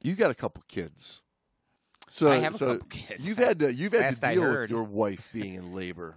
you 0.00 0.14
got 0.14 0.30
a 0.30 0.34
couple 0.34 0.62
kids. 0.68 1.22
So, 2.08 2.28
I 2.28 2.38
have 2.38 2.56
a 2.56 2.58
couple 2.58 2.86
kids. 2.88 3.28
you've 3.28 3.38
had 3.38 3.60
to 3.60 3.72
you've 3.72 3.92
had 3.92 4.02
Last 4.02 4.20
to 4.20 4.34
deal 4.34 4.48
with 4.48 4.70
your 4.70 4.82
wife 4.82 5.28
being 5.32 5.54
in 5.54 5.74
labor 5.74 6.16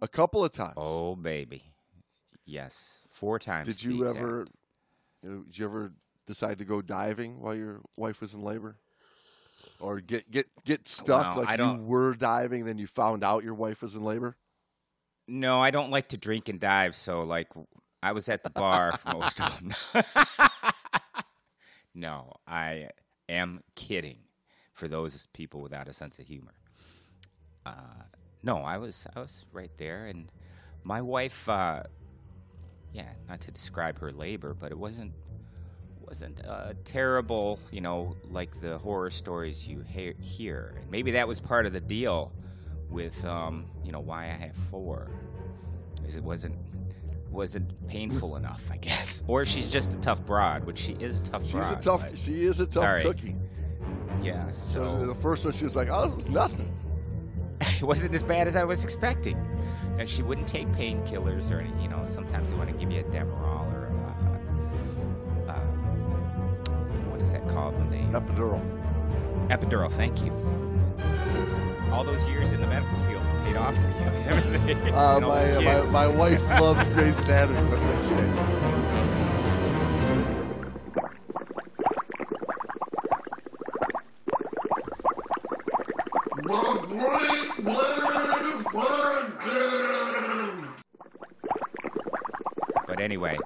a 0.00 0.08
couple 0.08 0.44
of 0.44 0.52
times. 0.52 0.74
Oh 0.76 1.16
baby, 1.16 1.64
yes, 2.46 3.00
four 3.10 3.38
times. 3.38 3.66
did 3.66 3.82
you 3.82 4.08
ever 4.08 4.46
you 5.22 5.30
know, 5.30 5.42
did 5.42 5.58
you 5.58 5.66
ever 5.66 5.92
decide 6.26 6.58
to 6.58 6.64
go 6.64 6.80
diving 6.80 7.40
while 7.40 7.54
your 7.54 7.82
wife 7.96 8.20
was 8.20 8.34
in 8.34 8.42
labor? 8.42 8.76
Or 9.80 10.00
get 10.00 10.30
get 10.30 10.46
get 10.64 10.88
stuck 10.88 11.36
Well, 11.36 11.44
like 11.44 11.58
you 11.58 11.74
were 11.74 12.14
diving, 12.14 12.64
then 12.64 12.78
you 12.78 12.86
found 12.86 13.22
out 13.22 13.44
your 13.44 13.54
wife 13.54 13.82
was 13.82 13.94
in 13.96 14.02
labor. 14.02 14.36
No, 15.28 15.60
I 15.60 15.70
don't 15.70 15.90
like 15.90 16.08
to 16.08 16.16
drink 16.16 16.48
and 16.48 16.60
dive, 16.60 16.94
so 16.94 17.22
like 17.22 17.48
I 18.02 18.12
was 18.12 18.28
at 18.28 18.44
the 18.44 18.50
bar 18.50 18.92
for 18.92 19.16
most 19.16 19.40
of 19.40 19.60
them. 19.60 19.74
no, 21.96 22.34
I 22.46 22.90
am 23.28 23.62
kidding. 23.74 24.18
For 24.74 24.88
those 24.88 25.26
people 25.32 25.62
without 25.62 25.88
a 25.88 25.94
sense 25.94 26.18
of 26.18 26.26
humor, 26.26 26.52
uh, 27.64 28.04
no, 28.42 28.58
I 28.58 28.76
was 28.76 29.06
I 29.16 29.20
was 29.20 29.46
right 29.50 29.70
there, 29.78 30.06
and 30.06 30.30
my 30.84 31.00
wife. 31.00 31.48
Uh, 31.48 31.84
yeah, 32.92 33.08
not 33.28 33.40
to 33.42 33.50
describe 33.50 33.98
her 33.98 34.10
labor, 34.12 34.54
but 34.54 34.72
it 34.72 34.78
wasn't 34.78 35.12
wasn't 36.06 36.40
uh, 36.46 36.74
terrible. 36.84 37.58
You 37.70 37.80
know, 37.80 38.16
like 38.30 38.60
the 38.60 38.76
horror 38.78 39.10
stories 39.10 39.66
you 39.66 39.82
he- 39.88 40.14
hear. 40.20 40.74
And 40.80 40.90
maybe 40.90 41.10
that 41.12 41.26
was 41.26 41.40
part 41.40 41.66
of 41.66 41.72
the 41.72 41.80
deal 41.80 42.32
with 42.90 43.24
um, 43.24 43.66
you 43.82 43.92
know 43.92 44.00
why 44.00 44.24
I 44.24 44.28
have 44.28 44.54
four, 44.70 45.08
is 46.06 46.16
it 46.16 46.22
wasn't 46.22 46.56
wasn't 47.36 47.86
painful 47.86 48.36
enough, 48.36 48.64
I 48.72 48.78
guess. 48.78 49.22
Or 49.28 49.44
she's 49.44 49.70
just 49.70 49.92
a 49.94 49.96
tough 49.98 50.24
broad, 50.26 50.64
which 50.64 50.78
she 50.78 50.94
is 50.94 51.18
a 51.18 51.22
tough 51.22 51.42
She's 51.44 51.52
broad. 51.52 51.78
a 51.78 51.82
tough 51.82 52.16
she 52.16 52.44
is 52.44 52.60
a 52.60 52.66
tough 52.66 52.82
Sorry. 52.84 53.02
cookie. 53.02 53.36
yeah, 54.22 54.50
So, 54.50 54.84
so 55.00 55.06
the 55.06 55.14
first 55.14 55.44
one 55.44 55.52
she 55.52 55.64
was 55.64 55.76
like, 55.76 55.88
"Oh, 55.90 56.06
this 56.06 56.16
was 56.16 56.28
nothing." 56.28 56.72
it 57.60 57.82
wasn't 57.82 58.14
as 58.14 58.22
bad 58.22 58.46
as 58.46 58.54
I 58.56 58.64
was 58.64 58.84
expecting. 58.84 59.36
And 59.98 60.08
she 60.08 60.22
wouldn't 60.22 60.46
take 60.48 60.66
painkillers 60.68 61.50
or 61.50 61.60
any, 61.60 61.82
you 61.82 61.88
know, 61.88 62.02
sometimes 62.06 62.50
they 62.50 62.56
want 62.56 62.68
to 62.70 62.76
give 62.76 62.90
you 62.92 63.00
a 63.00 63.04
Demerol 63.04 63.72
or 63.72 63.86
uh, 65.48 65.52
uh, 65.52 65.60
what 67.10 67.20
is 67.20 67.32
that 67.32 67.46
called 67.48 67.74
when 67.78 67.88
they 67.88 67.98
Epidural. 68.18 68.60
epidural. 69.48 69.90
Thank 69.90 70.22
you. 70.24 70.32
All 71.92 72.04
those 72.04 72.26
years 72.28 72.52
in 72.52 72.60
the 72.60 72.66
medical 72.66 72.96
field 73.08 73.22
paid 73.46 73.56
off 73.56 73.74
for 73.74 73.80
you. 73.80 74.08
and 74.08 74.26
everything. 74.28 74.94
Uh, 74.96 75.16
And 75.16 75.26
my, 75.26 75.82
my 75.82 75.90
my 75.90 76.06
wife 76.08 76.42
loves 76.60 76.88
Grey's 76.90 77.18
Anatomy. 77.20 77.60
What 77.70 77.78
can 77.80 77.98
I 77.98 78.00
say? 78.00 79.36
But 92.86 93.00
anyway, 93.00 93.38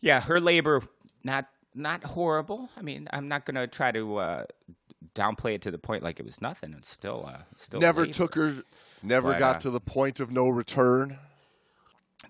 yeah, 0.00 0.20
her 0.22 0.40
labor 0.40 0.82
not 1.22 1.46
not 1.74 2.04
horrible. 2.04 2.68
I 2.76 2.82
mean, 2.82 3.08
I'm 3.12 3.28
not 3.28 3.44
gonna 3.44 3.66
try 3.66 3.92
to 3.92 4.16
uh, 4.16 4.44
downplay 5.14 5.54
it 5.54 5.62
to 5.62 5.70
the 5.70 5.78
point 5.78 6.02
like 6.02 6.18
it 6.18 6.24
was 6.26 6.40
nothing. 6.40 6.74
It's 6.76 6.88
still 6.90 7.24
uh, 7.26 7.42
still 7.56 7.80
Never 7.80 8.02
labor. 8.02 8.12
took 8.12 8.34
her. 8.34 8.52
Never 9.02 9.32
But, 9.32 9.38
got 9.38 9.56
uh, 9.56 9.60
to 9.60 9.70
the 9.70 9.80
point 9.80 10.20
of 10.20 10.30
no 10.30 10.48
return. 10.48 11.18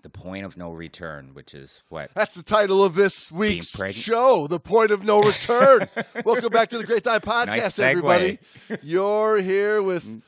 the 0.03 0.09
point 0.09 0.45
of 0.45 0.55
no 0.57 0.71
return, 0.71 1.31
which 1.33 1.53
is 1.55 1.81
what 1.89 2.11
That's 2.13 2.35
the 2.35 2.43
title 2.43 2.83
of 2.83 2.95
this 2.95 3.31
week's 3.31 3.75
show, 3.93 4.45
The 4.47 4.59
Point 4.59 4.91
of 4.91 5.03
No 5.03 5.21
Return. 5.21 5.87
Welcome 6.25 6.49
back 6.51 6.69
to 6.69 6.77
the 6.77 6.83
Great 6.85 7.03
Dive 7.03 7.23
Podcast, 7.23 7.47
Nice 7.47 7.79
everybody. 7.79 8.37
You're 8.83 9.41
here 9.41 9.81
with, 9.81 10.21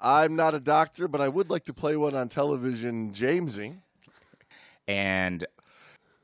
I'm 0.00 0.34
not 0.36 0.54
a 0.54 0.60
doctor, 0.60 1.08
but 1.08 1.20
I 1.20 1.28
would 1.28 1.50
like 1.50 1.64
to 1.66 1.74
play 1.74 1.96
one 1.96 2.14
on 2.14 2.28
television, 2.30 3.12
Jamesy. 3.12 3.78
and 4.86 5.44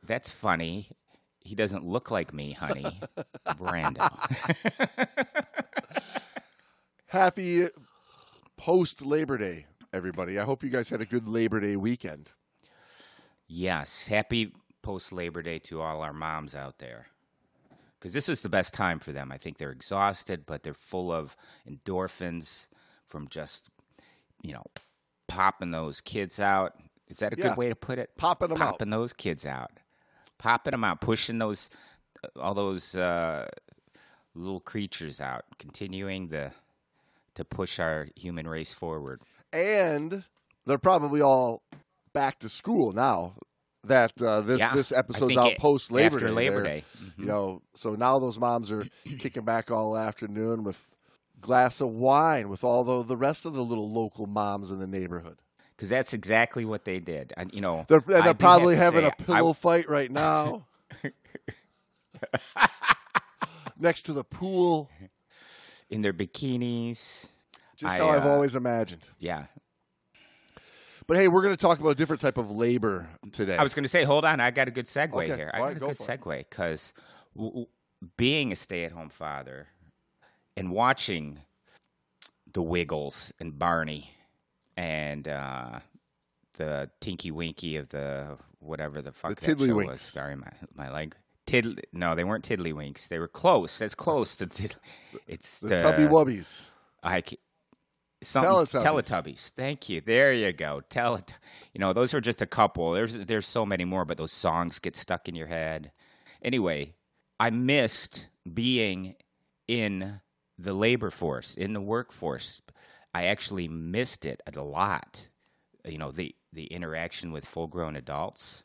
that's 0.03 0.31
funny. 0.31 0.89
He 1.45 1.55
doesn't 1.55 1.85
look 1.85 2.11
like 2.11 2.33
me, 2.33 2.53
honey. 2.53 3.01
Brando. 3.47 4.09
Happy 7.07 7.67
post 8.57 9.05
Labor 9.05 9.39
Day, 9.39 9.67
everybody. 9.93 10.39
I 10.39 10.45
hope 10.45 10.63
you 10.65 10.71
guys 10.71 10.89
had 10.89 11.01
a 11.01 11.05
good 11.07 11.29
Labor 11.29 11.61
Day 11.61 11.77
weekend. 11.77 12.31
yes, 13.47 14.07
happy 14.09 14.53
post 14.83 15.13
Labor 15.13 15.43
Day 15.43 15.59
to 15.61 15.81
all 15.81 16.01
our 16.03 16.13
moms 16.13 16.55
out 16.55 16.79
there. 16.79 17.07
Because 17.99 18.13
this 18.13 18.29
is 18.29 18.43
the 18.43 18.49
best 18.49 18.75
time 18.75 18.99
for 18.99 19.13
them. 19.13 19.31
I 19.33 19.39
think 19.39 19.59
they're 19.59 19.71
exhausted, 19.71 20.45
but 20.47 20.63
they're 20.63 20.75
full 20.75 21.13
of 21.13 21.37
endorphins 21.69 22.69
from 23.07 23.29
just, 23.29 23.71
you 24.43 24.53
know, 24.53 24.65
popping 25.29 25.71
those 25.71 26.01
kids 26.01 26.39
out. 26.41 26.73
Is 27.09 27.19
that 27.19 27.33
a 27.33 27.37
Yeah. 27.39 27.49
good 27.51 27.57
way 27.59 27.69
to 27.69 27.77
put 27.77 27.99
it? 27.99 28.11
Popping 28.17 28.51
'em 28.51 28.61
out. 28.61 28.73
Popping 28.73 28.91
those 28.91 29.13
kids 29.13 29.47
out. 29.47 29.71
Popping 30.39 30.73
them 30.73 30.85
out, 30.85 31.01
pushing 31.01 31.39
those, 31.39 31.71
all 32.37 32.55
those 32.55 32.97
uh, 32.97 33.49
little 34.35 34.61
creatures 34.61 35.21
out, 35.21 35.45
continuing 35.59 36.29
the 36.29 36.51
to 37.35 37.45
push 37.45 37.79
our 37.81 38.09
human 38.15 38.47
race 38.47 38.73
forward. 38.75 39.21
And 39.53 40.25
they're 40.67 40.79
probably 40.79 41.21
all 41.21 41.63
back 42.13 42.39
to 42.41 42.49
school 42.49 42.93
now 42.93 43.35
that 43.85 44.13
uh, 44.23 44.41
this 44.41 44.61
Yeah, 44.61 44.75
this 44.75 44.93
episode's 44.93 45.37
out 45.37 45.53
it- 45.53 45.59
post 45.59 45.91
Labor 45.93 46.17
after 46.17 46.27
Day. 46.29 46.33
Labor 46.33 46.63
Day. 46.63 46.85
You 47.19 47.25
know, 47.27 47.63
so 47.75 47.95
now 47.95 48.19
those 48.19 48.39
moms 48.39 48.71
are 48.71 48.87
kicking 49.19 49.45
back 49.45 49.71
all 49.71 49.97
afternoon 49.97 50.63
with 50.65 50.91
glass 51.41 51.81
of 51.81 51.89
wine 51.89 52.49
with 52.49 52.65
all 52.65 52.85
the 52.85 53.03
the 53.03 53.17
rest 53.17 53.45
of 53.45 53.53
the 53.53 53.63
little 53.65 53.91
local 53.91 54.27
moms 54.27 54.71
in 54.71 54.79
the 54.79 54.87
neighborhood. 54.87 55.39
Because 55.77 55.89
that's 55.89 56.13
exactly 56.13 56.65
what 56.65 56.85
they 56.85 57.01
did. 57.01 57.33
And, 57.37 57.53
you 57.53 57.61
know, 57.61 57.85
They're, 57.89 58.01
they're 58.01 58.35
probably 58.35 58.77
having 58.77 59.05
a 59.05 59.09
say, 59.09 59.15
I- 59.21 59.25
pillow 59.25 59.53
fight 59.53 59.89
right 59.89 60.11
now. 60.11 60.67
Next 63.79 64.03
to 64.03 64.13
the 64.13 64.23
pool, 64.25 64.89
in 65.91 66.01
their 66.03 66.13
bikinis. 66.13 67.29
just 67.77 67.95
I, 67.95 67.99
how 67.99 68.09
I've 68.11 68.25
uh, 68.25 68.31
always 68.31 68.55
imagined. 68.55 69.03
Yeah, 69.19 69.47
But 71.09 71.17
hey, 71.17 71.27
we're 71.29 71.43
going 71.43 71.55
to 71.55 71.61
talk 71.61 71.81
about 71.81 71.91
a 71.91 71.95
different 71.97 72.23
type 72.23 72.39
of 72.39 72.51
labor 72.53 73.09
today. 73.33 73.57
I 73.57 73.63
was 73.65 73.75
going 73.75 73.83
to 73.83 73.89
say, 73.89 74.05
hold 74.05 74.25
on, 74.25 74.39
I 74.41 74.51
got 74.53 74.69
a 74.69 74.71
good 74.71 74.87
segue 74.87 75.13
Okay, 75.15 75.27
here. 75.37 75.51
I 75.53 75.59
all 75.59 75.65
got 75.65 75.69
right, 75.69 75.77
a 75.77 75.81
go 75.81 75.89
good 75.89 75.99
segue 75.99 76.39
because 76.49 76.95
w- 77.35 77.51
w- 77.51 77.67
being 78.17 78.53
a 78.53 78.57
stay-at-home 78.57 79.09
father 79.11 79.67
and 80.57 80.71
watching 80.71 81.41
the 82.53 82.63
Wiggles 82.63 83.33
and 83.41 83.59
Barney 83.59 84.14
and 84.77 85.29
uh, 85.29 85.81
the 86.57 86.91
Tinky 87.01 87.31
Winky 87.31 87.77
of 87.77 87.89
the 87.89 88.39
whatever 88.61 89.03
the 89.03 89.13
fuck 89.13 89.39
The 89.41 89.55
that 89.55 89.67
show 89.67 89.75
was. 89.75 90.01
Sorry, 90.01 90.37
my 90.37 90.53
my 90.75 90.91
leg. 90.91 91.17
Tiddly, 91.47 91.85
no, 91.93 92.15
they 92.15 92.25
weren't 92.25 92.45
Tiddlywinks. 92.45 93.09
They 93.09 93.19
were 93.19 93.29
close. 93.29 93.79
That's 93.79 93.95
close 93.95 94.35
to. 94.37 94.47
Tiddly. 94.47 94.81
It's 95.27 95.61
the 95.61 95.69
the, 95.69 95.83
Tubby 95.83 96.05
Wubbies. 96.05 96.71
I 97.03 97.21
ca- 97.21 97.37
Teletubbies. 98.25 98.83
Teletubbies. 98.83 99.49
Thank 99.51 99.89
you. 99.91 100.01
There 100.01 100.33
you 100.33 100.53
go. 100.53 100.81
Telet. 100.89 101.35
You 101.75 101.81
know, 101.81 101.93
those 101.93 102.15
are 102.15 102.21
just 102.21 102.41
a 102.41 102.47
couple. 102.47 102.93
There's 102.93 103.15
there's 103.15 103.47
so 103.47 103.67
many 103.67 103.85
more, 103.85 104.05
but 104.05 104.17
those 104.17 104.33
songs 104.33 104.79
get 104.79 104.97
stuck 104.97 105.29
in 105.29 105.35
your 105.35 105.49
head. 105.49 105.93
Anyway, 106.43 106.95
I 107.39 107.51
missed 107.51 108.29
being 108.53 109.17
in 109.69 110.21
the 110.59 110.73
labor 110.73 111.11
force, 111.11 111.55
in 111.55 111.73
the 111.73 111.81
workforce. 111.81 112.63
I 113.15 113.27
actually 113.27 113.69
missed 113.69 114.25
it 114.25 114.43
a 114.55 114.61
lot. 114.63 115.29
You 115.85 115.99
know, 115.99 116.11
the 116.11 116.35
the 116.53 116.67
interaction 116.67 117.33
with 117.33 117.45
full 117.47 117.67
grown 117.67 117.97
adults 117.97 118.65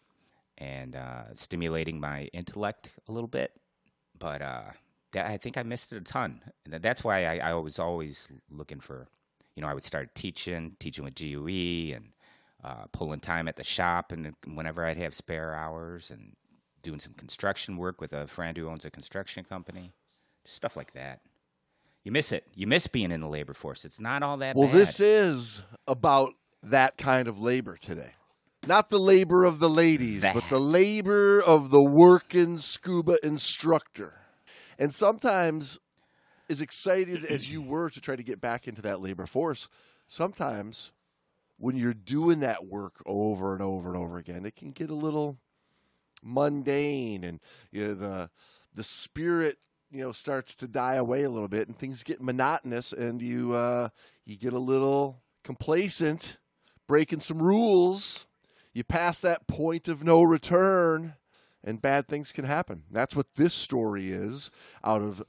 and 0.58 0.96
uh, 0.96 1.34
stimulating 1.36 2.00
my 2.00 2.26
intellect 2.34 2.92
a 3.08 3.12
little 3.12 3.28
bit 3.28 3.54
but 4.20 4.42
uh, 4.42 4.64
that, 5.14 5.28
I 5.28 5.38
think 5.38 5.58
I 5.58 5.64
missed 5.64 5.94
it 5.94 5.98
a 5.98 6.02
ton. 6.02 6.42
And 6.66 6.82
that's 6.82 7.04
why 7.04 7.26
I, 7.26 7.50
I 7.50 7.54
was 7.54 7.80
always 7.80 8.32
looking 8.52 8.80
for, 8.80 9.08
you 9.56 9.62
know, 9.62 9.68
I 9.68 9.74
would 9.74 9.84
start 9.84 10.14
teaching, 10.14 10.76
teaching 10.80 11.06
with 11.06 11.16
GUE 11.16 11.96
and 11.96 12.10
uh, 12.64 12.86
pulling 12.92 13.22
time 13.22 13.48
at 13.48 13.56
the 13.56 13.64
shop, 13.64 14.12
and 14.12 14.34
whenever 14.54 14.86
I'd 14.86 14.98
have 14.98 15.14
spare 15.14 15.56
hours, 15.56 16.12
and 16.12 16.34
doing 16.84 17.00
some 17.00 17.14
construction 17.14 17.78
work 17.78 18.02
with 18.02 18.14
a 18.14 18.28
friend 18.28 18.58
who 18.58 18.68
owns 18.68 18.86
a 18.86 18.92
construction 18.92 19.44
company, 19.46 19.94
stuff 20.46 20.76
like 20.76 20.92
that. 20.94 21.22
You 22.10 22.14
miss 22.14 22.32
it. 22.32 22.48
You 22.56 22.66
miss 22.66 22.88
being 22.88 23.12
in 23.12 23.22
the 23.22 23.28
labor 23.28 23.54
force. 23.54 23.86
It's 23.86 24.00
not 24.00 24.24
all 24.24 24.38
that 24.38 24.56
Well, 24.56 24.66
bad. 24.66 24.78
this 24.78 25.00
is 25.00 25.64
about 25.88 26.32
that 26.64 26.98
kind 26.98 27.28
of 27.28 27.40
labor 27.40 27.78
today. 27.78 28.14
Not 28.66 28.90
the 28.90 28.98
labor 28.98 29.46
of 29.46 29.60
the 29.60 29.70
ladies, 29.70 30.24
but 30.24 30.44
the 30.50 30.60
labor 30.60 31.40
of 31.40 31.70
the 31.70 31.84
working 31.84 32.58
scuba 32.58 33.24
instructor. 33.24 34.16
And 34.80 34.92
sometimes, 34.92 35.78
as 36.50 36.62
excited 36.62 37.26
as 37.26 37.52
you 37.52 37.62
were 37.62 37.92
to 37.92 38.02
try 38.02 38.16
to 38.16 38.24
get 38.24 38.42
back 38.42 38.68
into 38.68 38.82
that 38.82 39.02
labor 39.02 39.28
force, 39.28 39.70
sometimes 40.08 40.92
when 41.60 41.78
you're 41.78 41.94
doing 41.94 42.40
that 42.40 42.66
work 42.66 43.04
over 43.06 43.54
and 43.54 43.62
over 43.62 43.88
and 43.88 43.98
over 43.98 44.18
again, 44.18 44.48
it 44.48 44.56
can 44.56 44.72
get 44.72 44.90
a 44.90 44.96
little 44.96 45.38
mundane 46.24 47.24
and 47.24 47.40
you 47.72 47.90
know, 47.90 47.94
the 47.94 48.30
the 48.74 48.84
spirit 48.84 49.60
you 49.92 50.04
know 50.04 50.12
starts 50.12 50.56
to 50.56 50.68
die 50.68 50.96
away 50.96 51.24
a 51.24 51.30
little 51.30 51.48
bit 51.48 51.68
and 51.68 51.78
things 51.78 52.04
get 52.04 52.22
monotonous 52.22 52.94
and 52.94 53.22
you 53.22 53.54
uh, 53.54 53.90
you 54.26 54.38
get 54.38 54.54
a 54.54 54.60
little 54.60 55.22
complacent, 55.44 56.38
breaking 56.88 57.22
some 57.22 57.42
rules. 57.42 58.28
You 58.74 58.84
pass 58.84 59.20
that 59.22 59.48
point 59.48 59.88
of 59.88 60.04
no 60.04 60.22
return, 60.22 61.16
and 61.64 61.82
bad 61.82 62.08
things 62.08 62.32
can 62.32 62.46
happen. 62.46 62.84
That's 62.92 63.16
what 63.16 63.26
this 63.36 63.54
story 63.54 64.10
is 64.10 64.52
out 64.84 65.02
of 65.02 65.24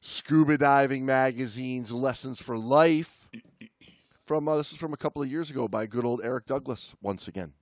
Scuba 0.00 0.58
Diving 0.58 1.06
Magazine's 1.06 1.92
Lessons 1.92 2.42
for 2.42 2.58
Life. 2.58 3.28
From 4.26 4.48
uh, 4.48 4.56
this 4.56 4.72
is 4.72 4.78
from 4.78 4.92
a 4.92 4.96
couple 4.96 5.22
of 5.22 5.30
years 5.30 5.50
ago 5.50 5.68
by 5.68 5.86
good 5.86 6.04
old 6.04 6.20
Eric 6.24 6.46
Douglas 6.46 6.94
once 7.00 7.28
again. 7.28 7.52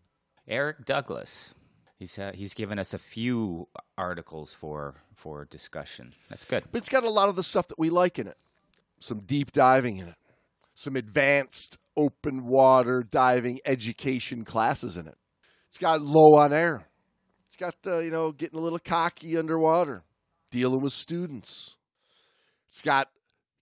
Eric 0.47 0.85
Douglas. 0.87 1.55
He's 1.99 2.19
he's 2.35 2.55
given 2.55 2.79
us 2.79 2.95
a 2.95 2.99
few 2.99 3.69
articles 3.97 4.55
for 4.55 4.95
for 5.15 5.45
discussion. 5.45 6.15
That's 6.29 6.45
good. 6.45 6.63
But 6.71 6.79
it's 6.79 6.89
got 6.89 7.03
a 7.03 7.11
lot 7.11 7.29
of 7.29 7.35
the 7.35 7.43
stuff 7.43 7.67
that 7.69 7.79
we 7.79 7.91
like 7.91 8.19
in 8.19 8.29
it. 8.29 8.37
Some 9.01 9.21
deep 9.21 9.51
diving 9.51 9.99
in 9.99 10.09
it. 10.09 10.15
Some 10.75 10.95
advanced 10.95 11.77
open 11.97 12.47
water 12.47 13.03
diving 13.03 13.59
education 13.67 14.45
classes 14.45 14.97
in 14.97 15.09
it. 15.09 15.19
It's 15.69 15.79
got 15.79 16.01
low 16.01 16.37
on 16.37 16.53
air. 16.53 16.87
It's 17.49 17.57
got 17.57 17.75
the, 17.83 17.99
you 17.99 18.13
know, 18.13 18.31
getting 18.31 18.59
a 18.59 18.63
little 18.63 18.79
cocky 18.79 19.37
underwater, 19.37 20.05
dealing 20.53 20.81
with 20.81 20.93
students. 20.93 21.77
It's 22.69 22.83
got 22.83 23.09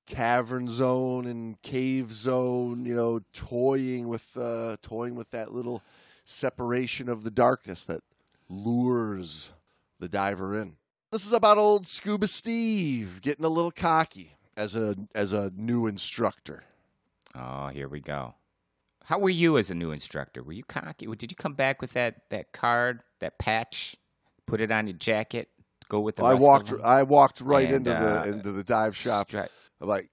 cavern 0.07 0.69
zone 0.69 1.27
and 1.27 1.61
cave 1.63 2.13
zone, 2.13 2.85
you 2.85 2.95
know, 2.95 3.21
toying 3.33 4.09
with 4.09 4.37
uh, 4.37 4.77
toying 4.83 5.15
with 5.15 5.31
that 5.31 5.53
little 5.53 5.83
separation 6.25 7.09
of 7.09 7.23
the 7.23 7.31
darkness 7.31 7.85
that 7.85 8.03
lures 8.49 9.53
the 9.99 10.09
diver 10.09 10.59
in. 10.59 10.77
This 11.13 11.27
is 11.27 11.33
about 11.33 11.59
old 11.59 11.87
Scuba 11.87 12.29
Steve 12.29 13.21
getting 13.23 13.45
a 13.45 13.49
little 13.49 13.71
cocky 13.71 14.33
as 14.57 14.77
a 14.77 14.97
as 15.15 15.33
a 15.33 15.53
new 15.57 15.87
instructor. 15.87 16.65
Oh, 17.35 17.69
here 17.69 17.89
we 17.89 18.01
go. 18.01 18.35
How 19.05 19.19
were 19.21 19.31
you 19.31 19.57
as 19.57 19.71
a 19.71 19.75
new 19.75 19.93
instructor? 19.93 20.43
Were 20.43 20.53
you 20.53 20.65
cocky? 20.65 21.07
Did 21.07 21.31
you 21.31 21.37
come 21.37 21.55
back 21.55 21.81
with 21.81 21.93
that, 21.93 22.29
that 22.31 22.51
card, 22.53 23.03
that 23.21 23.39
patch, 23.39 23.95
put 24.47 24.61
it 24.61 24.73
on 24.73 24.89
your 24.89 24.97
jacket, 24.97 25.49
go 25.89 26.01
with 26.01 26.17
the? 26.17 26.25
I 26.25 26.33
rest 26.33 26.37
of 26.39 26.43
walked? 26.43 26.73
I 26.83 27.03
walked 27.05 27.41
right 27.41 27.67
And, 27.67 27.87
into 27.87 27.95
uh, 27.95 28.25
the 28.25 28.33
into 28.33 28.53
the 28.53 28.65
dive 28.65 28.97
shop. 28.97 29.29
Stri- 29.29 29.49
like, 29.81 30.11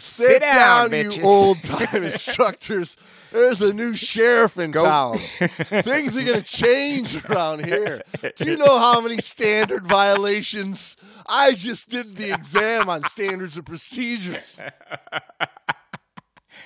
sit, 0.00 0.26
Sit 0.26 0.40
down, 0.40 0.90
down, 0.90 1.10
you 1.12 1.22
old 1.22 1.62
time 1.62 2.02
instructors. 2.02 2.96
There's 3.30 3.62
a 3.62 3.72
new 3.72 3.94
sheriff 3.94 4.58
in 4.58 4.70
Go- 4.72 4.84
town. 4.84 5.18
Things 5.38 6.16
are 6.16 6.22
going 6.24 6.42
to 6.42 6.42
change 6.42 7.24
around 7.24 7.64
here. 7.64 8.02
Do 8.36 8.44
you 8.44 8.56
know 8.56 8.78
how 8.78 9.00
many 9.00 9.20
standard 9.20 9.86
violations? 9.86 10.96
I 11.26 11.52
just 11.52 11.88
did 11.88 12.16
the 12.16 12.32
exam 12.34 12.88
on 12.90 13.04
standards 13.04 13.56
and 13.56 13.64
procedures. 13.64 14.60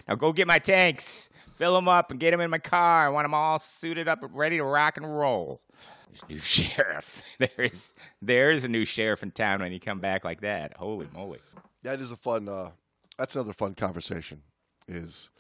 Now 0.09 0.15
go 0.15 0.33
get 0.33 0.47
my 0.47 0.59
tanks, 0.59 1.31
fill 1.55 1.75
them 1.75 1.89
up, 1.89 2.11
and 2.11 2.21
get 2.21 2.31
them 2.33 2.41
in 2.41 2.51
my 2.51 2.59
car. 2.59 3.07
I 3.07 3.09
want 3.09 3.25
them 3.25 3.35
all 3.35 3.59
suited 3.59 4.09
up, 4.09 4.23
and 4.23 4.35
ready 4.35 4.59
to 4.59 4.65
rock 4.65 4.97
and 4.97 5.19
roll. 5.19 5.61
There's 6.09 6.23
a 6.23 6.33
new 6.33 6.39
sheriff. 6.69 7.23
There 7.39 7.49
is 7.65 7.95
there 8.21 8.51
is 8.51 8.65
a 8.65 8.69
new 8.69 8.85
sheriff 8.85 9.23
in 9.23 9.31
town 9.31 9.61
when 9.61 9.73
you 9.73 9.81
come 9.81 10.01
back 10.01 10.25
like 10.25 10.41
that. 10.43 10.77
Holy 10.77 11.09
moly! 11.15 11.39
That 11.83 12.01
is 12.01 12.11
a 12.13 12.17
fun. 12.17 12.49
Uh, 12.49 12.71
that's 13.19 13.35
another 13.35 13.53
fun 13.53 13.75
conversation. 13.75 14.43
Is 14.89 15.31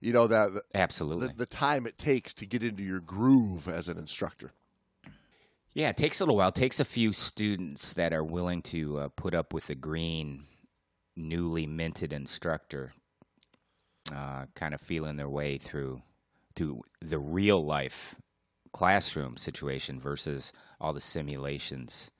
you 0.00 0.12
know 0.12 0.26
that 0.26 0.50
Absolutely. 0.74 1.28
the, 1.28 1.34
the 1.34 1.46
time 1.46 1.86
it 1.86 1.98
takes 1.98 2.34
to 2.34 2.46
get 2.46 2.62
into 2.62 2.82
your 2.82 3.00
groove 3.00 3.68
as 3.68 3.88
an 3.88 3.98
instructor. 3.98 4.52
Yeah, 5.74 5.88
it 5.88 5.96
takes 5.96 6.20
a 6.20 6.24
little 6.24 6.36
while. 6.36 6.50
It 6.50 6.54
takes 6.54 6.80
a 6.80 6.84
few 6.84 7.12
students 7.14 7.94
that 7.94 8.12
are 8.12 8.24
willing 8.24 8.60
to 8.62 8.98
uh, 8.98 9.08
put 9.08 9.34
up 9.34 9.54
with 9.54 9.68
the 9.68 9.74
green, 9.74 10.44
newly 11.16 11.66
minted 11.66 12.12
instructor, 12.12 12.92
uh, 14.14 14.46
kind 14.54 14.74
of 14.74 14.82
feeling 14.82 15.16
their 15.16 15.30
way 15.30 15.56
through 15.56 16.02
to 16.56 16.82
the 17.00 17.18
real 17.18 17.64
life 17.64 18.16
classroom 18.72 19.36
situation 19.36 19.98
versus 19.98 20.52
all 20.80 20.92
the 20.92 21.00
simulations 21.00 22.10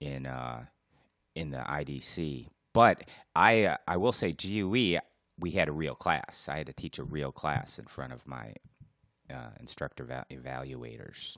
in 0.00 0.26
uh, 0.26 0.64
in 1.34 1.50
the 1.50 1.58
IDC. 1.58 2.48
But 2.76 3.04
I 3.34 3.64
uh, 3.64 3.76
I 3.88 3.96
will 3.96 4.12
say 4.12 4.32
GUE 4.32 4.98
we 5.38 5.50
had 5.50 5.68
a 5.68 5.72
real 5.72 5.94
class. 5.94 6.46
I 6.50 6.58
had 6.58 6.66
to 6.66 6.72
teach 6.74 6.98
a 6.98 7.04
real 7.04 7.32
class 7.32 7.78
in 7.78 7.86
front 7.86 8.12
of 8.12 8.26
my 8.26 8.52
uh, 9.30 9.50
instructor 9.60 10.04
val- 10.04 10.26
evaluators. 10.30 11.36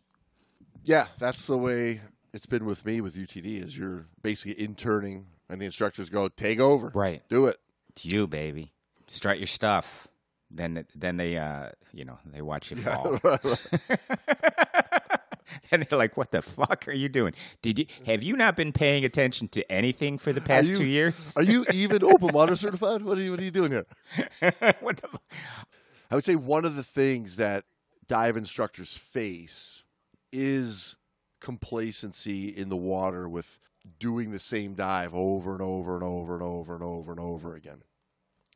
Yeah, 0.84 1.06
that's 1.18 1.46
the 1.46 1.56
way 1.56 2.00
it's 2.34 2.46
been 2.46 2.64
with 2.66 2.84
me 2.84 3.00
with 3.00 3.14
UTD. 3.16 3.62
Is 3.62 3.78
you're 3.78 4.04
basically 4.22 4.60
interning, 4.62 5.26
and 5.48 5.60
the 5.60 5.66
instructors 5.66 6.10
go, 6.10 6.28
"Take 6.28 6.58
over, 6.60 6.90
Right. 6.94 7.22
do 7.28 7.46
it." 7.46 7.58
It's 7.90 8.04
you, 8.04 8.26
baby. 8.26 8.72
Strut 9.06 9.38
your 9.38 9.46
stuff. 9.46 10.08
Then, 10.50 10.86
then 10.94 11.18
they, 11.18 11.36
uh, 11.36 11.70
you 11.92 12.04
know, 12.06 12.18
they 12.24 12.40
watch 12.42 12.70
you 12.70 12.76
fall. 12.82 13.20
and 15.70 15.82
they're 15.84 15.98
like, 15.98 16.16
"What 16.16 16.30
the 16.30 16.42
fuck 16.42 16.88
are 16.88 16.92
you 16.92 17.08
doing? 17.08 17.34
Did 17.62 17.78
you 17.78 17.86
have 18.06 18.22
you 18.22 18.36
not 18.36 18.56
been 18.56 18.72
paying 18.72 19.04
attention 19.04 19.48
to 19.48 19.70
anything 19.72 20.18
for 20.18 20.32
the 20.32 20.40
past 20.40 20.70
you- 20.70 20.76
two 20.76 20.86
years? 20.86 21.36
Are 21.36 21.42
you 21.42 21.64
even 21.72 22.02
open 22.04 22.28
water 22.32 22.56
certified? 22.56 23.02
What 23.02 23.18
are 23.18 23.22
you 23.22 23.32
What 23.32 23.40
are 23.40 23.44
you 23.44 23.50
doing 23.50 23.72
here? 23.72 23.86
what 24.80 24.98
the? 24.98 25.08
fu- 25.08 25.18
I 26.10 26.14
would 26.14 26.24
say 26.24 26.36
one 26.36 26.64
of 26.64 26.74
the 26.74 26.82
things 26.82 27.36
that 27.36 27.64
dive 28.06 28.36
instructors 28.36 28.96
face 28.96 29.84
is 30.32 30.96
complacency 31.40 32.48
in 32.48 32.68
the 32.68 32.76
water 32.76 33.28
with 33.28 33.58
doing 33.98 34.32
the 34.32 34.38
same 34.38 34.74
dive 34.74 35.14
over 35.14 35.52
and 35.52 35.62
over 35.62 35.94
and 35.94 36.04
over 36.04 36.34
and 36.34 36.42
over 36.42 36.74
and 36.74 36.82
over 36.82 37.12
and 37.12 37.20
over 37.20 37.54
again. 37.54 37.82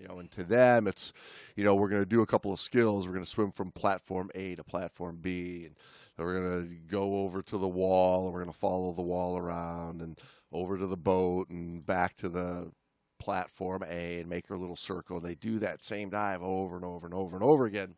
You 0.00 0.08
know, 0.08 0.18
and 0.18 0.30
to 0.32 0.42
them, 0.42 0.88
it's, 0.88 1.12
you 1.54 1.64
know, 1.64 1.74
we're 1.74 1.88
going 1.88 2.02
to 2.02 2.08
do 2.08 2.22
a 2.22 2.26
couple 2.26 2.52
of 2.52 2.58
skills. 2.58 3.06
We're 3.06 3.14
going 3.14 3.24
to 3.24 3.30
swim 3.30 3.52
from 3.52 3.70
platform 3.70 4.30
A 4.34 4.54
to 4.56 4.64
platform 4.64 5.18
B, 5.20 5.64
and 5.66 5.76
we're 6.18 6.40
going 6.40 6.68
to 6.68 6.74
go 6.86 7.16
over 7.16 7.42
to 7.42 7.58
the 7.58 7.68
wall, 7.68 8.26
and 8.26 8.34
we're 8.34 8.42
going 8.42 8.52
to 8.52 8.58
follow 8.58 8.92
the 8.92 9.02
wall 9.02 9.38
around, 9.38 10.02
and 10.02 10.18
over 10.52 10.76
to 10.76 10.86
the 10.86 10.96
boat, 10.96 11.48
and 11.50 11.84
back 11.84 12.16
to 12.16 12.28
the 12.28 12.70
platform 13.18 13.82
A, 13.88 14.20
and 14.20 14.28
make 14.28 14.50
our 14.50 14.56
little 14.56 14.76
circle. 14.76 15.16
And 15.16 15.26
they 15.26 15.34
do 15.34 15.58
that 15.60 15.84
same 15.84 16.10
dive 16.10 16.42
over 16.42 16.76
and 16.76 16.84
over 16.84 17.06
and 17.06 17.14
over 17.14 17.36
and 17.36 17.44
over 17.44 17.64
again, 17.64 17.94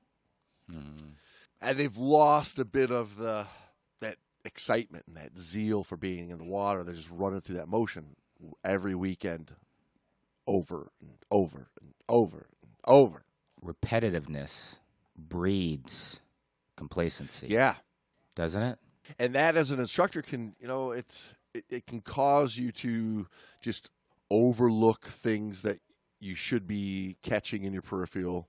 hmm. 0.71 0.97
and 1.61 1.79
they've 1.79 1.97
lost 1.97 2.59
a 2.59 2.65
bit 2.65 2.91
of 2.91 3.17
the 3.17 3.47
that 4.01 4.17
excitement 4.45 5.05
and 5.09 5.17
that 5.17 5.39
zeal 5.39 5.83
for 5.83 5.97
being 5.97 6.31
in 6.31 6.39
the 6.39 6.45
water. 6.45 6.85
They're 6.85 6.95
just 6.95 7.11
running 7.11 7.41
through 7.41 7.57
that 7.57 7.69
motion 7.69 8.17
every 8.65 8.95
weekend, 8.95 9.53
over 10.47 10.93
and 11.01 11.19
over 11.31 11.69
and 11.81 11.95
over 12.09 12.47
and 12.63 12.73
over. 12.85 13.25
Repetitiveness 13.65 14.81
breeds 15.17 16.21
complacency. 16.77 17.49
Yeah, 17.49 17.77
doesn't 18.35 18.63
it? 18.63 18.79
and 19.19 19.35
that 19.35 19.57
as 19.57 19.71
an 19.71 19.79
instructor 19.79 20.23
can 20.23 20.55
you 20.59 20.67
know 20.67 20.93
it's 20.93 21.35
it, 21.53 21.65
it 21.69 21.87
can 21.87 22.01
cause 22.01 22.57
you 22.57 22.73
to 22.73 23.27
just 23.61 23.91
overlook 24.31 25.07
things 25.07 25.63
that 25.63 25.79
you 26.21 26.35
should 26.35 26.67
be 26.67 27.17
catching 27.23 27.65
in 27.65 27.73
your 27.73 27.83
peripheral 27.83 28.49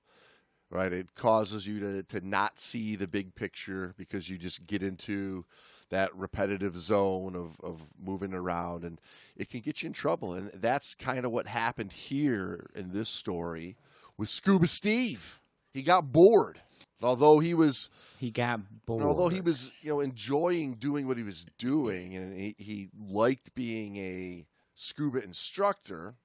right? 0.71 0.91
It 0.91 1.15
causes 1.15 1.67
you 1.67 1.79
to, 1.79 2.03
to 2.03 2.27
not 2.27 2.59
see 2.59 2.95
the 2.95 3.07
big 3.07 3.35
picture 3.35 3.93
because 3.97 4.29
you 4.29 4.37
just 4.37 4.65
get 4.67 4.83
into 4.83 5.45
that 5.89 6.13
repetitive 6.15 6.75
zone 6.75 7.35
of, 7.35 7.59
of 7.61 7.81
moving 8.03 8.33
around 8.33 8.83
and 8.83 8.99
it 9.35 9.49
can 9.49 9.61
get 9.61 9.83
you 9.83 9.87
in 9.87 9.93
trouble. 9.93 10.33
And 10.33 10.51
that's 10.55 10.95
kind 10.95 11.25
of 11.25 11.31
what 11.31 11.47
happened 11.47 11.91
here 11.91 12.69
in 12.75 12.91
this 12.91 13.09
story 13.09 13.77
with 14.17 14.29
scuba 14.29 14.67
steve. 14.67 15.39
He 15.73 15.83
got 15.83 16.11
bored 16.11 16.61
although 17.05 17.39
he 17.39 17.53
was 17.53 17.89
He 18.19 18.31
got 18.31 18.59
bored. 18.85 19.01
and 19.01 19.09
although 19.09 19.29
he 19.29 19.41
was, 19.41 19.71
you 19.81 19.89
know, 19.89 19.99
enjoying 19.99 20.75
doing 20.75 21.07
what 21.07 21.17
he 21.17 21.23
was 21.23 21.45
doing, 21.57 22.15
and 22.15 22.33
he, 22.37 22.55
he 22.57 22.89
liked 23.07 23.53
being 23.55 23.97
a 23.97 24.45
scuba 24.73 25.23
instructor, 25.23 26.15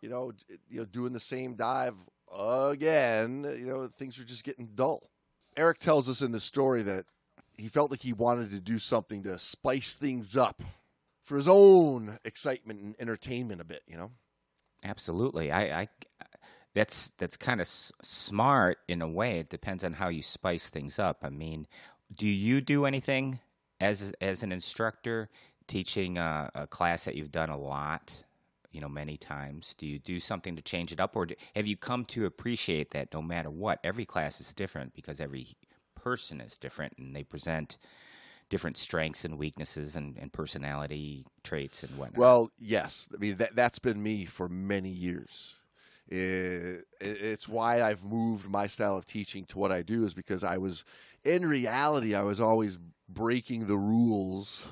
you 0.00 0.08
know, 0.08 0.32
you 0.68 0.80
know, 0.80 0.84
doing 0.84 1.12
the 1.12 1.20
same 1.20 1.54
dive 1.54 1.94
again, 2.36 3.44
you 3.58 3.66
know, 3.66 3.88
things 3.98 4.18
were 4.18 4.24
just 4.24 4.44
getting 4.44 4.68
dull. 4.74 5.10
Eric 5.56 5.78
tells 5.78 6.08
us 6.08 6.20
in 6.22 6.32
the 6.32 6.40
story 6.40 6.82
that 6.82 7.06
he 7.56 7.68
felt 7.68 7.90
like 7.90 8.00
he 8.00 8.12
wanted 8.12 8.50
to 8.50 8.60
do 8.60 8.78
something 8.78 9.22
to 9.24 9.38
spice 9.38 9.94
things 9.94 10.36
up 10.36 10.62
for 11.24 11.36
his 11.36 11.48
own 11.48 12.18
excitement 12.24 12.80
and 12.80 12.94
entertainment 13.00 13.60
a 13.60 13.64
bit, 13.64 13.82
you 13.86 13.96
know. 13.96 14.10
Absolutely. 14.84 15.50
I, 15.50 15.80
I 15.82 15.88
that's 16.78 17.10
that's 17.18 17.36
kind 17.36 17.60
of 17.60 17.66
s- 17.66 17.92
smart 18.02 18.78
in 18.86 19.02
a 19.02 19.08
way. 19.08 19.40
It 19.40 19.50
depends 19.50 19.82
on 19.82 19.94
how 19.94 20.08
you 20.08 20.22
spice 20.22 20.70
things 20.70 20.98
up. 20.98 21.18
I 21.22 21.28
mean, 21.30 21.66
do 22.16 22.26
you 22.26 22.60
do 22.60 22.86
anything 22.86 23.40
as 23.80 24.12
as 24.20 24.42
an 24.42 24.52
instructor 24.52 25.28
teaching 25.66 26.18
a, 26.18 26.50
a 26.54 26.66
class 26.66 27.04
that 27.04 27.14
you've 27.16 27.32
done 27.32 27.50
a 27.50 27.58
lot, 27.58 28.22
you 28.70 28.80
know, 28.80 28.88
many 28.88 29.16
times? 29.16 29.74
Do 29.74 29.86
you 29.86 29.98
do 29.98 30.20
something 30.20 30.54
to 30.56 30.62
change 30.62 30.92
it 30.92 31.00
up, 31.00 31.16
or 31.16 31.26
do, 31.26 31.34
have 31.56 31.66
you 31.66 31.76
come 31.76 32.04
to 32.06 32.26
appreciate 32.26 32.92
that 32.92 33.12
no 33.12 33.22
matter 33.22 33.50
what, 33.50 33.80
every 33.82 34.04
class 34.04 34.40
is 34.40 34.54
different 34.54 34.94
because 34.94 35.20
every 35.20 35.48
person 35.96 36.40
is 36.40 36.56
different 36.58 36.94
and 36.96 37.14
they 37.14 37.24
present 37.24 37.76
different 38.50 38.76
strengths 38.76 39.24
and 39.24 39.36
weaknesses 39.36 39.96
and, 39.96 40.16
and 40.16 40.32
personality 40.32 41.26
traits 41.42 41.82
and 41.82 41.98
whatnot. 41.98 42.18
Well, 42.18 42.50
yes. 42.58 43.08
I 43.12 43.18
mean, 43.18 43.36
that, 43.38 43.54
that's 43.54 43.78
been 43.78 44.02
me 44.02 44.24
for 44.24 44.48
many 44.48 44.88
years. 44.88 45.57
It, 46.08 46.84
it's 47.00 47.48
why 47.48 47.82
I've 47.82 48.04
moved 48.04 48.48
my 48.48 48.66
style 48.66 48.96
of 48.96 49.06
teaching 49.06 49.44
to 49.46 49.58
what 49.58 49.70
I 49.72 49.82
do, 49.82 50.04
is 50.04 50.14
because 50.14 50.42
I 50.44 50.58
was, 50.58 50.84
in 51.24 51.46
reality, 51.46 52.14
I 52.14 52.22
was 52.22 52.40
always 52.40 52.78
breaking 53.08 53.66
the 53.66 53.76
rules 53.76 54.66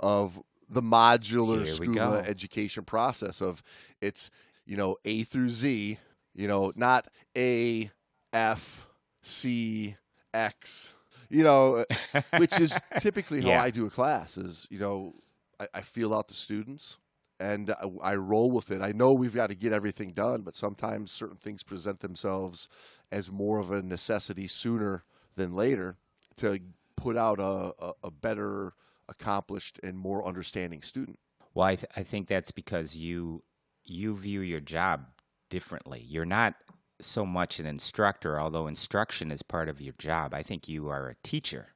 of 0.00 0.40
the 0.68 0.82
modular 0.82 1.66
scuba 1.66 2.22
education 2.26 2.84
process 2.84 3.40
of 3.40 3.62
it's, 4.00 4.30
you 4.66 4.76
know, 4.76 4.96
A 5.04 5.22
through 5.22 5.48
Z, 5.48 5.98
you 6.34 6.48
know, 6.48 6.72
not 6.76 7.08
A, 7.36 7.90
F, 8.32 8.86
C, 9.22 9.96
X, 10.34 10.92
you 11.30 11.42
know, 11.42 11.84
which 12.38 12.58
is 12.58 12.80
typically 12.98 13.40
how 13.40 13.48
Yeah. 13.50 13.62
I 13.62 13.70
do 13.70 13.86
a 13.86 13.90
class 13.90 14.36
is, 14.36 14.66
you 14.70 14.78
know, 14.78 15.14
I, 15.58 15.68
I 15.74 15.80
feel 15.80 16.14
out 16.14 16.28
the 16.28 16.34
students 16.34 16.98
and 17.40 17.72
I, 18.02 18.16
roll 18.16 18.50
with 18.50 18.70
it. 18.70 18.82
I 18.82 18.92
know 18.92 19.12
we've 19.12 19.34
got 19.34 19.50
to 19.50 19.54
get 19.54 19.72
everything 19.72 20.10
done, 20.10 20.42
but 20.42 20.56
sometimes 20.56 21.10
certain 21.10 21.36
things 21.36 21.62
present 21.62 22.00
themselves 22.00 22.68
as 23.12 23.30
more 23.30 23.58
of 23.58 23.70
a 23.70 23.82
necessity 23.82 24.46
sooner 24.48 25.04
than 25.36 25.54
later 25.54 25.96
to 26.36 26.58
put 26.96 27.16
out 27.16 27.38
a, 27.38 27.72
a, 27.78 27.92
a 28.04 28.10
better, 28.10 28.74
accomplished, 29.08 29.78
and 29.82 29.96
more 29.96 30.26
understanding 30.26 30.82
student. 30.82 31.18
Well, 31.54 31.66
I, 31.66 31.76
th- 31.76 31.92
I 31.96 32.02
think 32.02 32.28
that's 32.28 32.50
because 32.50 32.96
you 32.96 33.42
you 33.84 34.14
view 34.14 34.40
your 34.40 34.60
job 34.60 35.06
differently. 35.48 36.04
You're 36.06 36.26
not 36.26 36.54
so 37.00 37.24
much 37.24 37.58
an 37.58 37.66
instructor, 37.66 38.38
although 38.38 38.66
instruction 38.66 39.30
is 39.30 39.42
part 39.42 39.68
of 39.68 39.80
your 39.80 39.94
job. 39.98 40.34
I 40.34 40.42
think 40.42 40.68
you 40.68 40.88
are 40.88 41.08
a 41.08 41.14
teacher, 41.22 41.68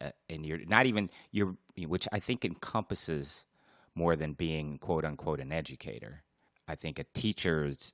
uh, 0.00 0.10
and 0.28 0.44
you're 0.44 0.64
not 0.66 0.86
even 0.86 1.08
you're, 1.30 1.56
which 1.78 2.06
I 2.12 2.18
think 2.18 2.44
encompasses 2.44 3.44
more 3.94 4.16
than 4.16 4.32
being 4.32 4.78
quote 4.78 5.04
unquote 5.04 5.40
an 5.40 5.52
educator. 5.52 6.22
I 6.66 6.74
think 6.74 6.98
a 6.98 7.04
teacher 7.14 7.64
is, 7.66 7.92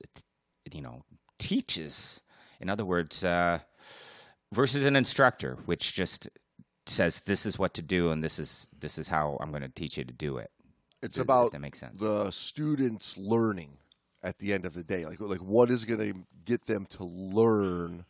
you 0.71 0.81
know, 0.81 1.03
teaches. 1.39 2.21
In 2.59 2.69
other 2.69 2.85
words, 2.85 3.23
uh, 3.23 3.59
versus 4.53 4.85
an 4.85 4.95
instructor, 4.95 5.57
which 5.65 5.93
just 5.93 6.29
says 6.85 7.21
this 7.21 7.45
is 7.45 7.59
what 7.59 7.73
to 7.75 7.81
do 7.81 8.11
and 8.11 8.23
this 8.23 8.39
is 8.39 8.67
this 8.77 8.97
is 8.97 9.07
how 9.07 9.37
I'm 9.39 9.51
going 9.51 9.61
to 9.61 9.69
teach 9.69 9.97
you 9.97 10.03
to 10.05 10.13
do 10.13 10.37
it. 10.37 10.51
It's 11.01 11.17
If 11.17 11.23
about 11.23 11.51
that 11.51 11.59
makes 11.59 11.79
sense. 11.79 11.99
the 11.99 12.29
students 12.31 13.17
learning 13.17 13.77
at 14.23 14.37
the 14.39 14.53
end 14.53 14.65
of 14.65 14.73
the 14.73 14.83
day. 14.83 15.05
Like, 15.05 15.19
like 15.19 15.39
what 15.39 15.71
is 15.71 15.85
going 15.85 15.99
to 15.99 16.19
get 16.45 16.65
them 16.65 16.85
to 16.87 17.03
learn 17.03 18.05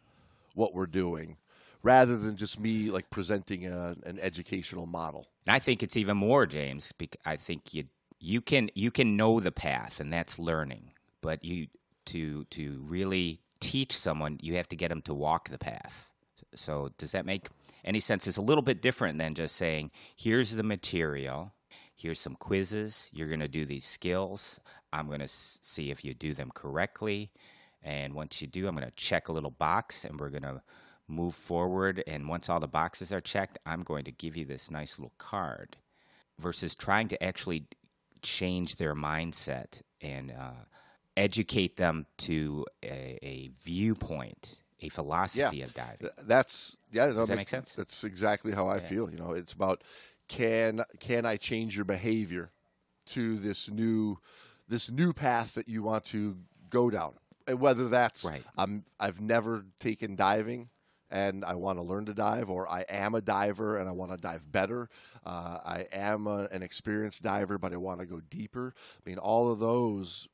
what 0.55 0.73
we're 0.73 0.85
doing, 0.85 1.37
rather 1.83 2.17
than 2.17 2.35
just 2.35 2.59
me 2.59 2.91
like 2.91 3.09
presenting 3.09 3.65
a, 3.67 3.95
an 4.05 4.19
educational 4.19 4.85
model. 4.85 5.27
And 5.45 5.55
I 5.55 5.59
think 5.59 5.81
it's 5.83 5.97
even 5.97 6.17
more, 6.17 6.45
James. 6.45 6.93
I 7.25 7.35
think 7.35 7.73
you 7.73 7.85
you 8.19 8.41
can 8.41 8.69
you 8.75 8.91
can 8.91 9.17
know 9.17 9.39
the 9.39 9.51
path, 9.51 9.99
and 9.99 10.11
that's 10.13 10.37
learning. 10.37 10.91
But 11.21 11.43
you 11.43 11.67
to 12.07 12.45
to 12.45 12.81
really 12.85 13.41
teach 13.59 13.95
someone, 13.97 14.39
you 14.41 14.55
have 14.55 14.69
to 14.69 14.75
get 14.75 14.89
them 14.89 15.01
to 15.03 15.13
walk 15.13 15.49
the 15.49 15.57
path. 15.57 16.09
So 16.55 16.91
does 16.97 17.11
that 17.13 17.25
make 17.25 17.47
any 17.85 17.99
sense? 17.99 18.27
It's 18.27 18.37
a 18.37 18.41
little 18.41 18.61
bit 18.61 18.81
different 18.81 19.17
than 19.17 19.35
just 19.35 19.55
saying, 19.55 19.91
"Here's 20.15 20.51
the 20.51 20.63
material. 20.63 21.53
Here's 21.95 22.19
some 22.19 22.35
quizzes. 22.35 23.09
You're 23.13 23.27
going 23.27 23.39
to 23.41 23.47
do 23.47 23.65
these 23.65 23.85
skills. 23.85 24.59
I'm 24.91 25.07
going 25.07 25.19
to 25.19 25.27
see 25.27 25.91
if 25.91 26.03
you 26.03 26.13
do 26.13 26.33
them 26.33 26.51
correctly." 26.53 27.31
And 27.83 28.13
once 28.13 28.41
you 28.41 28.47
do, 28.47 28.67
I'm 28.67 28.75
going 28.75 28.87
to 28.87 28.93
check 28.95 29.27
a 29.27 29.31
little 29.31 29.51
box 29.51 30.05
and 30.05 30.19
we're 30.19 30.29
going 30.29 30.43
to 30.43 30.61
move 31.11 31.35
forward. 31.35 32.03
And 32.07 32.27
once 32.27 32.49
all 32.49 32.59
the 32.59 32.67
boxes 32.67 33.11
are 33.11 33.21
checked, 33.21 33.59
I'm 33.65 33.83
going 33.83 34.05
to 34.05 34.11
give 34.11 34.35
you 34.37 34.45
this 34.45 34.71
nice 34.71 34.97
little 34.97 35.13
card 35.17 35.77
versus 36.39 36.73
trying 36.73 37.07
to 37.09 37.23
actually 37.23 37.65
change 38.21 38.75
their 38.77 38.95
mindset 38.95 39.81
and 40.01 40.31
uh, 40.31 40.51
educate 41.17 41.77
them 41.77 42.05
to 42.17 42.65
a, 42.83 43.17
a 43.21 43.51
viewpoint, 43.63 44.55
a 44.79 44.89
philosophy 44.89 45.61
of 45.61 45.73
diving. 45.73 46.09
That's 46.23 46.77
yeah. 46.91 47.07
No, 47.07 47.13
Does 47.13 47.27
that 47.27 47.35
makes- 47.35 47.39
make 47.41 47.49
sense? 47.49 47.73
That's 47.73 48.03
exactly 48.03 48.51
how 48.53 48.67
I 48.67 48.79
feel. 48.79 49.11
You 49.11 49.17
know, 49.17 49.31
it's 49.31 49.53
about 49.53 49.83
can 50.27 50.83
can 50.99 51.25
I 51.25 51.37
change 51.37 51.75
your 51.75 51.85
behavior 51.85 52.51
to 53.07 53.37
this 53.37 53.69
new 53.69 54.17
this 54.67 54.89
new 54.89 55.13
path 55.13 55.53
that 55.55 55.67
you 55.67 55.83
want 55.83 56.05
to 56.05 56.37
go 56.69 56.89
down, 56.89 57.13
and 57.47 57.59
whether 57.59 57.87
that's 57.87 58.23
Right. 58.23 58.43
I'm 58.57 58.85
I've 58.99 59.19
never 59.19 59.65
taken 59.79 60.15
diving. 60.15 60.69
And 61.11 61.43
I 61.43 61.55
want 61.55 61.77
to 61.77 61.83
learn 61.83 62.05
to 62.05 62.13
dive, 62.13 62.49
or 62.49 62.69
I 62.69 62.85
am 62.89 63.15
a 63.15 63.21
diver 63.21 63.77
and 63.77 63.89
I 63.89 63.91
want 63.91 64.11
to 64.11 64.17
dive 64.17 64.49
better. 64.51 64.89
Uh, 65.25 65.59
I 65.63 65.85
am 65.91 66.25
a, 66.25 66.47
an 66.51 66.63
experienced 66.63 67.21
diver, 67.21 67.57
but 67.57 67.73
I 67.73 67.77
want 67.77 67.99
to 67.99 68.05
go 68.05 68.21
deeper. 68.29 68.73
I 68.77 69.09
mean, 69.09 69.17
all 69.17 69.51
of 69.51 69.59
those 69.59 70.27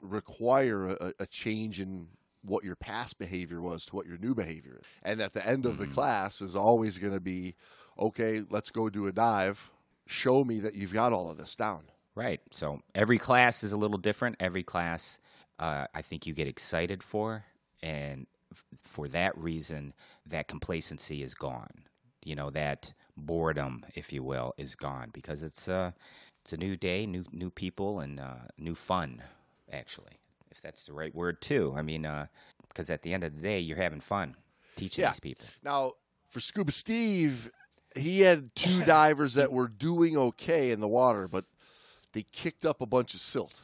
require 0.00 0.88
a, 0.88 1.12
a 1.20 1.26
change 1.26 1.80
in 1.80 2.08
what 2.42 2.64
your 2.64 2.76
past 2.76 3.18
behavior 3.18 3.60
was 3.60 3.86
to 3.86 3.96
what 3.96 4.06
your 4.06 4.18
new 4.18 4.34
behavior 4.34 4.78
is. 4.80 4.86
And 5.02 5.22
at 5.22 5.32
the 5.32 5.46
end 5.46 5.66
of 5.66 5.78
the 5.78 5.86
class 5.86 6.40
is 6.40 6.54
always 6.56 6.98
going 6.98 7.14
to 7.14 7.20
be, 7.20 7.54
okay, 7.98 8.42
let's 8.50 8.70
go 8.70 8.90
do 8.90 9.06
a 9.06 9.12
dive. 9.12 9.70
Show 10.06 10.44
me 10.44 10.60
that 10.60 10.74
you've 10.74 10.92
got 10.92 11.12
all 11.12 11.30
of 11.30 11.38
this 11.38 11.56
down. 11.56 11.84
Right. 12.14 12.40
So 12.50 12.80
every 12.94 13.18
class 13.18 13.64
is 13.64 13.72
a 13.72 13.76
little 13.76 13.98
different. 13.98 14.36
Every 14.40 14.62
class, 14.62 15.20
uh, 15.58 15.86
I 15.94 16.02
think 16.02 16.26
you 16.26 16.34
get 16.34 16.46
excited 16.46 17.02
for, 17.02 17.44
and 17.82 18.26
for 18.82 19.08
that 19.08 19.36
reason, 19.36 19.92
that 20.26 20.48
complacency 20.48 21.22
is 21.22 21.34
gone. 21.34 21.84
You 22.24 22.34
know 22.36 22.50
that 22.50 22.92
boredom, 23.16 23.84
if 23.94 24.12
you 24.12 24.22
will, 24.22 24.54
is 24.56 24.76
gone 24.76 25.10
because 25.12 25.42
it's 25.42 25.68
uh, 25.68 25.92
it's 26.42 26.52
a 26.52 26.56
new 26.56 26.76
day, 26.76 27.06
new 27.06 27.24
new 27.32 27.50
people, 27.50 28.00
and 28.00 28.18
uh, 28.20 28.36
new 28.58 28.74
fun. 28.74 29.22
Actually, 29.72 30.12
if 30.50 30.60
that's 30.60 30.84
the 30.84 30.92
right 30.92 31.14
word 31.14 31.40
too. 31.40 31.74
I 31.76 31.82
mean, 31.82 32.06
because 32.68 32.90
at 32.90 33.02
the 33.02 33.12
end 33.12 33.24
of 33.24 33.34
the 33.34 33.42
day, 33.42 33.60
you're 33.60 33.76
having 33.76 34.00
fun 34.00 34.36
teaching 34.76 35.02
Yeah. 35.02 35.10
these 35.10 35.20
people. 35.20 35.46
Now, 35.62 35.92
for 36.28 36.40
Scuba 36.40 36.72
Steve, 36.72 37.50
he 37.96 38.20
had 38.22 38.54
two 38.54 38.82
divers 38.86 39.34
that 39.34 39.52
were 39.52 39.68
doing 39.68 40.16
okay 40.16 40.70
in 40.70 40.80
the 40.80 40.88
water, 40.88 41.28
but 41.28 41.44
they 42.12 42.24
kicked 42.32 42.64
up 42.64 42.80
a 42.80 42.86
bunch 42.86 43.14
of 43.14 43.20
silt. 43.20 43.60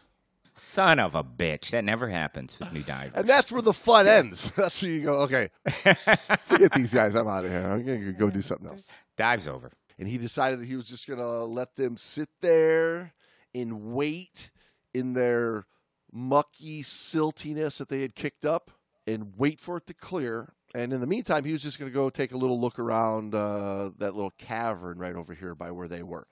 Son 0.55 0.99
of 0.99 1.15
a 1.15 1.25
bitch! 1.25 1.71
That 1.71 1.85
never 1.85 2.09
happens 2.09 2.59
with 2.59 2.73
new 2.73 2.83
divers. 2.83 3.13
And 3.15 3.27
that's 3.27 3.51
where 3.51 3.63
the 3.63 3.73
fun 3.73 4.07
ends. 4.07 4.51
That's 4.57 4.83
where 4.83 4.91
you 4.91 5.03
go, 5.03 5.21
okay, 5.21 5.51
forget 6.45 6.73
these 6.73 6.93
guys. 6.93 7.15
I'm 7.15 7.29
out 7.29 7.45
of 7.45 7.51
here. 7.51 7.67
I'm 7.71 7.85
going 7.85 8.05
to 8.05 8.13
go 8.13 8.31
do 8.31 8.43
something 8.43 8.69
else. 8.69 8.89
dives 9.17 9.49
over. 9.49 9.71
and 9.99 10.09
he 10.09 10.19
decided 10.19 10.61
that 10.61 10.67
he 10.67 10.77
was 10.77 10.89
just 10.89 11.07
going 11.07 11.19
to 11.19 11.45
let 11.45 11.77
them 11.77 11.97
sit 11.97 12.29
there 12.41 13.13
and 13.55 13.93
wait 13.95 14.51
in 14.95 15.13
their 15.13 15.67
mucky 16.13 16.83
siltiness 16.83 17.79
that 17.79 17.89
they 17.89 18.03
had 18.03 18.15
kicked 18.15 18.45
up 18.45 18.71
and 19.07 19.33
wait 19.37 19.61
for 19.61 19.77
it 19.79 19.87
to 19.87 19.95
clear. 19.95 20.53
And 20.75 20.93
in 20.93 21.01
the 21.01 21.07
meantime, 21.07 21.45
he 21.45 21.53
was 21.53 21.63
just 21.63 21.79
going 21.79 21.91
to 21.91 21.95
go 21.95 22.11
take 22.11 22.33
a 22.33 22.37
little 22.37 22.61
look 22.61 22.79
around 22.79 23.35
uh, 23.35 23.91
that 23.99 24.15
little 24.15 24.33
cavern 24.39 24.99
right 24.99 25.15
over 25.15 25.35
here 25.35 25.55
by 25.55 25.71
where 25.71 25.89
they 25.89 26.03
were. 26.03 26.27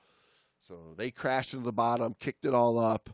So 0.61 0.95
they 0.97 1.11
crashed 1.11 1.55
into 1.55 1.65
the 1.65 1.73
bottom, 1.73 2.15
kicked 2.19 2.45
it 2.45 2.55
all 2.55 2.79
up, 2.79 3.11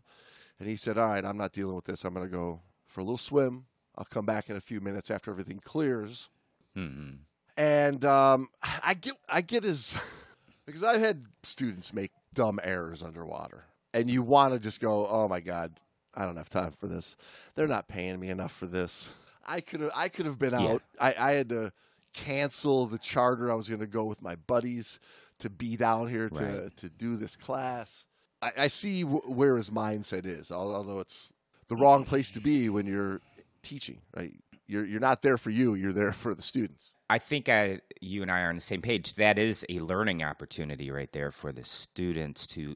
and 0.65 0.71
he 0.71 0.77
said, 0.77 0.97
"All 0.97 1.11
right, 1.11 1.23
I'm 1.23 1.37
not 1.37 1.53
dealing 1.53 1.77
with 1.77 1.85
this. 1.85 2.05
I'm 2.05 2.15
going 2.15 2.25
to 2.27 2.33
go 2.35 2.63
for 2.87 3.01
a 3.01 3.05
little 3.05 3.19
swim. 3.19 3.67
I'll 3.97 4.07
come 4.07 4.25
back 4.25 4.49
in 4.49 4.57
a 4.57 4.63
few 4.63 4.81
minutes 4.81 5.11
after 5.11 5.31
everything 5.31 5.61
clears." 5.63 6.31
hmm 6.75 7.11
and 7.57 8.05
um, 8.05 8.49
I 8.83 8.95
get 8.95 9.15
I 9.29 9.43
get 9.43 9.63
his 9.63 9.95
because 10.67 10.83
I've 10.83 11.01
had 11.01 11.27
students 11.43 11.93
make 11.93 12.11
dumb 12.33 12.59
errors 12.65 13.03
underwater, 13.03 13.65
and 13.93 14.11
you 14.11 14.23
want 14.23 14.55
to 14.55 14.59
just 14.59 14.81
go, 14.81 15.07
"Oh 15.07 15.29
my 15.29 15.41
god, 15.41 15.79
I 16.15 16.25
don't 16.25 16.37
have 16.37 16.49
time 16.49 16.73
for 16.73 16.87
this. 16.87 17.17
They're 17.55 17.69
not 17.69 17.87
paying 17.87 18.19
me 18.19 18.31
enough 18.31 18.53
for 18.53 18.67
this. 18.67 19.13
I 19.47 19.61
could 19.61 19.81
have 19.83 19.91
I 19.95 20.09
could 20.09 20.25
have 20.25 20.39
been 20.39 20.55
Yeah. 20.55 20.73
out. 20.73 20.83
I, 20.99 21.15
I 21.19 21.33
had 21.33 21.51
to 21.51 21.73
cancel 22.15 22.87
the 22.87 22.99
charter. 22.99 23.53
I 23.53 23.55
was 23.55 23.69
going 23.69 23.81
to 23.81 23.87
go 23.87 24.05
with 24.05 24.23
my 24.23 24.35
buddies 24.35 24.99
to 25.41 25.51
be 25.51 25.77
down 25.77 26.09
here 26.09 26.31
to 26.31 26.45
Right. 26.63 26.77
to 26.79 26.89
do 26.89 27.17
this 27.17 27.37
class. 27.37 28.07
I, 28.45 28.65
I 28.65 28.69
see 28.69 29.03
w- 29.03 29.23
where 29.23 29.57
his 29.57 29.71
mindset 29.71 30.27
is, 30.27 30.53
although 30.53 31.01
it's 31.01 31.33
the 31.69 31.77
wrong 31.77 32.05
place 32.05 32.31
to 32.33 32.41
be 32.41 32.69
when 32.69 32.87
you're 32.87 33.21
teaching. 33.63 34.01
Right, 34.17 34.35
you're 34.67 34.85
you're 34.85 35.01
not 35.01 35.23
there 35.23 35.39
for 35.39 35.51
you. 35.51 35.75
You're 35.75 35.93
there 35.93 36.13
for 36.13 36.35
the 36.35 36.43
students. 36.43 36.95
I 37.09 37.19
think 37.19 37.49
I, 37.49 37.81
you 38.01 38.23
and 38.23 38.31
I 38.31 38.43
are 38.43 38.49
on 38.49 38.55
the 38.55 38.61
same 38.61 38.83
page. 38.83 39.15
That 39.15 39.39
is 39.39 39.65
a 39.69 39.79
learning 39.79 40.23
opportunity 40.23 40.91
right 40.91 41.13
there 41.13 41.31
for 41.31 41.53
the 41.53 41.65
students 41.65 42.47
to 42.49 42.75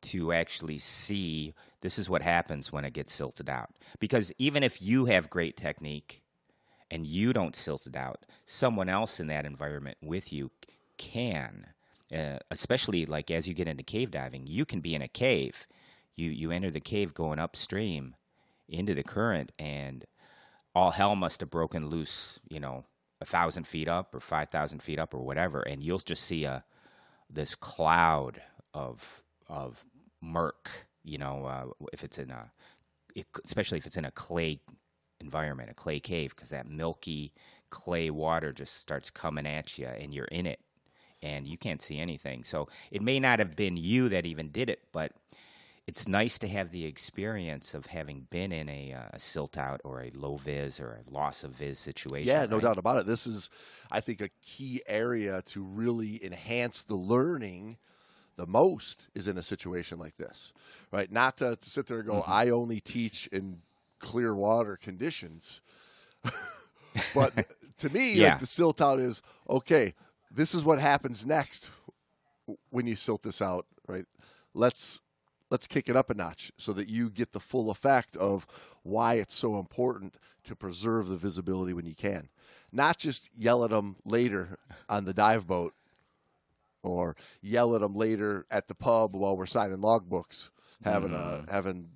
to 0.00 0.32
actually 0.32 0.78
see 0.78 1.54
this 1.80 1.98
is 1.98 2.08
what 2.08 2.22
happens 2.22 2.72
when 2.72 2.84
it 2.84 2.92
gets 2.92 3.12
silted 3.12 3.48
out. 3.48 3.70
Because 3.98 4.32
even 4.38 4.62
if 4.62 4.80
you 4.80 5.06
have 5.06 5.30
great 5.30 5.56
technique 5.56 6.22
and 6.90 7.06
you 7.06 7.32
don't 7.32 7.56
silt 7.56 7.86
it 7.86 7.96
out, 7.96 8.24
someone 8.46 8.88
else 8.88 9.18
in 9.18 9.26
that 9.26 9.44
environment 9.44 9.98
with 10.00 10.32
you 10.32 10.50
can. 10.96 11.66
Uh, 12.14 12.38
especially 12.50 13.04
like 13.04 13.30
as 13.30 13.46
you 13.46 13.54
get 13.54 13.68
into 13.68 13.82
cave 13.82 14.10
diving, 14.10 14.46
you 14.46 14.64
can 14.64 14.80
be 14.80 14.94
in 14.94 15.02
a 15.02 15.08
cave. 15.08 15.66
You 16.14 16.30
you 16.30 16.50
enter 16.50 16.70
the 16.70 16.80
cave 16.80 17.14
going 17.14 17.38
upstream 17.38 18.16
into 18.68 18.94
the 18.94 19.02
current, 19.02 19.52
and 19.58 20.04
all 20.74 20.92
hell 20.92 21.16
must 21.16 21.40
have 21.40 21.50
broken 21.50 21.88
loose. 21.88 22.40
You 22.48 22.60
know, 22.60 22.84
a 23.20 23.26
thousand 23.26 23.66
feet 23.66 23.88
up 23.88 24.14
or 24.14 24.20
five 24.20 24.48
thousand 24.48 24.82
feet 24.82 24.98
up 24.98 25.12
or 25.14 25.20
whatever, 25.20 25.60
and 25.62 25.82
you'll 25.82 25.98
just 25.98 26.24
see 26.24 26.44
a 26.44 26.64
this 27.28 27.54
cloud 27.54 28.40
of 28.72 29.22
of 29.48 29.84
murk. 30.22 30.70
You 31.04 31.18
know, 31.18 31.44
uh, 31.44 31.86
if 31.92 32.04
it's 32.04 32.18
in 32.18 32.30
a, 32.30 32.50
especially 33.44 33.78
if 33.78 33.86
it's 33.86 33.96
in 33.96 34.04
a 34.04 34.10
clay 34.10 34.60
environment, 35.20 35.70
a 35.70 35.74
clay 35.74 36.00
cave, 36.00 36.34
because 36.34 36.50
that 36.50 36.68
milky 36.68 37.32
clay 37.70 38.10
water 38.10 38.52
just 38.52 38.76
starts 38.76 39.10
coming 39.10 39.46
at 39.46 39.78
you, 39.78 39.86
and 39.86 40.14
you're 40.14 40.26
in 40.26 40.46
it, 40.46 40.60
and 41.22 41.46
you 41.46 41.58
can't 41.58 41.82
see 41.82 41.98
anything. 41.98 42.44
So 42.44 42.68
it 42.90 43.02
may 43.02 43.18
not 43.20 43.38
have 43.38 43.56
been 43.56 43.76
you 43.76 44.08
that 44.10 44.26
even 44.26 44.50
did 44.50 44.70
it, 44.70 44.80
but 44.92 45.12
it's 45.86 46.06
nice 46.06 46.38
to 46.40 46.48
have 46.48 46.70
the 46.70 46.84
experience 46.84 47.72
of 47.72 47.86
having 47.86 48.26
been 48.28 48.52
in 48.52 48.68
a, 48.68 48.92
uh, 48.92 49.02
a 49.14 49.18
silt 49.18 49.56
out 49.56 49.80
or 49.84 50.02
a 50.02 50.10
low 50.10 50.36
vis 50.36 50.80
or 50.80 51.00
a 51.06 51.10
loss 51.10 51.44
of 51.44 51.52
vis 51.52 51.78
situation. 51.78 52.28
Yeah, 52.28 52.44
no 52.44 52.56
right? 52.56 52.62
doubt 52.64 52.76
about 52.78 52.98
it. 52.98 53.06
This 53.06 53.26
is, 53.26 53.48
I 53.90 54.00
think, 54.00 54.20
a 54.20 54.28
key 54.44 54.82
area 54.86 55.40
to 55.46 55.62
really 55.62 56.22
enhance 56.24 56.82
the 56.82 56.94
learning 56.94 57.78
the 58.36 58.46
most 58.46 59.08
is 59.14 59.26
in 59.28 59.36
a 59.38 59.42
situation 59.42 59.98
like 59.98 60.16
this, 60.16 60.52
right? 60.92 61.10
Not 61.10 61.38
to, 61.38 61.56
to 61.56 61.70
sit 61.70 61.86
there 61.86 62.00
and 62.00 62.06
go, 62.06 62.20
Mm-hmm. 62.20 62.32
I 62.32 62.50
only 62.50 62.80
teach 62.80 63.26
in 63.28 63.62
clear 63.98 64.34
water 64.34 64.76
conditions. 64.80 65.60
but 67.14 67.32
to 67.78 67.88
me, 67.90 68.16
Yeah. 68.16 68.30
like 68.30 68.40
the 68.40 68.46
silt 68.46 68.80
out 68.80 69.00
is 69.00 69.22
okay. 69.48 69.94
This 70.30 70.54
is 70.54 70.64
what 70.64 70.78
happens 70.78 71.24
next 71.24 71.70
when 72.70 72.86
you 72.86 72.94
silt 72.94 73.22
this 73.22 73.42
out, 73.42 73.66
right? 73.86 74.04
Let's 74.54 75.00
let's 75.50 75.66
kick 75.66 75.88
it 75.88 75.96
up 75.96 76.10
a 76.10 76.14
notch 76.14 76.52
so 76.58 76.72
that 76.74 76.88
you 76.88 77.10
get 77.10 77.32
the 77.32 77.40
full 77.40 77.70
effect 77.70 78.16
of 78.16 78.46
why 78.82 79.14
it's 79.14 79.34
so 79.34 79.58
important 79.58 80.16
to 80.44 80.54
preserve 80.54 81.08
the 81.08 81.16
visibility 81.16 81.72
when 81.72 81.86
you 81.86 81.94
can. 81.94 82.28
Not 82.72 82.98
just 82.98 83.30
yell 83.34 83.64
at 83.64 83.70
them 83.70 83.96
later 84.04 84.58
on 84.88 85.04
the 85.04 85.14
dive 85.14 85.46
boat 85.46 85.74
or 86.82 87.16
yell 87.40 87.74
at 87.74 87.80
them 87.80 87.94
later 87.94 88.46
at 88.50 88.68
the 88.68 88.74
pub 88.74 89.16
while 89.16 89.36
we're 89.36 89.46
signing 89.46 89.78
logbooks, 89.78 90.50
having 90.82 91.12
a 91.12 91.16
mm-hmm. 91.16 91.50
having 91.50 91.90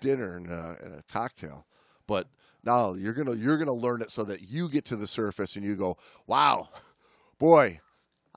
dinner 0.00 0.36
and 0.36 0.50
a, 0.50 0.76
and 0.82 0.94
a 0.94 1.02
cocktail. 1.10 1.66
But 2.06 2.28
no, 2.64 2.94
you're 2.94 3.14
gonna 3.14 3.34
you're 3.34 3.58
gonna 3.58 3.72
learn 3.72 4.02
it 4.02 4.10
so 4.10 4.24
that 4.24 4.42
you 4.42 4.68
get 4.68 4.84
to 4.86 4.96
the 4.96 5.06
surface 5.06 5.56
and 5.56 5.64
you 5.64 5.76
go, 5.76 5.96
wow, 6.26 6.68
boy, 7.38 7.80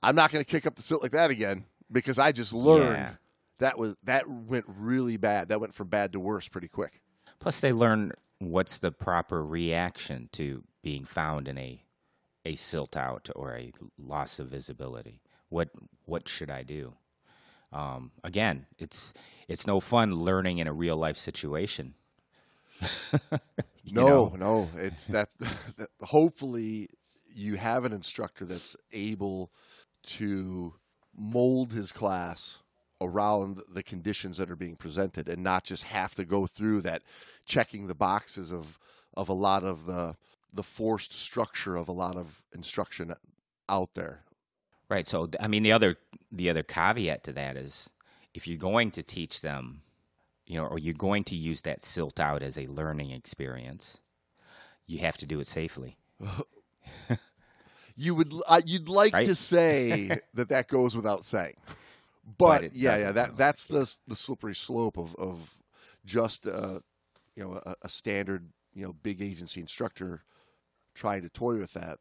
I'm 0.02 0.14
not 0.14 0.30
gonna 0.32 0.44
kick 0.44 0.66
up 0.66 0.74
the 0.76 0.82
silt 0.82 1.02
like 1.02 1.12
that 1.12 1.30
again 1.30 1.64
because 1.90 2.18
I 2.18 2.32
just 2.32 2.52
learned 2.52 2.96
Yeah. 2.96 3.14
that 3.58 3.78
was 3.78 3.96
that 4.04 4.28
went 4.28 4.64
really 4.68 5.16
bad. 5.16 5.48
That 5.48 5.60
went 5.60 5.74
from 5.74 5.88
bad 5.88 6.12
to 6.12 6.20
worse 6.20 6.48
pretty 6.48 6.68
quick. 6.68 7.00
Plus, 7.38 7.60
they 7.60 7.72
learn 7.72 8.12
what's 8.38 8.78
the 8.78 8.90
proper 8.92 9.44
reaction 9.44 10.28
to 10.32 10.64
being 10.82 11.04
found 11.04 11.48
in 11.48 11.58
a 11.58 11.84
a 12.44 12.54
silt 12.56 12.96
out 12.96 13.30
or 13.36 13.56
a 13.56 13.72
loss 13.98 14.38
of 14.38 14.48
visibility. 14.48 15.20
What 15.48 15.70
what 16.06 16.28
should 16.28 16.50
I 16.50 16.62
do? 16.62 16.94
Um, 17.72 18.12
again, 18.24 18.66
it's 18.78 19.12
it's 19.48 19.66
no 19.66 19.80
fun 19.80 20.14
learning 20.14 20.58
in 20.58 20.66
a 20.66 20.72
real 20.72 20.96
life 20.96 21.16
situation. 21.16 21.94
No, 23.90 24.28
know? 24.28 24.36
no, 24.38 24.70
it's 24.76 25.08
that. 25.08 25.30
that- 25.76 25.88
hopefully, 26.02 26.88
you 27.34 27.56
have 27.56 27.84
an 27.84 27.92
instructor 27.92 28.44
that's 28.44 28.76
able 28.92 29.50
to 30.04 30.74
mold 31.16 31.72
his 31.72 31.92
class 31.92 32.58
around 33.00 33.60
the 33.68 33.82
conditions 33.82 34.36
that 34.38 34.50
are 34.50 34.56
being 34.56 34.76
presented, 34.76 35.28
and 35.28 35.42
not 35.42 35.64
just 35.64 35.84
have 35.84 36.14
to 36.14 36.24
go 36.24 36.46
through 36.46 36.80
that 36.82 37.02
checking 37.44 37.86
the 37.86 37.94
boxes 37.94 38.52
of 38.52 38.78
of 39.14 39.28
a 39.28 39.34
lot 39.34 39.64
of 39.64 39.86
the 39.86 40.16
the 40.52 40.62
forced 40.62 41.12
structure 41.12 41.76
of 41.76 41.88
a 41.88 41.92
lot 41.92 42.16
of 42.16 42.42
instruction 42.54 43.14
out 43.68 43.94
there. 43.94 44.20
Right. 44.88 45.06
So, 45.06 45.30
I 45.40 45.48
mean, 45.48 45.62
the 45.62 45.72
other 45.72 45.96
the 46.30 46.50
other 46.50 46.62
caveat 46.62 47.24
to 47.24 47.32
that 47.32 47.56
is 47.56 47.90
if 48.34 48.46
you're 48.46 48.58
going 48.58 48.90
to 48.92 49.02
teach 49.02 49.40
them, 49.40 49.82
you 50.46 50.56
know, 50.56 50.66
or 50.66 50.78
you're 50.78 50.94
going 50.94 51.24
to 51.24 51.36
use 51.36 51.62
that 51.62 51.82
silt 51.82 52.20
out 52.20 52.42
as 52.42 52.58
a 52.58 52.66
learning 52.66 53.10
experience, 53.10 53.98
you 54.86 54.98
have 54.98 55.16
to 55.18 55.26
do 55.26 55.40
it 55.40 55.46
safely. 55.46 55.96
You 57.96 58.14
would 58.14 58.32
uh, 58.46 58.60
you'd 58.64 58.88
like 58.88 59.12
Right? 59.12 59.26
to 59.26 59.34
say 59.34 60.18
that 60.34 60.48
that 60.48 60.68
goes 60.68 60.96
without 60.96 61.24
saying, 61.24 61.56
But 62.38 62.60
but, 62.62 62.72
yeah, 62.72 62.96
yeah, 62.96 63.12
that 63.12 63.36
that's 63.36 63.64
the 63.64 63.94
the 64.06 64.16
slippery 64.16 64.54
slope 64.54 64.96
of 64.98 65.14
of 65.16 65.56
just 66.04 66.46
uh, 66.46 66.80
you 67.34 67.44
know 67.44 67.60
a, 67.64 67.76
a 67.82 67.88
standard 67.88 68.48
you 68.74 68.84
know 68.84 68.92
big 68.92 69.20
agency 69.22 69.60
instructor 69.60 70.22
trying 70.94 71.22
to 71.22 71.28
toy 71.28 71.58
with 71.58 71.72
that. 71.74 71.98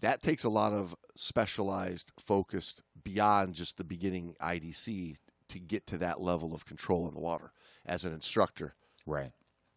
That 0.00 0.22
takes 0.22 0.44
a 0.44 0.50
lot 0.50 0.72
of 0.72 0.94
specialized, 1.14 2.12
focused 2.18 2.82
beyond 3.02 3.54
just 3.54 3.78
the 3.78 3.84
beginning 3.84 4.36
IDC 4.40 5.16
to 5.48 5.58
get 5.58 5.86
to 5.86 5.98
that 5.98 6.20
level 6.20 6.54
of 6.54 6.64
control 6.66 7.08
in 7.08 7.14
the 7.14 7.20
water 7.20 7.52
as 7.86 8.04
an 8.04 8.12
instructor 8.12 8.74
Right. 9.06 9.32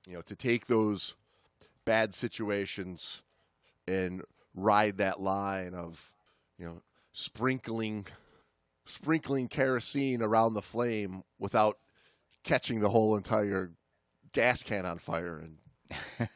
you 0.08 0.14
know, 0.14 0.22
to 0.22 0.36
take 0.36 0.68
those 0.68 1.16
bad 1.86 2.16
situations 2.16 3.22
and 3.88 4.24
ride 4.58 4.98
that 4.98 5.22
line 5.22 5.74
of, 5.74 6.12
you 6.58 6.66
know, 6.66 6.82
sprinkling 7.14 8.06
sprinkling 8.86 9.48
kerosene 9.50 10.22
around 10.22 10.54
the 10.54 10.62
flame 10.62 11.22
without 11.40 11.78
catching 12.44 12.80
the 12.80 12.90
whole 12.90 13.18
entire 13.18 13.72
gas 14.32 14.64
can 14.64 14.86
on 14.86 14.98
fire 14.98 15.40
and 15.40 15.58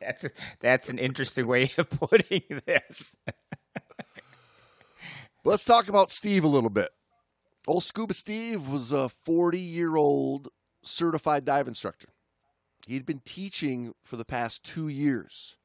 That's 0.00 0.24
a, 0.24 0.30
that's 0.60 0.88
an 0.88 0.98
interesting 0.98 1.46
way 1.46 1.70
of 1.78 1.90
putting 1.90 2.42
this. 2.66 3.16
Let's 5.44 5.64
talk 5.64 5.88
about 5.88 6.10
Steve 6.10 6.44
a 6.44 6.48
little 6.48 6.70
bit. 6.70 6.90
Old 7.66 7.82
Scuba 7.82 8.14
Steve 8.14 8.68
was 8.68 8.92
a 8.92 9.08
40 9.08 9.58
year 9.58 9.96
old 9.96 10.48
certified 10.82 11.44
dive 11.44 11.66
instructor. 11.68 12.08
He'd 12.86 13.06
been 13.06 13.22
teaching 13.24 13.94
for 14.02 14.16
the 14.16 14.24
past 14.24 14.62
two 14.62 14.88
years, 14.88 15.56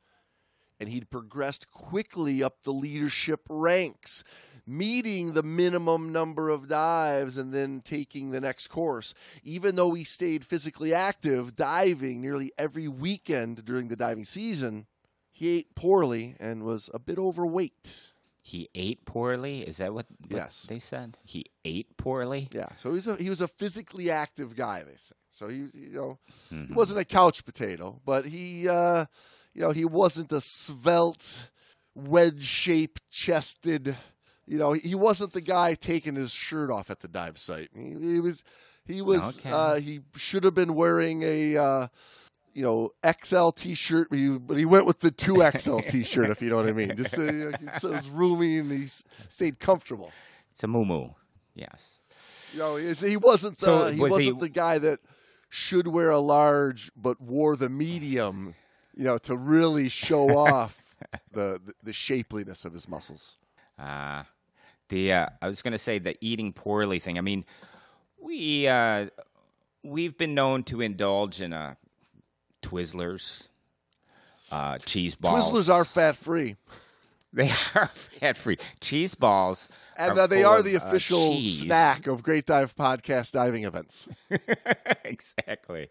and 0.79 0.87
he'd 0.89 1.09
progressed 1.09 1.69
quickly 1.69 2.41
up 2.41 2.63
the 2.63 2.71
leadership 2.71 3.41
ranks, 3.49 4.23
meeting 4.65 5.33
the 5.33 5.43
minimum 5.43 6.11
number 6.11 6.49
of 6.49 6.67
dives 6.67 7.37
and 7.37 7.53
then 7.53 7.81
taking 7.81 8.31
the 8.31 8.39
next 8.39 8.67
course. 8.67 9.13
Even 9.43 9.75
though 9.75 9.93
he 9.93 10.03
stayed 10.03 10.45
physically 10.45 10.93
active, 10.93 11.55
diving 11.55 12.21
nearly 12.21 12.51
every 12.57 12.87
weekend 12.87 13.65
during 13.65 13.87
the 13.87 13.95
diving 13.95 14.23
season, 14.23 14.85
he 15.31 15.57
ate 15.57 15.75
poorly 15.75 16.35
and 16.39 16.63
was 16.63 16.89
a 16.93 16.99
bit 16.99 17.17
overweight. 17.17 18.08
He 18.51 18.67
ate 18.73 19.05
poorly. 19.05 19.61
Is 19.61 19.77
that 19.77 19.93
what, 19.93 20.07
what 20.27 20.37
Yes. 20.41 20.65
they 20.67 20.79
said? 20.79 21.17
He 21.23 21.45
ate 21.63 21.97
poorly. 21.97 22.49
Yeah, 22.51 22.69
so 22.81 22.93
he's 22.93 23.07
a 23.07 23.15
he 23.15 23.29
was 23.29 23.41
a 23.41 23.47
physically 23.47 24.09
active 24.09 24.55
guy. 24.55 24.83
They 24.83 24.97
say 24.97 25.15
so. 25.31 25.47
He 25.49 25.57
you 25.73 25.93
know 25.99 26.19
Mm-hmm. 26.51 26.73
he 26.73 26.73
wasn't 26.73 26.99
a 26.99 27.05
couch 27.05 27.45
potato, 27.45 28.01
but 28.05 28.25
he 28.25 28.67
uh, 28.67 29.05
you 29.53 29.61
know 29.61 29.71
he 29.71 29.85
wasn't 29.85 30.31
a 30.31 30.41
svelte, 30.41 31.49
wedge 31.95 32.43
shaped 32.43 33.01
chested. 33.11 33.95
You 34.47 34.57
know 34.57 34.73
he 34.73 34.95
wasn't 34.95 35.33
the 35.33 35.41
guy 35.41 35.75
taking 35.75 36.15
his 36.15 36.31
shirt 36.31 36.71
off 36.71 36.89
at 36.89 36.99
the 37.01 37.07
dive 37.07 37.37
site. 37.37 37.69
He, 37.75 38.13
he 38.13 38.19
was 38.19 38.43
he 38.87 39.01
was 39.03 39.37
Okay. 39.37 39.51
uh, 39.51 39.75
he 39.79 39.99
should 40.15 40.43
have 40.43 40.55
been 40.55 40.73
wearing 40.73 41.21
a. 41.23 41.55
Uh, 41.57 41.87
you 42.59 42.65
know, 42.65 42.91
XL 43.23 43.51
T-shirt, 43.51 44.09
but 44.09 44.19
he, 44.19 44.29
but 44.37 44.57
he 44.57 44.65
went 44.65 44.85
with 44.85 44.99
the 44.99 45.11
two 45.11 45.41
XL 45.57 45.79
T-shirt, 45.79 46.29
if 46.29 46.41
you 46.41 46.49
know 46.49 46.57
what 46.57 46.67
I 46.67 46.73
mean. 46.73 46.93
Just 46.97 47.17
uh, 47.17 47.21
you 47.21 47.51
know, 47.51 47.51
so 47.77 47.87
it 47.87 47.93
was 47.93 48.09
roomy 48.09 48.57
and 48.57 48.69
he 48.69 48.85
stayed 49.29 49.59
comfortable. 49.59 50.11
It's 50.51 50.61
a 50.61 50.67
moo 50.67 51.11
Yes. 51.55 52.01
You 52.51 52.59
know, 52.59 52.75
he 52.75 52.93
he 52.93 53.15
wasn't 53.15 53.59
So 53.59 53.73
uh, 53.73 53.91
he 53.91 54.01
was 54.01 54.11
he- 54.11 54.25
wasn't 54.25 54.39
the 54.41 54.49
guy 54.49 54.77
that 54.77 54.99
should 55.47 55.87
wear 55.87 56.09
a 56.09 56.19
large 56.19 56.91
but 56.97 57.21
wore 57.21 57.55
the 57.55 57.69
medium, 57.69 58.55
you 58.93 59.05
know, 59.05 59.17
to 59.19 59.37
really 59.37 59.87
show 59.87 60.37
off 60.37 60.93
the, 61.31 61.61
the 61.65 61.73
the 61.83 61.93
shapeliness 61.93 62.65
of 62.65 62.73
his 62.73 62.89
muscles. 62.89 63.37
Uh, 63.77 64.23
the 64.89 65.13
uh, 65.13 65.27
I 65.41 65.47
was 65.47 65.61
going 65.61 65.71
to 65.71 65.77
say 65.79 65.97
the 65.97 66.17
eating 66.19 66.51
poorly 66.51 66.99
thing. 66.99 67.17
I 67.17 67.21
mean, 67.21 67.45
we 68.21 68.67
uh, 68.67 69.07
we've 69.81 70.17
been 70.17 70.33
known 70.33 70.63
to 70.63 70.81
indulge 70.81 71.41
in 71.41 71.53
uh, 71.53 71.75
Twizzlers, 72.61 73.47
uh, 74.51 74.77
cheese 74.79 75.15
balls. 75.15 75.49
Twizzlers 75.49 75.73
are 75.73 75.85
fat 75.85 76.15
free, 76.15 76.55
They 77.33 77.51
are 77.75 77.87
fat 77.87 78.37
free. 78.37 78.57
Cheese 78.81 79.13
balls, 79.13 79.69
and 79.95 80.17
are 80.17 80.21
uh, 80.21 80.27
they 80.27 80.43
are 80.43 80.63
the 80.63 80.77
uh, 80.77 80.87
official 80.87 81.33
cheese. 81.33 81.59
snack 81.59 82.07
of 82.07 82.23
Great 82.23 82.47
Dive 82.47 82.75
Podcast 82.75 83.33
diving 83.33 83.65
events. 83.65 84.07
exactly, 85.03 85.89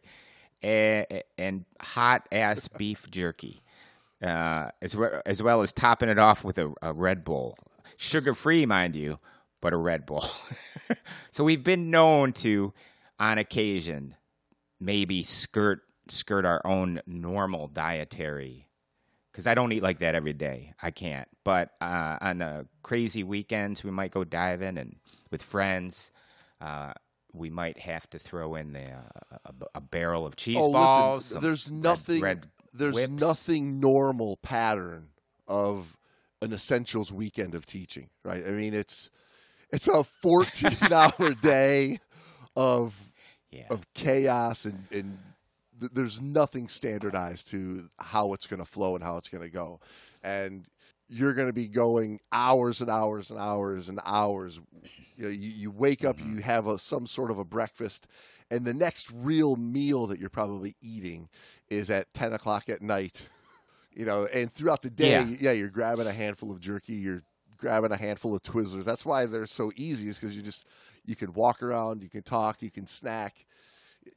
and, 0.65 1.07
and 1.37 1.65
hot 1.81 2.27
ass 2.33 2.67
beef 2.77 3.09
jerky, 3.09 3.61
uh, 4.21 4.71
as 4.83 4.97
well 4.97 5.23
as 5.27 5.41
well 5.41 5.63
as 5.63 5.73
topping 5.73 6.09
it 6.09 6.19
off 6.19 6.43
with 6.43 6.59
a, 6.59 6.73
a 6.83 6.93
Red 6.93 7.25
Bull, 7.25 7.57
sugar 7.97 8.35
free, 8.35 8.67
mind 8.67 8.97
you, 8.97 9.21
but 9.61 9.73
a 9.73 9.77
Red 9.77 10.07
Bull. 10.07 10.29
so 11.31 11.45
we've 11.45 11.63
been 11.63 11.89
known 11.89 12.33
to, 12.33 12.73
on 13.21 13.39
occasion, 13.39 14.17
maybe 14.81 15.23
skirt 15.23 15.83
skirt 16.11 16.45
our 16.45 16.61
own 16.65 17.01
normal 17.07 17.69
dietary 17.69 18.67
because 19.31 19.47
I 19.47 19.55
don't 19.55 19.73
eat 19.73 19.83
like 19.83 20.01
that 20.01 20.15
every 20.15 20.33
day. 20.33 20.75
I 20.83 20.91
can't. 20.91 21.29
But 21.45 21.71
uh, 21.81 22.19
on 22.21 22.39
the 22.39 22.67
crazy 22.83 23.23
weekends, 23.23 23.85
we 23.85 23.91
might 23.91 24.11
go 24.11 24.25
diving 24.25 24.79
and 24.79 24.97
with 25.31 25.43
friends. 25.43 26.11
Uh, 26.61 26.93
we 27.33 27.51
might 27.51 27.79
have 27.79 28.09
to 28.11 28.19
throw 28.19 28.55
in 28.57 28.73
the, 28.73 28.85
uh, 28.91 29.39
a, 29.45 29.53
a 29.77 29.81
barrel 29.81 30.27
of 30.27 30.35
cheese 30.37 30.57
oh, 30.59 30.73
balls. 30.73 31.31
listen, 31.31 31.43
there's 31.43 31.69
red- 31.71 31.83
nothing. 31.83 32.21
red 32.21 32.47
there's 32.73 32.95
whips. 32.95 33.21
nothing 33.21 33.81
normal 33.81 34.37
pattern 34.39 35.09
of 35.47 35.97
an 36.43 36.53
essentials 36.53 37.13
weekend 37.13 37.55
of 37.55 37.65
teaching, 37.67 38.09
right? 38.25 38.45
I 38.47 38.51
mean, 38.51 38.75
it's 38.75 39.11
it's 39.71 39.87
a 39.89 40.03
14 40.05 40.77
hour 40.93 41.35
day 41.35 42.01
of 42.57 42.99
Yeah. 43.51 43.67
of 43.71 43.87
chaos 43.95 44.65
and, 44.65 44.85
and 44.91 45.19
th- 45.81 45.93
there's 45.95 46.21
nothing 46.21 46.69
standardized 46.69 47.51
to 47.51 47.89
how 47.99 48.33
it's 48.33 48.47
going 48.47 48.59
to 48.61 48.65
flow 48.65 48.95
and 48.95 49.05
how 49.05 49.17
it's 49.17 49.29
going 49.29 49.43
to 49.45 49.51
go. 49.51 49.81
And 50.23 50.67
you're 51.09 51.33
going 51.33 51.49
to 51.49 51.53
be 51.55 51.69
going 51.69 52.21
hours 52.33 52.81
and 52.83 52.91
hours 52.91 53.31
and 53.31 53.39
hours 53.41 53.89
and 53.89 53.99
hours. 54.05 54.61
You, 55.17 55.25
know, 55.25 55.31
you, 55.31 55.51
you 55.51 55.71
wake 55.71 56.05
up, 56.05 56.17
Mm-hmm. 56.19 56.37
you 56.37 56.43
have 56.43 56.67
a, 56.67 56.79
some 56.79 57.07
sort 57.07 57.31
of 57.31 57.39
a 57.39 57.45
breakfast, 57.45 58.09
and 58.51 58.65
the 58.65 58.75
next 58.75 59.11
real 59.15 59.57
meal 59.57 60.07
that 60.09 60.19
you're 60.19 60.29
probably 60.31 60.75
eating 60.83 61.29
is 61.69 61.91
at 61.91 62.13
10 62.15 62.33
o'clock 62.35 62.69
at 62.69 62.83
night. 62.83 63.23
You 63.95 64.05
know, 64.05 64.27
and 64.27 64.53
throughout 64.53 64.83
the 64.83 64.91
day, 64.91 65.11
Yeah. 65.11 65.37
yeah, 65.41 65.51
you're 65.53 65.71
grabbing 65.71 66.07
a 66.07 66.13
handful 66.13 66.53
of 66.53 66.61
jerky, 66.61 66.93
you're 66.95 67.23
grabbing 67.57 67.91
a 67.91 67.97
handful 67.97 68.33
of 68.33 68.43
Twizzlers. 68.45 68.85
That's 68.85 69.05
why 69.05 69.27
they're 69.27 69.45
so 69.47 69.73
easy, 69.75 70.07
is 70.09 70.21
because 70.21 70.37
you 70.37 70.43
just 70.43 70.67
you 71.05 71.17
can 71.17 71.33
walk 71.33 71.65
around, 71.65 72.05
you 72.05 72.09
can 72.09 72.23
talk, 72.23 72.63
you 72.63 72.71
can 72.71 72.87
snack. 72.87 73.45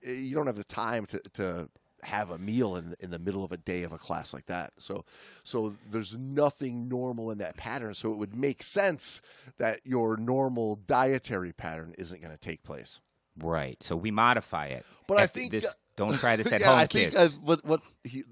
Eh, 0.06 0.12
You 0.12 0.36
don't 0.36 0.48
have 0.48 0.58
the 0.58 0.64
time 0.64 1.06
to, 1.08 1.20
to 1.34 1.70
have 2.04 2.32
a 2.32 2.38
meal 2.40 2.76
in 2.78 2.96
in 3.00 3.12
the 3.12 3.20
middle 3.20 3.44
of 3.44 3.52
a 3.52 3.58
day 3.58 3.84
of 3.84 3.92
a 3.92 3.98
class 3.98 4.34
like 4.34 4.48
that. 4.48 4.72
So 4.80 5.06
so 5.44 5.74
there's 5.92 6.18
nothing 6.18 6.88
normal 6.90 7.30
in 7.32 7.38
that 7.40 7.58
pattern. 7.58 7.94
So 7.94 8.12
it 8.12 8.16
would 8.18 8.36
make 8.36 8.64
sense 8.64 9.22
that 9.58 9.82
your 9.84 10.18
normal 10.18 10.78
dietary 10.88 11.54
pattern 11.54 11.94
isn't 11.98 12.20
going 12.22 12.34
to 12.34 12.40
take 12.40 12.64
place. 12.64 13.00
Right. 13.38 13.82
So 13.84 13.96
we 13.96 14.12
modify 14.12 14.68
it. 14.68 14.86
But 15.08 15.20
I 15.20 15.28
think 15.28 15.52
this. 15.52 15.66
uh, 15.66 15.70
don't 15.96 16.18
try 16.18 16.36
this 16.36 16.52
at 16.52 16.62
yeah, 16.62 16.68
home, 16.68 16.80
I 16.80 16.86
think 16.88 17.12
kids. 17.12 17.38
uh, 17.38 17.40
what 17.42 17.64
what 17.66 17.82
he 18.04 18.24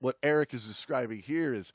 what 0.00 0.16
Eric 0.22 0.54
is 0.54 0.66
describing 0.66 1.18
here 1.20 1.52
is 1.52 1.72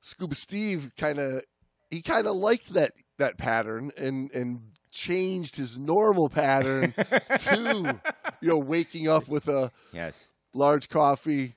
Scuba 0.00 0.34
Steve 0.34 0.90
kind 0.98 1.18
of 1.18 1.42
he 1.90 2.02
kind 2.02 2.26
of 2.26 2.34
liked 2.36 2.74
that 2.74 2.92
that 3.18 3.38
pattern 3.38 3.92
and 3.96 4.30
and 4.32 4.60
changed 4.96 5.56
his 5.56 5.76
normal 5.76 6.30
pattern 6.30 6.92
to 7.38 8.00
you 8.40 8.48
know 8.48 8.58
waking 8.58 9.08
up 9.08 9.28
with 9.28 9.46
a 9.46 9.70
yes. 9.92 10.32
large 10.54 10.88
coffee, 10.88 11.54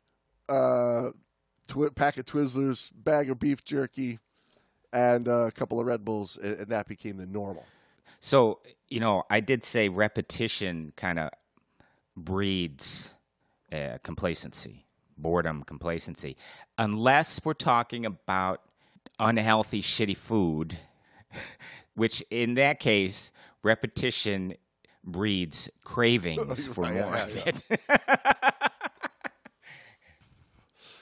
uh, 0.49 1.11
twi- 1.67 1.89
pack 1.95 2.17
of 2.17 2.25
Twizzlers, 2.25 2.91
bag 2.93 3.29
of 3.29 3.39
beef 3.39 3.63
jerky, 3.63 4.19
and 4.91 5.27
uh, 5.29 5.47
a 5.47 5.51
couple 5.51 5.79
of 5.79 5.85
Red 5.87 6.03
Bulls, 6.03 6.37
and, 6.37 6.59
and 6.59 6.67
that 6.67 6.87
became 6.87 7.15
the 7.15 7.25
normal. 7.25 7.65
So, 8.19 8.59
you 8.89 8.99
know, 8.99 9.23
I 9.29 9.39
did 9.39 9.63
say 9.63 9.87
repetition 9.87 10.91
kind 10.97 11.17
of 11.17 11.29
breeds 12.17 13.13
uh, 13.71 13.99
complacency, 14.03 14.85
boredom, 15.17 15.63
complacency. 15.63 16.35
Unless 16.77 17.45
we're 17.45 17.53
talking 17.53 18.05
about 18.05 18.61
unhealthy, 19.17 19.81
shitty 19.81 20.17
food, 20.17 20.77
which 21.95 22.23
in 22.29 22.55
that 22.55 22.79
case, 22.79 23.31
repetition 23.63 24.55
breeds 25.03 25.69
cravings 25.83 26.67
for 26.73 26.83
Right, 26.83 26.93
more 26.93 27.15
yeah, 27.15 27.23
of 27.23 27.35
yeah. 27.35 27.43
it. 27.45 27.63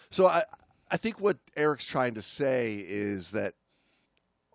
So 0.10 0.28
I 0.28 0.44
I 0.92 0.98
think 0.98 1.20
what 1.20 1.38
Eric's 1.56 1.86
trying 1.86 2.14
to 2.16 2.22
say 2.22 2.76
is 2.88 3.32
that 3.32 3.54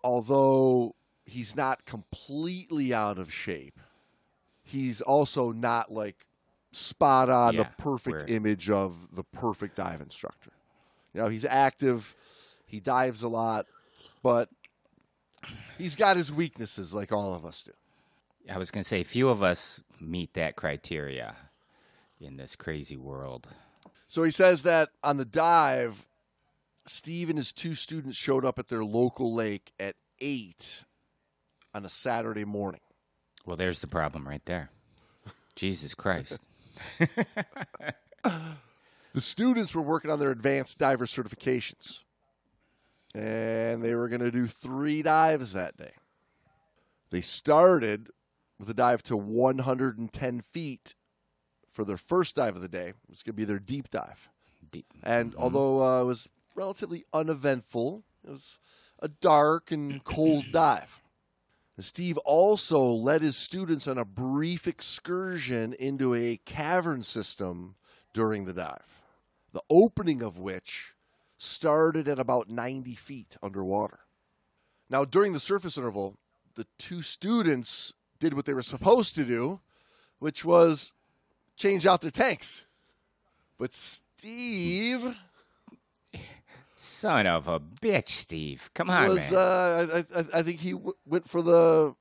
although 0.03 0.95
he's 1.25 1.55
not 1.57 1.85
completely 1.85 2.93
out 2.95 3.19
of 3.19 3.33
shape, 3.33 3.79
he's 4.63 5.01
also 5.01 5.53
not 5.53 5.93
like 5.93 6.27
spot 6.73 7.29
on 7.29 7.57
Yeah, 7.57 7.65
the 7.65 7.65
perfect 7.65 8.31
image 8.31 8.71
of 8.71 8.95
the 9.13 9.25
perfect 9.25 9.77
dive 9.77 10.01
instructor. 10.01 10.53
You 11.15 11.23
know, 11.23 11.29
he's 11.29 11.45
active, 11.45 12.17
he 12.65 12.81
dives 12.81 13.23
a 13.23 13.29
lot, 13.29 13.67
but 14.23 14.49
he's 15.79 15.97
got 15.97 16.17
his 16.17 16.33
weaknesses 16.33 16.95
like 16.95 17.13
all 17.13 17.35
of 17.35 17.45
us 17.45 17.63
do. 17.63 17.73
I 18.51 18.59
was 18.59 18.71
going 18.71 18.83
to 18.83 18.89
say, 18.89 19.05
few 19.05 19.29
of 19.29 19.43
us 19.43 19.83
meet 20.01 20.35
that 20.35 20.57
criteria 20.57 21.37
in 22.21 22.37
this 22.37 22.57
crazy 22.57 22.97
world. 22.97 23.49
So 24.09 24.23
he 24.25 24.31
says 24.31 24.65
that 24.65 24.91
on 25.03 25.17
the 25.17 25.25
dive, 25.25 26.07
Steve 26.87 27.29
and 27.31 27.39
his 27.39 27.53
two 27.53 27.75
students 27.75 28.17
showed 28.17 28.45
up 28.45 28.59
at 28.59 28.69
their 28.69 28.85
local 28.85 29.33
lake 29.33 29.73
at 29.79 29.95
8 30.21 30.85
on 31.75 31.85
a 31.85 31.89
Saturday 31.89 32.45
morning. 32.45 32.81
Well, 33.47 33.57
there's 33.57 33.81
the 33.81 33.87
problem 33.87 34.29
right 34.29 34.45
there. 34.45 34.71
Jesus 35.57 35.95
Christ. 35.95 36.47
The 39.13 39.21
students 39.21 39.75
were 39.75 39.83
working 39.83 40.11
on 40.11 40.19
their 40.19 40.31
advanced 40.31 40.79
diver 40.79 41.05
certifications, 41.05 42.05
and 43.15 43.83
they 43.83 43.95
were 43.95 44.09
going 44.09 44.21
to 44.21 44.31
do 44.31 44.47
three 44.47 45.03
dives 45.03 45.53
that 45.53 45.77
day. 45.77 45.93
They 47.11 47.21
started 47.21 48.09
with 48.59 48.71
a 48.71 48.75
dive 48.75 49.03
to 49.05 49.17
110 49.17 50.41
feet 50.41 50.95
for 51.71 51.85
their 51.85 51.97
first 51.97 52.37
dive 52.37 52.57
of 52.57 52.63
the 52.63 52.69
day. 52.69 52.89
It 52.89 52.97
was 53.09 53.23
going 53.23 53.35
to 53.35 53.41
be 53.41 53.45
their 53.45 53.59
deep 53.59 53.91
dive. 53.91 54.29
Deep. 54.71 54.87
And 55.03 55.35
although 55.37 55.85
uh, 55.85 56.03
it 56.03 56.07
was 56.07 56.29
relatively 56.55 57.05
uneventful, 57.13 58.05
it 58.25 58.31
was 58.31 58.59
a 58.99 59.09
dark 59.09 59.71
and 59.71 60.03
cold 60.05 60.45
dive. 60.53 61.03
And 61.77 61.85
Steve 61.85 62.19
also 62.19 62.83
led 62.85 63.23
his 63.23 63.37
students 63.37 63.89
on 63.89 63.99
a 63.99 64.05
brief 64.05 64.67
excursion 64.67 65.75
into 65.75 66.15
a 66.15 66.39
cavern 66.45 67.03
system 67.03 67.75
during 68.13 68.45
the 68.45 68.53
dive, 68.53 69.03
the 69.53 69.63
opening 69.71 70.23
of 70.23 70.39
which 70.39 70.95
started 71.43 72.07
at 72.07 72.19
about 72.19 72.49
90 72.49 72.95
feet 72.95 73.37
underwater. 73.43 74.01
Now, 74.89 75.05
during 75.05 75.33
the 75.33 75.41
surface 75.41 75.77
interval, 75.77 76.17
the 76.55 76.67
two 76.79 77.03
students 77.03 77.95
did 78.19 78.35
what 78.35 78.45
they 78.45 78.55
were 78.55 78.63
supposed 78.63 79.15
to 79.17 79.25
do, 79.25 79.61
which 80.19 80.45
was 80.45 80.93
change 81.57 81.87
out 81.87 82.01
their 82.01 82.11
tanks. 82.11 82.65
But 83.59 83.75
Steve 83.75 85.17
Son 86.77 87.27
of 87.27 87.47
a 87.47 87.61
bitch, 87.61 88.09
Steve. 88.09 88.71
Come 88.75 88.91
on, 88.91 89.09
was 89.09 89.31
man. 89.31 89.39
uh, 89.39 90.03
I, 90.15 90.19
I, 90.19 90.25
I 90.35 90.43
think 90.43 90.59
he 90.61 90.73
w- 90.73 90.95
went 91.07 91.29
for 91.29 91.41
the 91.41 91.95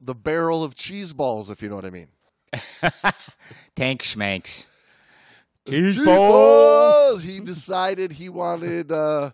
the 0.00 0.14
barrel 0.14 0.62
of 0.62 0.74
cheese 0.76 1.12
balls, 1.12 1.50
if 1.50 1.62
you 1.62 1.68
know 1.68 1.74
what 1.74 1.84
I 1.84 1.90
mean. 1.90 2.08
Tank 3.74 4.02
schmanks. 4.02 4.66
Cheese 5.70 6.00
balls! 6.00 7.22
He 7.22 7.38
decided 7.38 8.12
he 8.12 8.28
wanted 8.28 8.90
uh, 8.90 9.30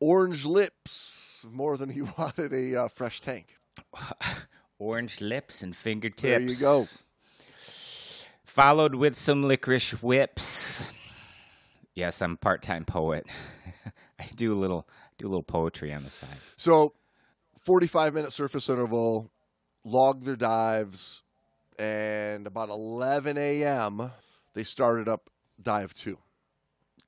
orange 0.00 0.44
lips 0.44 1.44
more 1.50 1.76
than 1.76 1.90
he 1.90 2.02
wanted 2.18 2.52
a 2.52 2.82
uh, 2.84 2.88
fresh 2.88 3.20
tank. 3.20 3.56
Orange 4.78 5.20
lips 5.20 5.62
and 5.62 5.74
fingertips. 5.74 6.22
There 6.22 6.40
you 6.40 6.56
go. 6.56 6.84
Followed 8.44 8.94
with 8.94 9.16
some 9.16 9.42
licorice 9.42 10.02
whips. 10.02 10.92
Yes, 11.94 12.20
I'm 12.22 12.32
a 12.32 12.36
part-time 12.36 12.84
poet. 12.84 13.26
I 14.18 14.28
do 14.36 14.52
a 14.52 14.54
little 14.54 14.86
do 15.18 15.26
a 15.26 15.30
little 15.30 15.42
poetry 15.42 15.92
on 15.92 16.04
the 16.04 16.10
side. 16.10 16.28
So, 16.56 16.92
45 17.58 18.14
minute 18.14 18.32
surface 18.32 18.68
interval, 18.68 19.30
logged 19.82 20.24
their 20.24 20.36
dives, 20.36 21.22
and 21.78 22.46
about 22.46 22.68
11 22.68 23.38
a.m., 23.38 24.12
they 24.54 24.62
started 24.62 25.08
up 25.08 25.30
dive 25.60 25.94
two. 25.94 26.18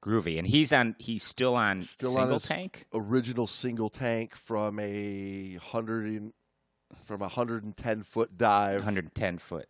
Groovy, 0.02 0.38
and 0.38 0.46
he's 0.46 0.72
on. 0.72 0.94
He's 0.98 1.22
still 1.22 1.54
on 1.54 1.82
Still 1.82 2.10
on 2.10 2.22
single 2.22 2.34
his- 2.34 2.42
tank. 2.44 2.86
Original 2.94 3.46
single 3.46 3.90
tank 3.90 4.34
from 4.36 4.78
a 4.78 5.58
hundred 5.60 6.06
and, 6.06 6.32
from 7.04 7.20
a 7.20 7.24
110 7.24 8.02
foot 8.04 8.38
dive 8.38 8.76
110 8.76 9.38
foot 9.38 9.68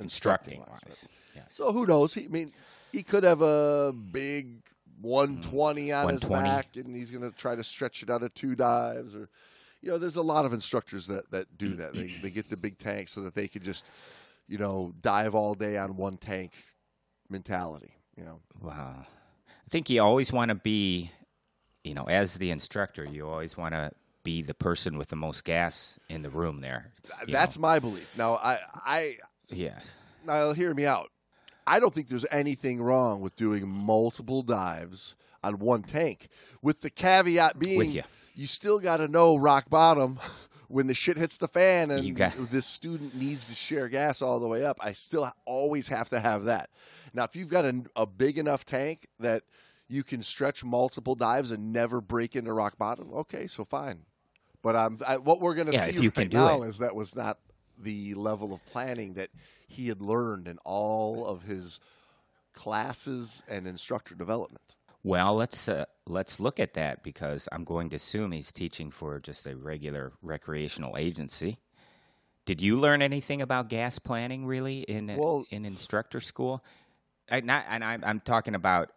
instructing 0.00 0.58
instructing 0.58 0.60
wise. 0.60 1.08
Yes. 1.34 1.44
So 1.48 1.72
who 1.72 1.86
knows? 1.86 2.14
He, 2.14 2.24
I 2.24 2.28
mean, 2.28 2.52
he 2.92 3.02
could 3.02 3.24
have 3.24 3.42
a 3.42 3.92
big 3.92 4.62
120 5.00 5.88
mm. 5.88 6.02
on 6.02 6.08
his 6.10 6.24
back, 6.24 6.68
and 6.76 6.94
he's 6.94 7.10
going 7.10 7.28
to 7.28 7.36
try 7.36 7.54
to 7.54 7.64
stretch 7.64 8.02
it 8.02 8.10
out 8.10 8.22
of 8.22 8.32
two 8.34 8.54
dives. 8.54 9.14
Or, 9.14 9.28
you 9.80 9.90
know, 9.90 9.98
there's 9.98 10.16
a 10.16 10.22
lot 10.22 10.44
of 10.44 10.52
instructors 10.52 11.06
that 11.08 11.30
that 11.30 11.58
do 11.58 11.74
that. 11.74 11.94
They 11.94 12.14
they 12.22 12.30
get 12.30 12.48
the 12.48 12.56
big 12.56 12.78
tank 12.78 13.08
so 13.08 13.20
that 13.22 13.34
they 13.34 13.48
can 13.48 13.62
just, 13.62 13.90
you 14.48 14.58
know, 14.58 14.94
dive 15.00 15.34
all 15.34 15.54
day 15.54 15.76
on 15.76 15.96
one 15.96 16.16
tank 16.16 16.52
mentality. 17.32 17.94
You 18.16 18.24
know, 18.24 18.40
Wow. 18.60 19.06
I 19.48 19.68
think 19.68 19.88
you 19.90 20.02
always 20.02 20.32
want 20.32 20.50
to 20.50 20.54
be, 20.54 21.10
you 21.82 21.94
know, 21.94 22.04
as 22.04 22.34
the 22.34 22.50
instructor, 22.50 23.04
you 23.04 23.26
always 23.28 23.56
want 23.56 23.74
to 23.74 23.90
be 24.22 24.42
the 24.42 24.54
person 24.54 24.98
with 24.98 25.08
the 25.08 25.16
most 25.16 25.44
gas 25.44 25.98
in 26.08 26.22
the 26.22 26.30
room 26.30 26.60
there. 26.60 26.92
you 27.26 27.32
that's 27.32 27.58
my 27.58 27.78
belief. 27.78 28.16
Now, 28.16 28.34
I 28.34 28.58
I 28.84 29.16
know? 29.50 29.56
yes. 29.56 29.94
now 30.24 30.52
hear 30.52 30.74
me 30.74 30.86
out. 30.86 31.10
I 31.66 31.80
don't 31.80 31.92
think 31.94 32.08
there's 32.08 32.26
anything 32.30 32.82
wrong 32.82 33.20
with 33.20 33.34
doing 33.36 33.66
multiple 33.68 34.42
dives 34.42 35.14
on 35.42 35.58
one 35.58 35.82
tank, 35.82 36.28
with 36.60 36.80
the 36.82 36.90
caveat 36.90 37.58
being 37.58 37.90
ya. 37.90 38.02
you 38.34 38.46
still 38.46 38.78
got 38.78 38.98
to 38.98 39.08
know 39.08 39.36
rock 39.36 39.68
bottom 39.70 40.18
when 40.72 40.86
the 40.86 40.94
shit 40.94 41.18
hits 41.18 41.36
the 41.36 41.46
fan 41.48 41.90
and 41.90 42.16
got- 42.16 42.32
this 42.50 42.64
student 42.66 43.14
needs 43.14 43.44
to 43.46 43.54
share 43.54 43.88
gas 43.88 44.22
all 44.22 44.40
the 44.40 44.48
way 44.48 44.64
up. 44.64 44.78
I 44.80 44.92
still 44.92 45.30
always 45.44 45.88
have 45.88 46.08
to 46.08 46.18
have 46.18 46.44
that. 46.44 46.70
Now, 47.12 47.24
if 47.24 47.36
you've 47.36 47.50
got 47.50 47.66
a, 47.66 47.82
a 47.94 48.06
big 48.06 48.38
enough 48.38 48.64
tank 48.64 49.06
that 49.20 49.42
you 49.86 50.02
can 50.02 50.22
stretch 50.22 50.64
multiple 50.64 51.14
dives 51.14 51.50
and 51.50 51.74
never 51.74 52.00
break 52.00 52.34
into 52.34 52.52
rock 52.54 52.78
bottom, 52.78 53.12
okay, 53.12 53.46
so 53.46 53.64
fine. 53.66 54.00
But 54.62 54.74
um, 54.74 54.96
I, 55.06 55.18
what 55.18 55.40
we're 55.40 55.54
going 55.54 55.66
to 55.66 55.74
Yeah, 55.74 55.84
see 55.84 55.90
if 55.90 55.96
you 55.96 56.02
right 56.04 56.14
can 56.14 56.28
do 56.28 56.38
now 56.38 56.62
it. 56.62 56.68
is 56.68 56.78
that 56.78 56.94
was 56.94 57.14
not 57.14 57.38
the 57.78 58.14
level 58.14 58.54
of 58.54 58.64
planning 58.64 59.12
that 59.14 59.28
he 59.68 59.88
had 59.88 60.00
learned 60.00 60.48
in 60.48 60.56
all 60.64 61.26
of 61.26 61.42
his 61.42 61.80
classes 62.54 63.42
and 63.48 63.66
instructor 63.66 64.14
development. 64.14 64.76
Well, 65.04 65.34
let's 65.34 65.68
uh, 65.68 65.84
let's 66.06 66.38
look 66.38 66.60
at 66.60 66.74
that 66.74 67.02
because 67.02 67.48
I'm 67.50 67.64
going 67.64 67.90
to 67.90 67.96
assume 67.96 68.32
he's 68.32 68.52
teaching 68.52 68.90
for 68.90 69.18
just 69.18 69.46
a 69.46 69.56
regular 69.56 70.12
recreational 70.22 70.96
agency. 70.96 71.58
Did 72.44 72.60
you 72.60 72.76
learn 72.76 73.02
anything 73.02 73.42
about 73.42 73.68
gas 73.68 73.98
planning 73.98 74.46
really 74.46 74.80
in 74.82 75.06
Well- 75.16 75.44
in 75.50 75.64
instructor 75.64 76.20
school? 76.20 76.64
I, 77.30 77.40
not, 77.40 77.64
and 77.68 77.84
I'm, 77.84 78.02
I'm 78.04 78.20
talking 78.20 78.54
about 78.54 78.90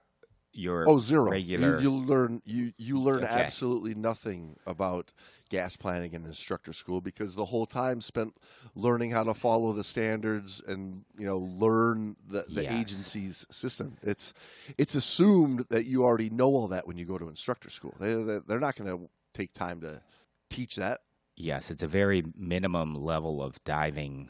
your 0.51 0.87
Oh, 0.89 0.99
zero. 0.99 1.31
regular. 1.31 1.79
You, 1.79 1.89
you 1.89 1.91
learn 1.91 2.41
you 2.45 2.73
you 2.77 2.99
learn 2.99 3.23
Okay. 3.23 3.33
absolutely 3.33 3.95
nothing 3.95 4.57
about 4.65 5.11
gas 5.55 5.75
planning 5.77 6.13
in 6.13 6.25
instructor 6.25 6.73
school 6.73 6.99
because 7.01 7.35
the 7.35 7.45
whole 7.45 7.65
time 7.65 8.01
spent 8.01 8.35
learning 8.75 9.11
how 9.11 9.23
to 9.23 9.33
follow 9.33 9.71
the 9.73 9.83
standards 9.83 10.61
and 10.67 11.03
you 11.17 11.25
know 11.25 11.37
learn 11.37 12.15
the, 12.27 12.43
the 12.49 12.63
Yes. 12.63 12.73
agency's 12.81 13.45
system. 13.49 13.97
It's 14.01 14.33
it's 14.77 14.95
assumed 14.95 15.65
that 15.69 15.85
you 15.85 16.03
already 16.03 16.29
know 16.29 16.47
all 16.49 16.67
that 16.69 16.85
when 16.87 16.97
you 16.97 17.05
go 17.05 17.17
to 17.17 17.27
instructor 17.29 17.69
school. 17.69 17.93
They 17.99 18.13
they- 18.15 18.39
they're 18.47 18.59
not 18.59 18.75
going 18.75 18.89
to 18.97 19.09
take 19.33 19.53
time 19.53 19.81
to 19.81 20.01
teach 20.49 20.75
that. 20.75 21.01
Yes, 21.37 21.71
it's 21.71 21.83
a 21.83 21.87
very 21.87 22.23
minimum 22.37 22.95
level 22.95 23.41
of 23.43 23.61
diving 23.63 24.29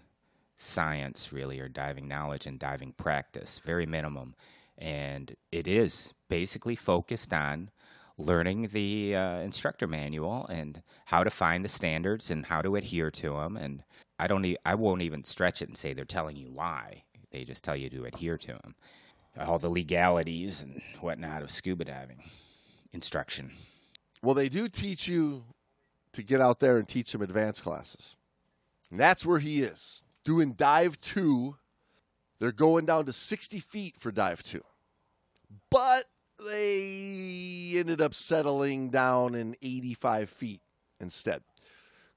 science, 0.57 1.31
really, 1.33 1.59
or 1.59 1.67
diving 1.67 2.07
knowledge 2.07 2.47
and 2.47 2.57
diving 2.59 2.93
practice. 2.93 3.59
Very 3.59 3.85
minimum. 3.85 4.35
And 4.77 5.35
it 5.51 5.67
is 5.67 6.13
basically 6.29 6.75
focused 6.75 7.33
on 7.33 7.69
learning 8.17 8.69
the 8.71 9.15
uh, 9.15 9.39
instructor 9.39 9.87
manual 9.87 10.45
and 10.47 10.81
how 11.05 11.23
to 11.23 11.29
find 11.29 11.65
the 11.65 11.69
standards 11.69 12.31
and 12.31 12.45
how 12.45 12.61
to 12.61 12.75
adhere 12.75 13.11
to 13.11 13.31
them. 13.31 13.57
And 13.57 13.83
I 14.17 14.27
don't, 14.27 14.45
e- 14.45 14.57
I 14.65 14.75
won't 14.75 15.01
even 15.01 15.23
stretch 15.23 15.61
it 15.61 15.67
and 15.67 15.77
say 15.77 15.93
they're 15.93 16.05
telling 16.05 16.37
you 16.37 16.49
why. 16.51 17.03
They 17.31 17.43
just 17.43 17.63
tell 17.63 17.75
you 17.75 17.89
to 17.89 18.05
adhere 18.05 18.37
to 18.37 18.47
them. 18.47 18.75
All 19.37 19.59
the 19.59 19.69
legalities 19.69 20.61
and 20.61 20.81
whatnot 21.01 21.41
of 21.41 21.51
scuba 21.51 21.83
diving 21.83 22.23
instruction. 22.93 23.51
Well, 24.21 24.33
they 24.33 24.47
do 24.47 24.69
teach 24.69 25.07
you 25.09 25.43
to 26.13 26.23
get 26.23 26.39
out 26.39 26.61
there 26.61 26.77
and 26.77 26.87
teach 26.87 27.09
some 27.09 27.21
advanced 27.21 27.63
classes. 27.63 28.15
And 28.89 28.99
that's 28.99 29.25
where 29.25 29.39
he 29.39 29.61
is. 29.61 30.05
Doing 30.23 30.53
dive 30.53 30.99
two. 31.01 31.57
They're 32.39 32.53
going 32.53 32.85
down 32.85 33.05
to 33.05 33.13
60 33.13 33.59
feet 33.59 33.95
for 33.99 34.11
dive 34.11 34.41
two. 34.41 34.63
But 35.69 36.05
they 36.45 37.73
ended 37.75 38.01
up 38.01 38.13
settling 38.13 38.89
down 38.89 39.35
in 39.35 39.55
85 39.61 40.29
feet 40.29 40.61
instead. 40.99 41.41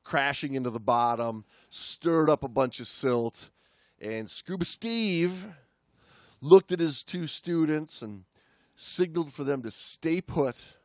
Crashing 0.05 0.55
into 0.55 0.71
the 0.71 0.81
bottom, 0.81 1.45
stirred 1.71 2.31
up 2.31 2.43
a 2.43 2.49
bunch 2.49 2.81
of 2.81 2.87
silt, 2.87 3.51
and 4.01 4.31
Scuba 4.31 4.65
Steve 4.65 5.47
looked 6.41 6.73
at 6.73 6.81
his 6.81 7.03
two 7.03 7.27
students 7.27 8.01
and 8.01 8.25
signaled 8.77 9.33
for 9.33 9.45
them 9.45 9.63
to 9.63 9.71
stay 9.71 10.21
put 10.21 10.77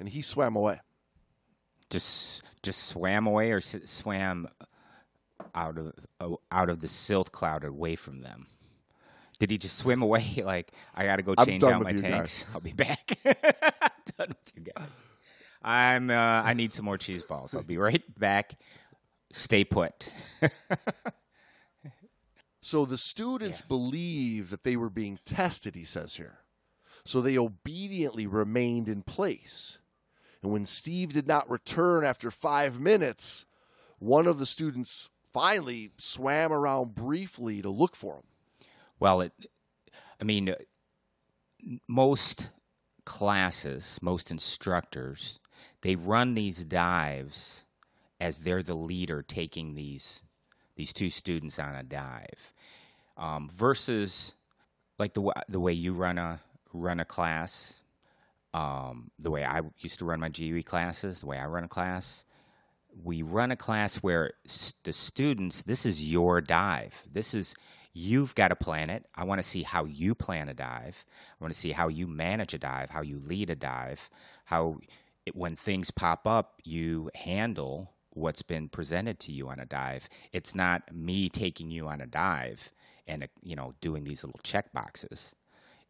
and 0.00 0.08
he 0.08 0.22
swam 0.22 0.56
away. 0.56 0.80
just 1.90 2.42
just 2.62 2.86
swam 2.86 3.26
away 3.26 3.52
or 3.52 3.60
swam 3.60 4.48
out 5.54 5.78
of 5.78 5.92
out 6.50 6.70
of 6.70 6.80
the 6.80 6.88
silt 6.88 7.30
cloud 7.32 7.64
away 7.64 7.94
from 7.94 8.22
them. 8.22 8.46
Did 9.40 9.50
he 9.50 9.58
just 9.58 9.78
swim 9.78 10.02
away? 10.02 10.42
Like 10.44 10.70
I 10.94 11.04
got 11.04 11.16
to 11.16 11.22
go 11.22 11.34
change 11.34 11.64
out 11.64 11.82
my 11.82 11.92
tanks. 11.92 12.46
I'll 12.54 12.60
be 12.60 12.72
back. 12.72 13.18
I'm 13.24 13.90
done 14.16 14.28
with 14.28 14.52
you 14.54 14.72
guys. 14.72 14.86
I'm. 15.62 16.10
Uh, 16.10 16.14
I 16.14 16.54
need 16.54 16.72
some 16.72 16.84
more 16.84 16.96
cheese 16.96 17.24
balls. 17.24 17.54
I'll 17.54 17.62
be 17.62 17.76
right 17.76 18.02
back. 18.18 18.54
Stay 19.32 19.64
put. 19.64 20.12
So 22.60 22.84
the 22.84 22.98
students 22.98 23.62
believe 23.62 24.50
that 24.50 24.64
they 24.64 24.76
were 24.76 24.90
being 24.90 25.18
tested, 25.24 25.74
he 25.74 25.84
says 25.84 26.14
here. 26.14 26.40
So 27.04 27.20
they 27.20 27.38
obediently 27.38 28.26
remained 28.26 28.88
in 28.88 29.02
place. 29.02 29.78
And 30.42 30.52
when 30.52 30.66
Steve 30.66 31.12
did 31.12 31.26
not 31.26 31.50
return 31.50 32.04
after 32.04 32.30
five 32.30 32.78
minutes, 32.78 33.46
one 33.98 34.26
of 34.26 34.38
the 34.38 34.46
students 34.46 35.10
finally 35.32 35.90
swam 35.96 36.52
around 36.52 36.94
briefly 36.94 37.62
to 37.62 37.70
look 37.70 37.96
for 37.96 38.16
him. 38.16 38.24
Well, 39.00 39.22
it. 39.22 39.32
I 40.20 40.24
mean, 40.24 40.54
most 41.88 42.50
classes, 43.06 43.98
most 44.02 44.30
instructors, 44.30 45.40
they 45.80 45.96
run 45.96 46.34
these 46.34 46.64
dives 46.64 47.64
as 48.20 48.38
they're 48.38 48.62
the 48.62 48.74
leader 48.74 49.22
taking 49.22 49.74
these 49.74 50.22
these 50.76 50.92
two 50.92 51.10
students 51.10 51.58
on 51.58 51.74
a 51.74 51.82
dive, 51.82 52.54
um, 53.16 53.48
versus 53.52 54.36
like 54.98 55.14
the 55.14 55.32
the 55.48 55.60
way 55.60 55.72
you 55.72 55.94
run 55.94 56.18
a 56.18 56.40
run 56.72 57.00
a 57.00 57.04
class, 57.04 57.80
um, 58.52 59.10
the 59.18 59.30
way 59.30 59.44
I 59.44 59.62
used 59.78 59.98
to 60.00 60.04
run 60.04 60.20
my 60.20 60.28
GUE 60.28 60.62
classes, 60.62 61.20
the 61.20 61.26
way 61.26 61.38
I 61.38 61.46
run 61.46 61.64
a 61.64 61.68
class. 61.68 62.24
We 63.02 63.22
run 63.22 63.52
a 63.52 63.56
class 63.56 63.98
where 63.98 64.32
the 64.82 64.92
students, 64.92 65.62
this 65.62 65.86
is 65.86 66.10
your 66.10 66.40
dive. 66.40 67.04
This 67.10 67.34
is 67.34 67.54
you've 67.92 68.34
got 68.34 68.48
to 68.48 68.56
plan 68.56 68.90
it. 68.90 69.06
I 69.14 69.24
want 69.24 69.40
to 69.40 69.46
see 69.46 69.62
how 69.62 69.84
you 69.84 70.14
plan 70.14 70.48
a 70.48 70.54
dive. 70.54 71.04
I 71.40 71.44
want 71.44 71.52
to 71.52 71.58
see 71.58 71.72
how 71.72 71.88
you 71.88 72.06
manage 72.06 72.54
a 72.54 72.58
dive, 72.58 72.90
how 72.90 73.02
you 73.02 73.18
lead 73.18 73.50
a 73.50 73.56
dive, 73.56 74.08
how 74.46 74.78
it, 75.26 75.34
when 75.34 75.56
things 75.56 75.90
pop 75.90 76.26
up, 76.26 76.60
you 76.64 77.10
handle 77.14 77.92
what's 78.10 78.42
been 78.42 78.68
presented 78.68 79.18
to 79.20 79.32
you 79.32 79.48
on 79.48 79.60
a 79.60 79.66
dive. 79.66 80.08
It's 80.32 80.54
not 80.54 80.94
me 80.94 81.28
taking 81.28 81.70
you 81.70 81.88
on 81.88 82.00
a 82.00 82.06
dive 82.06 82.70
and 83.06 83.26
you 83.42 83.56
know 83.56 83.74
doing 83.80 84.04
these 84.04 84.24
little 84.24 84.40
check 84.42 84.72
boxes. 84.72 85.34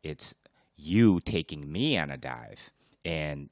It's 0.02 0.34
you 0.76 1.20
taking 1.20 1.70
me 1.70 1.98
on 1.98 2.10
a 2.10 2.16
dive 2.16 2.70
and 3.04 3.50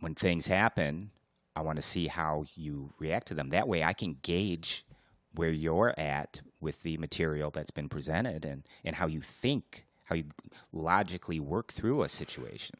when 0.00 0.14
things 0.14 0.46
happen, 0.46 1.10
I 1.56 1.62
want 1.62 1.76
to 1.76 1.82
see 1.82 2.06
how 2.06 2.44
you 2.54 2.90
react 2.98 3.28
to 3.28 3.34
them. 3.34 3.50
That 3.50 3.68
way 3.68 3.82
I 3.82 3.92
can 3.92 4.16
gauge 4.22 4.86
where 5.34 5.50
you're 5.50 5.94
at 5.98 6.40
with 6.60 6.82
the 6.82 6.96
material 6.98 7.50
that's 7.50 7.70
been 7.70 7.88
presented 7.88 8.44
and, 8.44 8.64
and 8.84 8.96
how 8.96 9.06
you 9.06 9.20
think, 9.20 9.86
how 10.04 10.14
you 10.14 10.24
logically 10.72 11.40
work 11.40 11.72
through 11.72 12.02
a 12.02 12.08
situation 12.08 12.76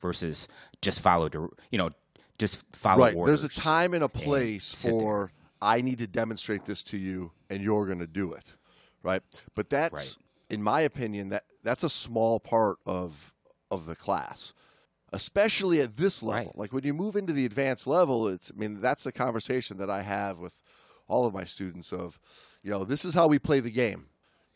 versus 0.00 0.48
just 0.80 1.00
follow, 1.00 1.28
you 1.70 1.78
know, 1.78 1.90
just 2.38 2.64
follow 2.74 3.04
right. 3.04 3.14
orders. 3.14 3.40
There's 3.42 3.56
a 3.56 3.60
time 3.60 3.94
and 3.94 4.04
a 4.04 4.08
place 4.08 4.82
there. 4.82 4.92
for 4.92 5.32
I 5.60 5.80
need 5.80 5.98
to 5.98 6.06
demonstrate 6.06 6.64
this 6.64 6.82
to 6.84 6.98
you 6.98 7.30
and 7.48 7.62
you're 7.62 7.86
going 7.86 8.00
to 8.00 8.06
do 8.06 8.32
it. 8.32 8.56
Right? 9.02 9.22
But 9.54 9.70
that's 9.70 9.92
Right. 9.92 10.16
in 10.50 10.62
my 10.62 10.80
opinion 10.82 11.30
that 11.30 11.44
that's 11.62 11.84
a 11.84 11.90
small 11.90 12.40
part 12.40 12.78
of 12.86 13.32
of 13.70 13.86
the 13.86 13.96
class. 13.96 14.52
Especially 15.14 15.80
at 15.80 15.98
this 15.98 16.22
level. 16.22 16.46
Right. 16.46 16.58
Like 16.58 16.72
when 16.72 16.84
you 16.84 16.94
move 16.94 17.16
into 17.16 17.32
the 17.34 17.44
advanced 17.44 17.86
level, 17.86 18.28
it's 18.28 18.50
I 18.54 18.58
mean 18.58 18.80
that's 18.80 19.04
the 19.04 19.12
conversation 19.12 19.76
that 19.78 19.90
I 19.90 20.02
have 20.02 20.38
with 20.38 20.62
all 21.06 21.26
of 21.26 21.34
my 21.34 21.44
students 21.44 21.92
of, 21.92 22.18
you 22.62 22.70
know, 22.70 22.84
this 22.84 23.04
is 23.04 23.14
how 23.14 23.26
we 23.26 23.38
play 23.38 23.60
the 23.60 23.70
game. 23.70 24.06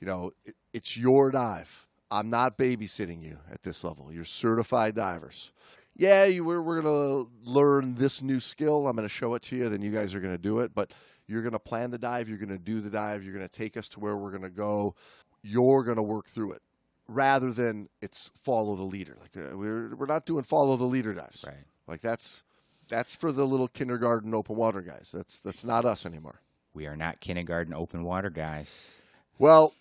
You 0.01 0.07
know, 0.07 0.33
it, 0.45 0.55
it's 0.73 0.97
your 0.97 1.31
dive. 1.31 1.87
I'm 2.11 2.31
not 2.31 2.57
babysitting 2.57 3.23
you 3.23 3.39
at 3.51 3.63
this 3.63 3.83
level. 3.83 4.13
You're 4.13 4.25
certified 4.25 4.95
divers. 4.95 5.53
Yeah, 5.97 6.27
you, 6.27 6.45
we're, 6.45 6.61
we're 6.61 6.81
going 6.81 6.95
to 6.95 7.31
learn 7.43 7.95
this 7.95 8.23
new 8.23 8.39
skill. 8.39 8.87
I'm 8.87 8.97
going 8.97 9.09
to 9.09 9.13
show 9.13 9.35
it 9.35 9.43
to 9.45 9.57
you. 9.57 9.69
Then 9.69 9.83
you 9.83 9.91
guys 9.91 10.15
are 10.15 10.21
going 10.21 10.35
to 10.35 10.43
do 10.43 10.61
it. 10.61 10.75
But 10.75 10.93
you're 11.27 11.43
going 11.43 11.53
to 11.53 11.59
plan 11.59 11.91
the 11.91 11.99
dive. 11.99 12.29
You're 12.29 12.39
going 12.39 12.51
to 12.51 12.59
do 12.59 12.81
the 12.81 12.91
dive. 12.91 13.25
You're 13.25 13.35
going 13.35 13.47
to 13.47 13.53
take 13.53 13.77
us 13.77 13.89
to 13.91 14.01
where 14.01 14.17
we're 14.17 14.31
going 14.31 14.43
to 14.43 14.51
go. 14.51 14.95
You're 15.43 15.83
going 15.83 15.97
to 15.97 16.03
work 16.03 16.29
through 16.29 16.53
it 16.53 16.63
rather 17.09 17.53
than 17.53 17.89
it's 18.01 18.31
follow 18.43 18.77
the 18.77 18.83
leader. 18.83 19.17
Like 19.21 19.45
uh, 19.45 19.57
we're, 19.57 19.95
we're 19.97 20.07
not 20.07 20.27
doing 20.27 20.45
follow 20.45 20.77
the 20.77 20.85
leader 20.85 21.15
dives. 21.15 21.45
Right. 21.47 21.57
Like 21.87 22.01
that's 22.01 22.43
that's 22.89 23.15
for 23.15 23.33
the 23.33 23.47
little 23.47 23.69
kindergarten 23.69 24.35
open 24.35 24.57
water 24.57 24.81
guys. 24.81 25.11
That's 25.13 25.41
that's 25.41 25.65
not 25.65 25.85
us 25.85 26.07
anymore. 26.07 26.41
We 26.77 26.87
are 26.87 26.95
not 26.95 27.21
kindergarten 27.21 27.73
open 27.73 28.05
water 28.05 28.29
guys. 28.29 29.01
Well, 29.39 29.73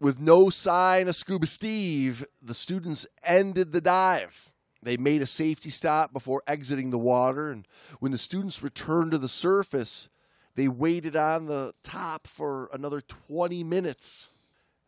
with 0.00 0.18
no 0.18 0.48
sign 0.48 1.06
of 1.06 1.14
Scuba 1.14 1.46
Steve, 1.46 2.24
the 2.40 2.54
students 2.54 3.06
ended 3.22 3.72
the 3.72 3.82
dive. 3.82 4.50
They 4.82 4.96
made 4.96 5.20
a 5.20 5.26
safety 5.26 5.68
stop 5.68 6.10
before 6.10 6.42
exiting 6.46 6.88
the 6.88 6.98
water, 6.98 7.50
and 7.50 7.68
when 8.00 8.12
the 8.12 8.18
students 8.18 8.62
returned 8.62 9.10
to 9.10 9.18
the 9.18 9.28
surface, 9.28 10.08
they 10.54 10.68
waited 10.68 11.16
on 11.16 11.48
the 11.48 11.74
top 11.82 12.26
for 12.26 12.70
another 12.72 13.02
20 13.02 13.62
minutes 13.62 14.30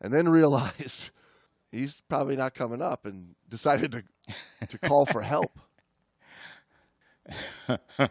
and 0.00 0.14
then 0.14 0.28
realized 0.30 1.10
he's 1.70 2.00
probably 2.08 2.36
not 2.36 2.54
coming 2.54 2.80
up, 2.80 3.04
and 3.04 3.34
decided 3.50 3.92
to 3.92 4.02
to 4.66 4.78
call 4.78 5.04
for 5.04 5.20
help. 5.20 5.58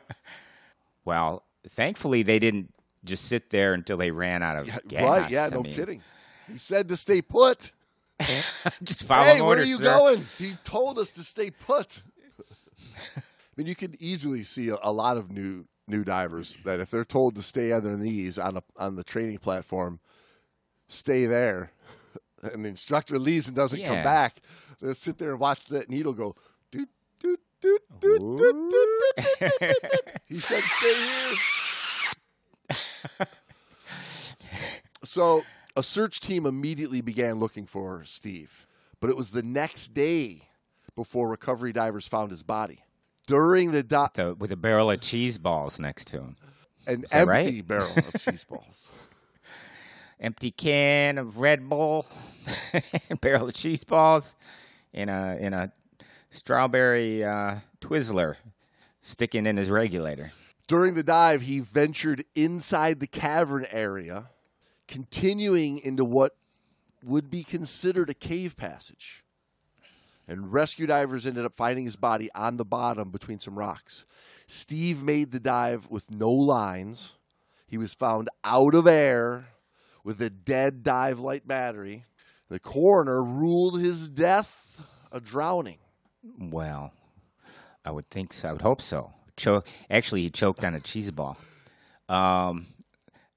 Well, 1.05 1.43
thankfully 1.67 2.21
they 2.21 2.37
didn't 2.37 2.71
just 3.05 3.25
sit 3.25 3.49
there 3.49 3.73
until 3.73 3.97
they 3.97 4.11
ran 4.11 4.43
out 4.43 4.57
of 4.57 4.67
Yeah, 4.67 4.77
gas. 4.87 5.03
right? 5.03 5.31
Yeah, 5.31 5.45
I 5.45 5.49
no 5.49 5.63
mean, 5.63 5.73
kidding. 5.73 6.01
He 6.51 6.57
said 6.57 6.87
to 6.89 6.97
stay 6.97 7.21
put. 7.21 7.71
just 8.83 9.03
follow 9.03 9.23
hey, 9.23 9.41
where 9.41 9.59
are 9.59 9.63
you 9.63 9.77
sir. 9.77 9.83
going? 9.83 10.19
He 10.37 10.51
told 10.63 10.99
us 10.99 11.11
to 11.13 11.23
stay 11.23 11.51
put. 11.51 12.01
I 13.17 13.21
mean, 13.55 13.67
you 13.67 13.75
can 13.75 13.95
easily 13.99 14.43
see 14.43 14.69
a, 14.69 14.77
a 14.81 14.91
lot 14.91 15.17
of 15.17 15.31
new 15.31 15.65
new 15.87 16.03
divers 16.03 16.55
that 16.65 16.79
if 16.79 16.91
they're 16.91 17.05
told 17.05 17.35
to 17.35 17.41
stay 17.41 17.71
on 17.71 17.83
their 17.83 17.97
knees 17.97 18.37
on 18.37 18.57
a, 18.57 18.63
on 18.77 18.95
the 18.95 19.03
training 19.03 19.37
platform, 19.39 19.99
stay 20.87 21.25
there, 21.25 21.71
and 22.43 22.63
the 22.65 22.69
instructor 22.69 23.17
leaves 23.17 23.47
and 23.47 23.55
doesn't 23.55 23.83
come 23.83 24.03
back, 24.03 24.41
they'll 24.81 24.93
sit 24.93 25.17
there 25.17 25.31
and 25.31 25.39
watch 25.39 25.65
that 25.65 25.89
needle 25.89 26.13
go. 26.13 26.35
Doot, 26.71 26.89
doot, 27.19 27.39
doot, 27.61 27.81
doot, 28.01 28.21
doot, 28.21 28.37
doot, 28.37 28.69
doot, 28.69 29.49
doot, 29.59 29.81
doot. 29.81 30.19
He 30.27 30.35
said, 30.39 30.61
"Stay 30.61 30.93
here." 30.93 31.37
So 35.03 35.43
a 35.75 35.83
search 35.83 36.19
team 36.19 36.45
immediately 36.45 37.01
began 37.01 37.35
looking 37.39 37.65
for 37.65 38.03
Steve, 38.03 38.67
but 38.99 39.09
it 39.09 39.15
was 39.15 39.31
the 39.31 39.43
next 39.43 39.93
day 39.93 40.43
before 40.95 41.29
recovery 41.29 41.71
divers 41.71 42.07
found 42.07 42.31
his 42.31 42.43
body. 42.43 42.79
During 43.27 43.71
the 43.71 43.83
di- 43.83 44.09
The- 44.13 44.35
with 44.35 44.51
a 44.51 44.57
barrel 44.57 44.91
of 44.91 44.99
cheese 45.01 45.37
balls 45.37 45.79
next 45.79 46.07
to 46.07 46.19
him. 46.19 46.35
an 46.87 47.05
that 47.11 47.27
right? 47.27 47.45
empty 47.45 47.61
barrel 47.61 47.91
of 47.95 48.13
cheese 48.21 48.43
balls. 48.43 48.91
Empty 50.21 50.51
can 50.51 51.17
of 51.17 51.37
Red 51.37 51.69
Bull, 51.69 52.05
barrel 53.21 53.47
of 53.47 53.53
cheese 53.53 53.85
balls, 53.85 54.35
in 54.91 55.07
a 55.07 55.37
in 55.39 55.53
a 55.53 55.71
strawberry 56.29 57.23
uh, 57.23 57.55
Twizzler 57.79 58.35
sticking 58.99 59.45
in 59.45 59.55
his 59.55 59.69
regulator. 59.69 60.33
During 60.69 60.93
the 60.93 61.01
dive, 61.01 61.41
he 61.41 61.61
ventured 61.61 62.25
inside 62.35 62.99
the 62.99 63.07
cavern 63.07 63.65
area, 63.71 64.29
continuing 64.87 65.79
into 65.79 66.05
what 66.05 66.35
would 67.03 67.31
be 67.31 67.43
considered 67.43 68.11
a 68.11 68.13
cave 68.13 68.55
passage. 68.55 69.25
And 70.27 70.53
rescue 70.53 70.85
divers 70.85 71.25
ended 71.25 71.43
up 71.43 71.55
finding 71.55 71.85
his 71.85 71.95
body 71.95 72.29
on 72.35 72.57
the 72.57 72.65
bottom 72.65 73.09
between 73.09 73.39
some 73.39 73.57
rocks. 73.57 74.05
Steve 74.45 75.01
made 75.01 75.31
the 75.31 75.39
dive 75.39 75.87
with 75.89 76.11
no 76.11 76.29
lines. 76.29 77.15
He 77.65 77.79
was 77.79 77.95
found 77.95 78.29
out 78.43 78.75
of 78.75 78.85
air 78.85 79.47
with 80.03 80.21
a 80.21 80.29
dead 80.29 80.83
dive 80.83 81.19
light 81.19 81.47
battery. 81.47 82.05
The 82.47 82.59
coroner 82.59 83.23
ruled 83.23 83.81
his 83.81 84.07
death 84.07 84.83
a 85.11 85.19
drowning. 85.19 85.79
Well, 86.37 86.93
I 87.83 87.89
would 87.89 88.07
think 88.11 88.33
so. 88.33 88.49
I 88.49 88.51
would 88.51 88.61
hope 88.61 88.83
so. 88.83 89.13
Cho- 89.39 89.63
Actually, 89.89 90.21
he 90.23 90.29
choked 90.29 90.63
on 90.63 90.75
a 90.75 90.79
cheese 90.79 91.11
ball. 91.11 91.37
Um, 92.07 92.67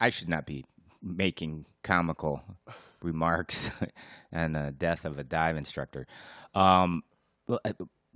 I 0.00 0.10
should 0.10 0.28
not 0.28 0.46
be 0.46 0.64
making 1.02 1.66
comical 1.82 2.42
remarks 3.02 3.70
on 4.32 4.52
the 4.52 4.74
death 4.76 5.04
of 5.04 5.18
a 5.18 5.24
dive 5.24 5.56
instructor. 5.56 6.06
Um, 6.54 7.02
uh, 7.48 7.58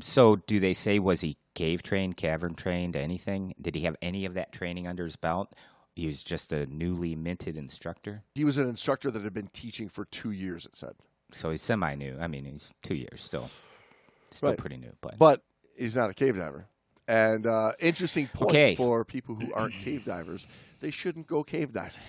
so, 0.00 0.36
do 0.36 0.60
they 0.60 0.72
say 0.74 0.98
was 0.98 1.20
he 1.22 1.36
cave 1.54 1.82
trained, 1.82 2.16
cavern 2.16 2.54
trained, 2.54 2.96
anything? 2.96 3.54
Did 3.60 3.74
he 3.74 3.82
have 3.82 3.96
any 4.02 4.24
of 4.26 4.34
that 4.34 4.52
training 4.52 4.86
under 4.86 5.04
his 5.04 5.16
belt? 5.16 5.54
He 5.94 6.04
was 6.04 6.22
just 6.22 6.52
a 6.52 6.66
newly 6.66 7.16
minted 7.16 7.56
instructor, 7.56 8.22
He 8.34 8.44
was 8.44 8.58
an 8.58 8.68
instructor 8.68 9.10
that 9.10 9.22
had 9.24 9.32
been 9.32 9.48
teaching 9.48 9.88
for 9.88 10.04
two 10.04 10.30
years, 10.30 10.66
it 10.66 10.76
said. 10.76 10.92
so 11.32 11.48
he's 11.50 11.62
semi 11.62 11.94
new. 11.94 12.18
I 12.20 12.26
mean, 12.26 12.44
he's 12.44 12.70
two 12.82 12.94
years 12.94 13.22
still, 13.22 13.48
still 14.30 14.50
Right. 14.50 14.58
pretty 14.58 14.76
new, 14.76 14.92
but 15.00 15.18
but 15.18 15.42
he's 15.78 15.96
not 15.96 16.10
a 16.10 16.14
cave 16.14 16.36
diver. 16.36 16.66
And 17.08 17.46
uh, 17.46 17.72
interesting 17.78 18.26
point 18.28 18.50
Okay. 18.50 18.74
for 18.74 19.04
people 19.04 19.34
who 19.36 19.52
aren't 19.52 19.78
cave 19.78 20.04
divers: 20.04 20.46
they 20.80 20.90
shouldn't 20.90 21.26
go 21.26 21.42
cave 21.44 21.72
diving. 21.72 22.00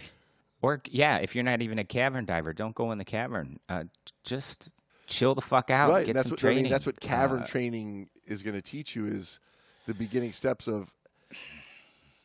Or 0.61 0.81
yeah, 0.89 1.17
if 1.17 1.35
you're 1.35 1.43
not 1.43 1.61
even 1.61 1.77
a 1.77 1.83
cavern 1.83 2.25
diver, 2.25 2.51
don't 2.51 2.73
go 2.73 2.91
in 2.91 2.97
the 2.97 3.05
cavern. 3.05 3.59
Uh, 3.69 3.83
just 4.23 4.73
chill 5.05 5.35
the 5.35 5.41
fuck 5.41 5.69
out. 5.69 5.91
right? 5.91 6.05
Get 6.05 6.13
that's 6.13 6.25
some 6.25 6.31
what 6.31 6.39
training. 6.39 6.59
I 6.59 6.63
mean. 6.63 6.71
That's 6.71 6.87
what 6.87 6.99
cavern 6.99 7.43
Uh, 7.43 7.45
training 7.45 8.09
is 8.25 8.41
going 8.41 8.55
to 8.55 8.61
teach 8.61 8.95
you: 8.95 9.05
is 9.05 9.39
the 9.85 9.93
beginning 9.93 10.31
steps 10.33 10.67
of. 10.67 10.91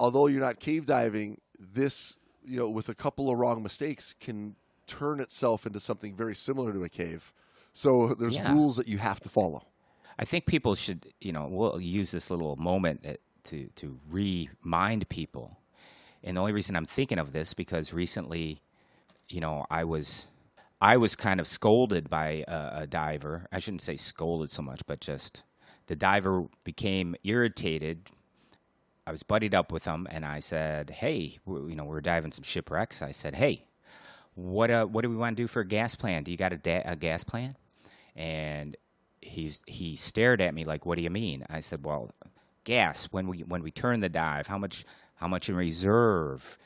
Although 0.01 0.27
you're 0.27 0.41
not 0.41 0.59
cave 0.59 0.87
diving, 0.87 1.41
this 1.59 2.19
you 2.45 2.57
know, 2.59 2.69
with 2.69 2.89
a 2.89 2.95
couple 2.95 3.31
of 3.31 3.39
wrong 3.39 3.63
mistakes, 3.63 4.15
can 4.19 4.57
turn 4.89 5.21
itself 5.21 5.65
into 5.67 5.79
something 5.79 6.15
very 6.17 6.35
similar 6.35 6.73
to 6.73 6.83
a 6.83 6.89
cave. 6.89 7.33
So 7.73 8.09
there's 8.15 8.37
Yeah. 8.37 8.53
rules 8.53 8.77
that 8.77 8.89
you 8.89 8.99
have 8.99 9.21
to 9.21 9.29
follow. 9.29 9.67
I 10.19 10.25
think 10.25 10.47
people 10.47 10.75
should, 10.75 11.07
you 11.21 11.33
know, 11.33 11.49
we'll 11.51 11.81
use 11.81 12.11
this 12.11 12.31
little 12.31 12.57
moment 12.57 13.07
to 13.45 13.69
to 13.77 13.99
remind 14.11 15.09
people. 15.09 15.59
And 16.25 16.37
the 16.37 16.41
only 16.41 16.53
reason 16.53 16.77
I'm 16.77 16.87
thinking 16.87 17.19
of 17.19 17.33
this 17.33 17.55
because 17.55 17.93
recently, 17.93 18.61
you 19.29 19.41
know, 19.41 19.67
I 19.71 19.85
was 19.85 20.29
I 20.81 20.97
was 20.97 21.17
kind 21.17 21.41
of 21.41 21.47
scolded 21.47 22.11
by 22.11 22.45
a, 22.49 22.83
a 22.83 22.87
diver. 22.87 23.47
I 23.53 23.59
shouldn't 23.59 23.83
say 23.83 23.97
scolded 23.97 24.51
so 24.51 24.63
much, 24.63 24.83
but 24.87 25.01
just 25.01 25.43
the 25.87 25.97
diver 25.97 26.47
became 26.65 27.17
irritated. 27.25 28.11
I 29.07 29.11
was 29.11 29.23
buddied 29.23 29.55
up 29.55 29.73
with 29.73 29.85
him, 29.85 30.07
and 30.11 30.25
I 30.25 30.41
said, 30.41 30.91
"Hey, 30.91 31.39
we 31.45 31.71
you 31.71 31.77
know, 31.77 31.85
we're 31.85 32.01
diving 32.01 32.33
some 32.33 32.45
shipwrecks." 32.45 33.03
I 33.03 33.13
said, 33.13 33.35
"Hey, 33.37 33.67
what 34.35 34.71
uh, 34.71 34.87
what 34.87 35.03
do 35.03 35.11
we 35.11 35.17
want 35.17 35.37
to 35.37 35.43
do 35.43 35.47
for 35.49 35.61
a 35.61 35.67
gas 35.67 35.95
plan? 35.95 36.23
Do 36.25 36.31
you 36.31 36.37
got 36.37 36.53
a, 36.53 36.57
da- 36.59 36.83
a 36.85 36.97
gas 36.97 37.25
plan?" 37.25 37.57
And 38.17 38.77
he's 39.23 39.63
he 39.67 39.97
stared 39.97 40.41
at 40.41 40.55
me 40.55 40.65
like, 40.65 40.87
"What 40.87 40.97
do 40.97 41.03
you 41.03 41.11
mean?" 41.11 41.45
I 41.49 41.61
said, 41.61 41.85
"Well, 41.85 42.11
gas 42.65 43.07
when 43.11 43.29
we 43.29 43.41
when 43.41 43.63
we 43.63 43.71
turn 43.71 44.01
the 44.01 44.09
dive, 44.09 44.47
how 44.47 44.59
much 44.59 44.85
how 45.17 45.29
much 45.29 45.49
in 45.49 45.57
reserve?" 45.57 46.59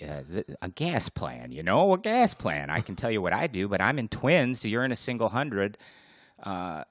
Uh, 0.00 0.22
th- 0.32 0.46
a 0.62 0.68
gas 0.68 1.08
plan, 1.08 1.50
you 1.50 1.62
know, 1.62 1.92
a 1.92 1.98
gas 1.98 2.32
plan. 2.32 2.70
I 2.70 2.80
can 2.80 2.94
tell 2.94 3.10
you 3.10 3.20
what 3.20 3.32
I 3.32 3.48
do, 3.48 3.66
but 3.66 3.80
I'm 3.80 3.98
in 3.98 4.06
twins. 4.08 4.64
You're 4.64 4.84
in 4.84 4.92
a 4.92 4.96
single 4.96 5.30
hundred. 5.30 5.76
Uh, 6.40 6.84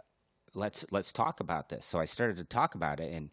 let's 0.54 0.86
let's 0.92 1.14
talk 1.14 1.40
about 1.40 1.70
this. 1.70 1.86
So 1.86 2.00
I 2.00 2.06
started 2.06 2.38
to 2.38 2.44
talk 2.44 2.76
about 2.76 3.00
it 3.00 3.14
and 3.14 3.30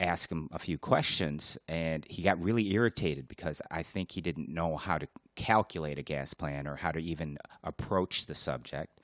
ask 0.00 0.30
him 0.30 0.48
a 0.52 0.58
few 0.58 0.78
questions, 0.78 1.56
and 1.68 2.04
he 2.08 2.22
got 2.22 2.42
really 2.42 2.72
irritated 2.72 3.28
because 3.28 3.62
I 3.70 3.82
think 3.82 4.12
he 4.12 4.20
didn't 4.20 4.48
know 4.48 4.76
how 4.76 4.98
to 4.98 5.06
calculate 5.36 5.98
a 5.98 6.02
gas 6.02 6.34
plan 6.34 6.66
or 6.66 6.76
how 6.76 6.92
to 6.92 7.00
even 7.00 7.38
approach 7.62 8.26
the 8.26 8.34
subject. 8.34 9.00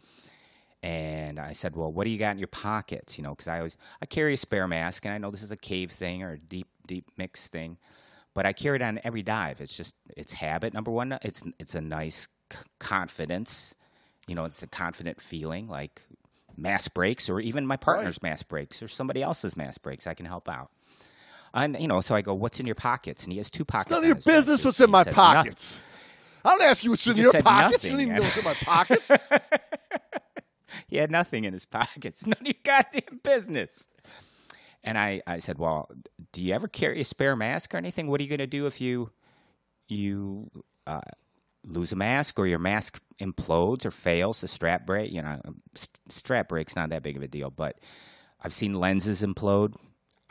And 0.83 1.39
I 1.39 1.53
said, 1.53 1.77
"Well, 1.77 1.93
what 1.93 2.05
do 2.05 2.11
you 2.11 2.19
got 2.19 2.33
in 2.33 2.39
your 2.39 2.49
pockets?" 2.49 3.17
You 3.17 3.23
know, 3.25 3.31
because 3.31 3.47
I 3.49 3.59
always 3.59 3.77
I 4.01 4.07
carry 4.07 4.35
a 4.35 4.37
spare 4.37 4.67
mask, 4.67 5.05
and 5.05 5.15
I 5.15 5.19
know 5.19 5.31
this 5.31 5.43
is 5.43 5.51
a 5.53 5.57
cave 5.57 5.93
thing 5.93 6.23
or 6.23 6.33
a 6.33 6.39
deep 6.39 6.67
deep 6.87 7.07
mix 7.17 7.47
thing, 7.47 7.79
but 8.35 8.47
I 8.47 8.53
carry 8.53 8.77
it 8.77 8.83
on 8.83 8.99
every 9.05 9.23
dive. 9.23 9.61
It's 9.61 9.77
just 9.77 9.95
it's 10.17 10.33
habit. 10.33 10.75
Number 10.75 10.91
one, 10.91 11.19
it's 11.23 11.43
it's 11.61 11.75
a 11.77 11.81
nice 11.81 12.27
c- 12.53 12.59
confidence. 12.81 13.77
You 14.27 14.35
know, 14.35 14.45
it's 14.45 14.63
a 14.63 14.67
confident 14.67 15.21
feeling, 15.21 15.69
like 15.69 16.03
mass 16.57 16.89
breaks 16.89 17.31
or 17.31 17.41
even 17.41 17.67
my 17.67 17.77
partner's 17.77 18.21
mass 18.23 18.43
breaks 18.43 18.83
or 18.83 18.89
somebody 18.89 19.23
else's 19.23 19.57
mass 19.57 19.79
breaks. 19.79 20.07
I 20.07 20.15
can 20.15 20.27
help 20.27 20.49
out. 20.49 20.71
And 21.55 21.79
you 21.79 21.87
know, 21.87 22.01
so 22.01 22.15
I 22.17 22.23
go, 22.23 22.35
"What's 22.35 22.59
in 22.59 22.67
your 22.67 22.75
pockets?" 22.75 23.23
And 23.23 23.33
he 23.33 23.39
has 23.39 23.51
two 23.51 23.65
pockets. 23.65 23.91
None 23.91 24.01
of 24.01 24.07
your 24.07 24.15
business 24.17 24.65
what's 24.65 24.81
in 24.81 24.91
my 24.91 25.05
says, 25.05 25.15
"Nothing." 25.17 25.35
pockets. 25.35 25.83
I 26.45 26.49
don't 26.51 26.63
ask 26.63 26.83
you 26.83 26.91
what's 26.91 27.07
in 27.07 27.17
your 27.17 27.33
pockets. 27.41 27.85
You 27.85 27.93
don't 27.93 28.01
even 28.01 28.17
know 28.17 28.23
what's 28.23 28.37
in 28.37 28.45
my 28.45 28.55
pockets. 28.65 29.11
He 30.87 30.97
had 30.97 31.11
nothing 31.11 31.45
in 31.45 31.53
his 31.53 31.65
pockets. 31.67 32.27
None 32.27 32.39
of 32.41 32.47
your 32.47 32.55
goddamn 32.65 33.21
business. 33.23 33.89
And 34.85 34.99
I, 34.99 35.23
I 35.27 35.39
said, 35.39 35.59
Well, 35.59 35.89
do 36.33 36.43
you 36.43 36.55
ever 36.55 36.69
carry 36.69 37.01
a 37.01 37.05
spare 37.05 37.37
mask 37.37 37.75
or 37.75 37.79
anything? 37.79 38.09
What 38.09 38.21
are 38.21 38.25
you 38.25 38.29
going 38.29 38.39
to 38.39 38.47
do 38.47 38.67
if 38.67 38.81
you 38.81 39.11
you 39.89 40.51
uh, 40.87 41.01
lose 41.65 41.93
a 41.93 41.97
mask 41.97 42.39
or 42.39 42.47
your 42.47 42.59
mask 42.59 43.01
implodes 43.21 43.85
or 43.87 43.91
fails? 43.91 44.41
The 44.41 44.49
strap 44.49 44.87
break, 44.87 45.13
you 45.13 45.23
know, 45.23 45.41
st- 45.75 46.01
strap 46.09 46.49
break's 46.49 46.75
not 46.75 46.91
that 46.91 47.03
big 47.03 47.17
of 47.17 47.23
a 47.23 47.29
deal, 47.29 47.51
but 47.51 47.79
I've 48.41 48.53
seen 48.53 48.75
lenses 48.75 49.23
implode. 49.23 49.75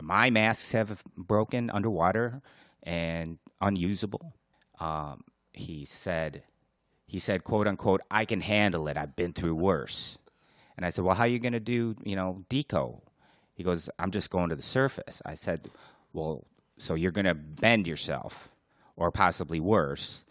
My 0.02 0.30
masks 0.30 0.74
have 0.74 1.04
broken 1.16 1.70
underwater 1.70 2.42
and 2.84 3.38
unusable. 3.62 4.34
Um, 4.80 5.22
he 5.54 5.86
said, 5.86 6.44
he 7.06 7.20
said, 7.20 7.44
quote 7.44 7.68
unquote, 7.68 8.02
I 8.10 8.26
can 8.26 8.42
handle 8.42 8.88
it. 8.88 8.98
I've 8.98 9.16
been 9.16 9.34
through 9.34 9.56
worse. 9.56 10.18
And 10.78 10.86
I 10.86 10.90
said, 10.90 11.06
Well, 11.06 11.16
how 11.16 11.24
are 11.24 11.28
you 11.28 11.40
going 11.40 11.54
to 11.54 11.60
do, 11.60 11.96
you 12.04 12.16
know, 12.16 12.46
deco? 12.50 13.02
He 13.54 13.64
goes, 13.64 13.90
I'm 14.00 14.12
just 14.12 14.30
going 14.30 14.50
to 14.50 14.56
the 14.56 14.62
surface. 14.62 15.22
I 15.26 15.36
said, 15.36 15.70
Well, 16.14 16.46
so 16.78 16.96
you're 16.96 17.12
going 17.12 17.26
to 17.26 17.36
bend 17.36 17.88
yourself 17.88 18.52
or 18.96 19.12
possibly 19.12 19.60
worse, 19.60 20.26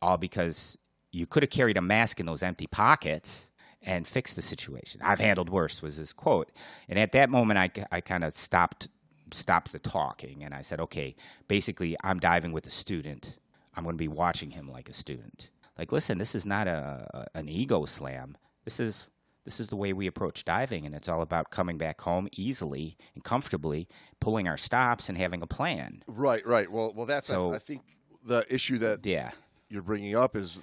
all 0.00 0.16
because 0.16 0.76
you 1.12 1.26
could 1.26 1.42
have 1.42 1.50
carried 1.50 1.76
a 1.76 1.82
mask 1.82 2.20
in 2.20 2.26
those 2.26 2.42
empty 2.42 2.66
pockets 2.66 3.50
and 3.82 4.06
fixed 4.06 4.36
the 4.36 4.42
situation. 4.42 5.00
I've 5.04 5.20
handled 5.20 5.50
worse, 5.50 5.82
was 5.82 5.96
his 5.96 6.12
quote. 6.12 6.50
And 6.88 6.98
at 6.98 7.12
that 7.12 7.30
moment, 7.30 7.58
I, 7.58 7.70
I 7.90 8.00
kind 8.00 8.24
of 8.24 8.32
stopped 8.32 8.88
stopped 9.32 9.72
the 9.72 9.78
talking 9.78 10.44
and 10.44 10.52
I 10.52 10.60
said, 10.60 10.78
okay, 10.78 11.14
basically, 11.48 11.96
I'm 12.04 12.18
diving 12.18 12.52
with 12.52 12.66
a 12.66 12.70
student. 12.70 13.38
I'm 13.74 13.82
going 13.82 13.94
to 13.94 13.98
be 13.98 14.08
watching 14.08 14.50
him 14.50 14.70
like 14.70 14.90
a 14.90 14.92
student. 14.92 15.50
Like, 15.78 15.90
listen, 15.90 16.18
this 16.18 16.34
is 16.34 16.44
not 16.44 16.68
a, 16.68 17.08
a 17.14 17.38
an 17.38 17.48
ego 17.48 17.86
slam. 17.86 18.36
This 18.64 18.78
is 18.78 19.08
This 19.44 19.58
is 19.58 19.68
the 19.68 19.76
way 19.76 19.92
we 19.92 20.06
approach 20.06 20.44
diving, 20.44 20.86
and 20.86 20.94
it's 20.94 21.08
all 21.08 21.20
about 21.20 21.50
coming 21.50 21.76
back 21.76 22.00
home 22.02 22.28
easily 22.32 22.96
and 23.14 23.24
comfortably, 23.24 23.88
pulling 24.20 24.46
our 24.46 24.56
stops, 24.56 25.08
and 25.08 25.18
having 25.18 25.42
a 25.42 25.46
plan. 25.46 26.04
Right, 26.06 26.46
right. 26.46 26.70
Well, 26.70 26.92
well, 26.94 27.06
that's 27.06 27.26
So- 27.26 27.52
I, 27.52 27.56
I 27.56 27.58
think 27.58 27.82
the 28.24 28.46
issue 28.48 28.78
that 28.78 29.04
Yeah. 29.04 29.32
you're 29.68 29.82
bringing 29.82 30.14
up 30.14 30.36
is 30.36 30.60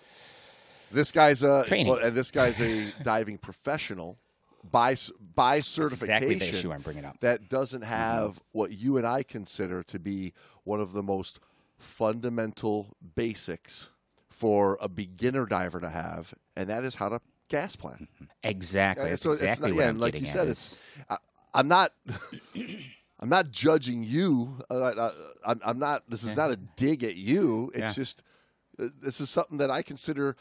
this 0.92 1.12
guy's 1.12 1.44
a 1.44 1.66
Training. 1.66 1.88
well, 1.92 2.00
and 2.04 2.16
this 2.16 2.32
guy's 2.32 2.60
a 2.62 2.92
diving 3.04 3.38
professional 3.38 4.18
by 4.72 4.96
by 5.36 5.56
That's 5.58 5.68
certification. 5.68 6.16
exactly 6.24 6.36
the 6.36 6.48
issue 6.50 6.72
I'm 6.74 6.82
bringing 6.82 7.06
up. 7.06 7.20
that 7.22 7.50
doesn't 7.50 7.82
mm-hmm. 7.82 7.90
have 7.92 8.42
what 8.52 8.72
you 8.72 8.98
and 8.98 9.06
I 9.08 9.24
consider 9.24 9.84
to 9.84 10.00
be 10.00 10.34
one 10.64 10.80
of 10.82 10.92
the 10.94 11.04
most 11.04 11.40
fundamental 11.78 12.96
basics 13.16 13.90
for 14.30 14.78
a 14.82 14.88
beginner 14.90 15.46
diver 15.46 15.80
to 15.80 15.90
have, 15.90 16.34
and 16.56 16.70
that 16.70 16.84
is 16.84 16.96
how 16.96 17.10
to 17.10 17.22
gas 17.50 17.76
plan. 17.76 18.08
Exactly. 18.44 19.10
That's 19.10 19.22
so 19.22 19.32
it's 19.32 19.42
exactly 19.42 19.72
not- 19.72 19.76
what 19.78 19.84
yeah, 19.84 19.90
I'm 19.90 19.98
like 20.00 20.14
getting 20.14 20.26
you 20.26 20.32
at. 20.32 20.34
said, 20.38 20.48
is- 20.48 20.80
I, 21.10 21.18
I'm 21.54 21.68
not. 21.68 21.92
I'm 23.22 23.28
not 23.28 23.52
judging 23.52 24.02
you. 24.04 24.58
Uh, 24.72 25.12
I, 25.46 25.52
I'm, 25.52 25.60
I'm 25.66 25.78
not. 25.80 26.04
This 26.10 26.24
is 26.24 26.38
not 26.38 26.52
a 26.52 26.56
dig 26.56 27.04
at 27.04 27.16
you. 27.18 27.70
It's 27.74 27.80
Yeah. 27.82 27.92
just 27.92 28.24
uh, 28.82 28.88
this 29.02 29.20
is 29.20 29.30
something 29.30 29.58
that 29.58 29.70
I 29.70 29.82
consider 29.82 30.38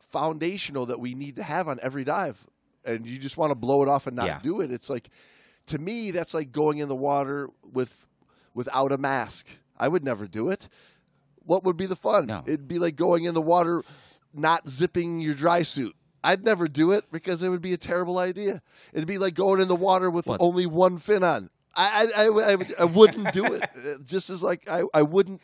foundational 0.00 0.86
that 0.86 1.00
we 1.00 1.14
need 1.14 1.36
to 1.36 1.42
have 1.42 1.66
on 1.68 1.78
every 1.82 2.04
dive. 2.04 2.38
And 2.84 3.06
you 3.06 3.18
just 3.18 3.36
want 3.36 3.52
to 3.52 3.54
blow 3.54 3.82
it 3.82 3.88
off 3.88 4.06
and 4.06 4.16
not 4.16 4.26
Yeah. 4.26 4.38
do 4.42 4.60
it. 4.60 4.70
It's 4.70 4.90
like 4.90 5.08
to 5.68 5.78
me 5.78 6.10
that's 6.10 6.34
like 6.34 6.52
going 6.52 6.78
in 6.78 6.88
the 6.88 6.96
water 6.96 7.48
with 7.72 8.06
without 8.54 8.92
a 8.92 8.98
mask. 8.98 9.46
I 9.78 9.88
would 9.88 10.04
never 10.04 10.26
do 10.26 10.50
it. 10.50 10.68
What 11.44 11.64
would 11.64 11.76
be 11.78 11.86
the 11.86 11.96
fun? 11.96 12.26
No. 12.26 12.42
It'd 12.46 12.68
be 12.68 12.78
like 12.78 12.96
going 12.96 13.24
in 13.24 13.32
the 13.34 13.40
water 13.42 13.82
not 14.34 14.68
zipping 14.68 15.20
your 15.20 15.34
dry 15.34 15.62
suit. 15.62 15.96
I'd 16.22 16.44
never 16.44 16.68
do 16.68 16.92
it 16.92 17.04
because 17.12 17.42
it 17.42 17.48
would 17.48 17.62
be 17.62 17.72
a 17.72 17.78
terrible 17.78 18.18
idea. 18.18 18.62
It'd 18.92 19.08
be 19.08 19.18
like 19.18 19.34
going 19.34 19.60
in 19.60 19.68
the 19.68 19.76
water 19.76 20.10
with 20.10 20.26
it's- 20.26 20.38
only 20.40 20.66
one 20.66 20.98
fin 20.98 21.22
on. 21.24 21.50
I 21.76 22.08
I, 22.16 22.24
I, 22.24 22.52
I, 22.54 22.56
I 22.80 22.84
wouldn't 22.84 23.32
do 23.32 23.44
it. 23.46 23.62
Uh, 23.80 23.98
Just 24.04 24.28
as 24.28 24.42
like 24.42 24.68
I, 24.68 24.82
I 24.92 25.02
wouldn't 25.02 25.40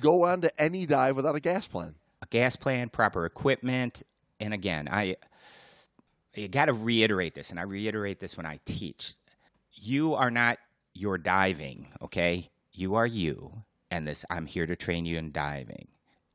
go 0.00 0.24
on 0.24 0.40
to 0.40 0.60
any 0.60 0.86
dive 0.86 1.16
without 1.16 1.36
a 1.36 1.40
gas 1.40 1.68
plan. 1.68 1.94
a 2.22 2.26
gas 2.26 2.56
plan, 2.56 2.88
proper 2.88 3.26
equipment, 3.26 4.02
and 4.40 4.52
again, 4.54 4.88
I 4.90 5.16
you 6.34 6.48
got 6.48 6.66
to 6.66 6.72
reiterate 6.72 7.34
this, 7.34 7.50
and 7.50 7.58
I 7.58 7.62
reiterate 7.62 8.20
this 8.20 8.36
when 8.36 8.46
I 8.46 8.58
teach. 8.64 9.14
You 9.74 10.14
are 10.14 10.30
not 10.30 10.58
your 10.94 11.18
diving, 11.18 11.88
okay? 12.02 12.50
You 12.72 12.94
are 12.96 13.06
you, 13.06 13.52
and 13.90 14.06
this 14.08 14.24
I'm 14.30 14.46
here 14.46 14.66
to 14.66 14.76
train 14.76 15.04
you 15.06 15.16
in 15.18 15.30
diving. 15.32 15.88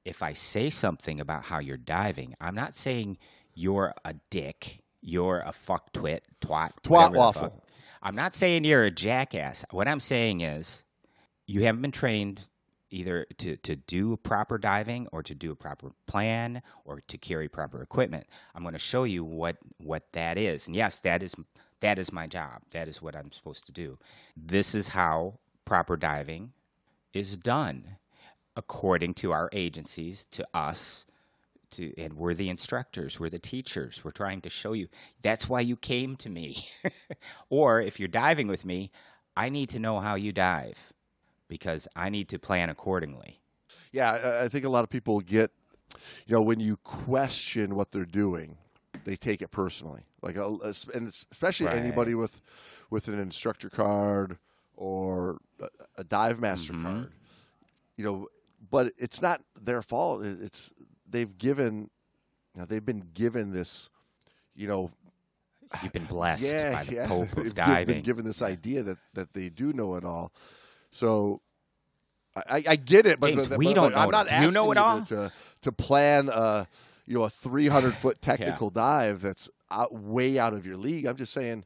If 0.05 0.23
I 0.23 0.33
say 0.33 0.69
something 0.69 1.19
about 1.19 1.43
how 1.45 1.59
you're 1.59 1.77
diving, 1.77 2.35
I'm 2.41 2.55
not 2.55 2.73
saying 2.73 3.17
you're 3.53 3.93
a 4.05 4.15
dick, 4.29 4.81
you're 5.01 5.39
a 5.45 5.51
fuck 5.51 5.91
twit, 5.93 6.25
twat, 6.41 6.71
the 6.83 7.17
waffle. 7.17 7.63
I'm 8.01 8.15
not 8.15 8.33
saying 8.33 8.63
you're 8.63 8.83
a 8.83 8.91
jackass. 8.91 9.63
What 9.71 9.87
I'm 9.87 9.99
saying 9.99 10.41
is 10.41 10.83
you 11.45 11.63
haven't 11.63 11.81
been 11.81 11.91
trained 11.91 12.41
either 12.89 13.25
to, 13.37 13.55
to 13.57 13.75
do 13.75 14.17
proper 14.17 14.57
diving 14.57 15.07
or 15.11 15.23
to 15.23 15.33
do 15.33 15.51
a 15.51 15.55
proper 15.55 15.91
plan 16.07 16.61
or 16.83 17.01
to 17.07 17.17
carry 17.17 17.47
proper 17.47 17.81
equipment. 17.81 18.27
I'm 18.53 18.63
going 18.63 18.73
to 18.73 18.79
show 18.79 19.03
you 19.05 19.23
what 19.23 19.57
what 19.77 20.11
that 20.13 20.37
is. 20.37 20.67
And 20.67 20.75
yes, 20.75 20.99
that 20.99 21.23
is 21.23 21.35
that 21.79 21.97
is 21.97 22.11
my 22.11 22.27
job. 22.27 22.61
That 22.71 22.87
is 22.87 23.01
what 23.01 23.15
I'm 23.15 23.31
supposed 23.31 23.65
to 23.67 23.71
do. 23.71 23.97
This 24.35 24.75
is 24.75 24.89
how 24.89 25.39
proper 25.65 25.97
diving 25.97 26.53
is 27.13 27.37
done 27.37 27.97
according 28.55 29.13
to 29.15 29.31
our 29.31 29.49
agencies, 29.53 30.25
to 30.31 30.45
us, 30.53 31.05
to 31.71 31.93
and 31.97 32.13
we're 32.13 32.33
the 32.33 32.49
instructors, 32.49 33.19
we're 33.19 33.29
the 33.29 33.39
teachers. 33.39 34.03
We're 34.03 34.11
trying 34.11 34.41
to 34.41 34.49
show 34.49 34.73
you. 34.73 34.87
That's 35.21 35.49
why 35.49 35.61
you 35.61 35.75
came 35.75 36.15
to 36.17 36.29
me. 36.29 36.65
or 37.49 37.81
if 37.81 37.99
you're 37.99 38.07
diving 38.07 38.47
with 38.47 38.65
me, 38.65 38.91
I 39.35 39.49
need 39.49 39.69
to 39.69 39.79
know 39.79 39.99
how 39.99 40.15
you 40.15 40.31
dive 40.31 40.93
because 41.47 41.87
I 41.95 42.09
need 42.09 42.29
to 42.29 42.39
plan 42.39 42.69
accordingly. 42.69 43.39
Yeah, 43.91 44.39
I, 44.41 44.47
think 44.47 44.65
a 44.65 44.69
lot 44.69 44.83
of 44.83 44.89
people 44.89 45.19
get, 45.21 45.51
you 46.25 46.35
know, 46.35 46.41
when 46.41 46.59
you 46.59 46.77
question 46.77 47.75
what 47.75 47.91
they're 47.91 48.05
doing, 48.05 48.57
they 49.03 49.15
take 49.15 49.41
it 49.41 49.51
personally. 49.51 50.03
Like, 50.21 50.37
uh, 50.37 50.49
and 50.93 51.07
especially 51.07 51.67
Right. 51.67 51.77
anybody 51.77 52.15
with 52.15 52.39
with 52.89 53.07
an 53.07 53.19
instructor 53.19 53.69
card 53.69 54.37
or 54.75 55.39
a, 55.97 56.03
dive 56.03 56.39
master 56.41 56.73
Mhm. 56.73 56.83
card, 56.83 57.11
you 57.95 58.03
know. 58.03 58.27
But 58.69 58.93
it's 58.97 59.21
not 59.21 59.41
their 59.59 59.81
fault. 59.81 60.23
It's 60.25 60.73
they've 61.11 61.37
given, 61.37 61.89
you 62.55 62.59
know, 62.61 62.65
they've 62.65 62.85
been 62.85 63.03
given 63.13 63.51
this, 63.51 63.89
you 64.55 64.67
know, 64.67 64.91
You've 65.81 65.93
been 65.93 66.03
blessed 66.03 66.43
yeah, 66.53 66.73
by 66.73 66.83
the 66.83 66.95
yeah. 66.95 67.07
Pope 67.07 67.29
They've 67.35 67.45
of 67.47 67.55
diving. 67.55 67.95
Been 67.95 68.03
given 68.03 68.25
this 68.25 68.41
idea 68.41 68.83
that 68.83 68.97
that 69.13 69.33
they 69.33 69.47
do 69.47 69.71
know 69.71 69.95
it 69.95 70.03
all. 70.03 70.33
So 70.89 71.39
I, 72.35 72.61
I- 72.67 72.75
get 72.75 73.05
it, 73.05 73.21
but, 73.21 73.27
James, 73.29 73.47
but- 73.47 73.57
we 73.57 73.67
but- 73.67 73.73
don't 73.75 73.93
but 73.93 73.99
I'm 73.99 74.05
know 74.11 74.11
not. 74.11 74.27
Do 74.27 74.35
you 74.45 74.51
know 74.51 74.71
it 74.71 74.75
to- 74.75 74.81
all? 74.83 75.01
to 75.05 75.31
to 75.61 75.71
plan 75.71 76.27
a 76.27 76.67
you 77.05 77.13
know 77.17 77.23
a 77.23 77.29
300 77.29 77.93
foot 77.93 78.21
technical 78.21 78.69
dive 78.69 79.21
that's 79.21 79.49
out, 79.69 79.93
way 79.93 80.37
out 80.37 80.53
of 80.53 80.65
your 80.65 80.75
league. 80.75 81.05
I'm 81.05 81.15
just 81.15 81.31
saying 81.31 81.63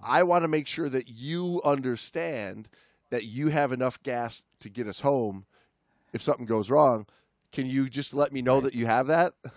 I 0.00 0.22
want 0.22 0.42
to 0.44 0.48
make 0.48 0.68
sure 0.68 0.88
that 0.88 1.08
you 1.08 1.60
understand 1.64 2.68
that 3.10 3.24
you 3.24 3.48
have 3.48 3.72
enough 3.72 4.00
gas 4.04 4.44
to 4.60 4.68
get 4.68 4.86
us 4.86 5.00
home 5.00 5.46
if 6.12 6.22
something 6.22 6.46
goes 6.46 6.70
wrong. 6.70 7.06
Can 7.52 7.66
you 7.66 7.88
just 7.88 8.14
let 8.14 8.32
me 8.32 8.42
know 8.42 8.60
that 8.60 8.74
you 8.74 8.86
have 8.86 9.08
that? 9.08 9.34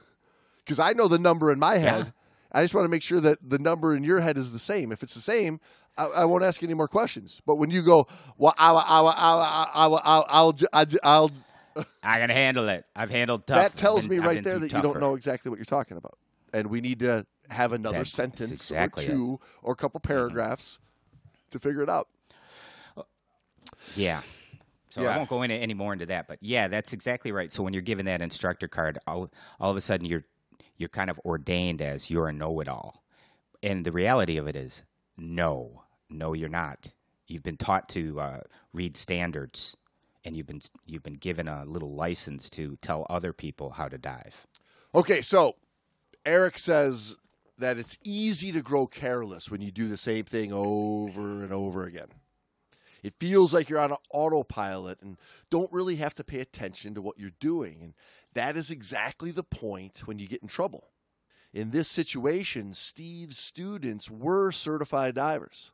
Because 0.66 0.80
I 0.80 0.94
know 0.94 1.08
the 1.08 1.20
number 1.20 1.52
in 1.52 1.60
my 1.60 1.78
head. 1.78 2.12
I 2.52 2.64
just 2.64 2.74
want 2.74 2.86
to 2.86 2.90
make 2.90 3.04
sure 3.04 3.20
that 3.20 3.38
the 3.48 3.60
number 3.60 3.96
in 3.96 4.04
your 4.04 4.20
head 4.20 4.36
is 4.36 4.52
the 4.52 4.58
same. 4.58 4.92
If 4.92 5.04
it's 5.04 5.14
the 5.14 5.22
same, 5.22 5.60
I, 5.96 6.06
I 6.06 6.26
won't 6.26 6.44
ask 6.44 6.64
any 6.64 6.74
more 6.74 6.88
questions. 6.88 7.40
But 7.46 7.58
when 7.58 7.70
you 7.70 7.84
go, 7.84 8.08
well, 8.40 8.56
I'll, 8.58 8.78
I'll, 8.78 9.08
I'll, 9.08 9.40
I'll, 9.40 9.72
I'll, 9.76 10.26
I'll, 10.28 10.54
I'll, 10.74 10.86
I'll 11.04 11.32
I 12.02 12.18
can 12.18 12.32
handle 12.32 12.68
it. 12.70 12.84
I've 12.96 13.12
handled 13.12 13.46
tough. 13.46 13.58
that 13.58 13.76
tells 13.78 14.08
been- 14.08 14.22
me 14.22 14.26
right 14.26 14.44
there 14.44 14.58
that 14.58 14.74
you 14.74 14.82
don't 14.82 15.00
know 15.00 15.14
exactly 15.14 15.52
what 15.52 15.60
you're 15.60 15.66
talking 15.66 15.98
about, 15.98 16.18
and 16.52 16.68
we 16.72 16.82
need 16.82 17.00
to 17.02 17.28
have 17.50 17.74
another 17.74 17.98
That's 17.98 18.12
sentence 18.12 18.52
exactly 18.52 19.06
or 19.06 19.10
it. 19.10 19.12
Mm-hmm. 19.12 19.18
two 19.36 19.40
or 19.62 19.74
a 19.74 19.76
couple 19.76 20.00
paragraphs 20.00 20.80
to 21.52 21.60
figure 21.60 21.84
it 21.84 21.90
out. 21.90 22.08
Yeah. 23.96 24.22
So 24.96 25.02
Yeah. 25.02 25.10
I 25.10 25.18
won't 25.18 25.30
go 25.30 25.42
into 25.42 25.56
any 25.56 25.74
more 25.74 25.92
into 25.92 26.06
that, 26.06 26.26
but 26.26 26.38
yeah, 26.40 26.70
that's 26.70 26.94
exactly 26.94 27.34
right. 27.34 27.52
So 27.52 27.64
when 27.64 27.74
you're 27.74 27.82
given 27.82 28.06
that 28.06 28.22
instructor 28.22 28.70
card, 28.70 28.98
all, 29.06 29.30
all 29.60 29.70
of 29.70 29.76
a 29.76 29.82
sudden 29.82 30.08
you're 30.08 30.24
you're 30.78 30.88
kind 30.88 31.10
of 31.10 31.20
ordained 31.26 31.82
as 31.82 32.10
you're 32.10 32.30
a 32.30 32.34
know-it-all, 32.34 33.04
and 33.62 33.86
the 33.86 33.92
reality 33.92 34.38
of 34.38 34.48
it 34.48 34.56
is, 34.56 34.84
no, 35.18 35.84
no, 36.10 36.32
you're 36.32 36.48
not. 36.48 36.94
You've 37.28 37.44
been 37.44 37.58
taught 37.58 37.90
to 37.90 38.20
uh, 38.22 38.40
read 38.72 38.96
standards, 38.96 39.76
and 40.24 40.38
you've 40.38 40.48
been 40.48 40.62
you've 40.86 41.04
been 41.04 41.16
given 41.18 41.50
a 41.50 41.66
little 41.66 41.94
license 41.94 42.50
to 42.52 42.78
tell 42.82 43.06
other 43.10 43.34
people 43.34 43.72
how 43.72 43.90
to 43.90 43.98
dive. 43.98 44.48
Okay, 44.94 45.20
so 45.20 45.58
Eric 46.26 46.58
says 46.58 47.18
that 47.58 47.78
it's 47.78 47.98
easy 48.06 48.54
to 48.54 48.62
grow 48.62 48.88
careless 48.88 49.52
when 49.52 49.60
you 49.62 49.72
do 49.72 49.90
the 49.90 49.98
same 49.98 50.24
thing 50.24 50.54
over 50.54 51.44
and 51.44 51.52
over 51.52 51.84
again. 51.84 52.08
It 53.06 53.20
feels 53.20 53.54
like 53.54 53.70
you're 53.70 53.78
on 53.78 53.92
an 53.92 53.98
autopilot 54.10 55.00
and 55.04 55.18
don't 55.52 55.72
really 55.72 55.98
have 55.98 56.16
to 56.16 56.24
pay 56.24 56.40
attention 56.40 56.96
to 56.96 57.04
what 57.04 57.20
you're 57.20 57.30
doing. 57.40 57.84
And 57.84 57.94
that 58.34 58.58
is 58.58 58.72
exactly 58.72 59.30
the 59.30 59.44
point 59.44 60.08
when 60.08 60.18
you 60.18 60.28
get 60.28 60.42
in 60.42 60.48
trouble. 60.48 60.90
In 61.54 61.70
this 61.70 61.88
situation, 61.88 62.74
Steve's 62.74 63.38
students 63.38 64.10
were 64.10 64.52
certified 64.52 65.14
divers. 65.14 65.72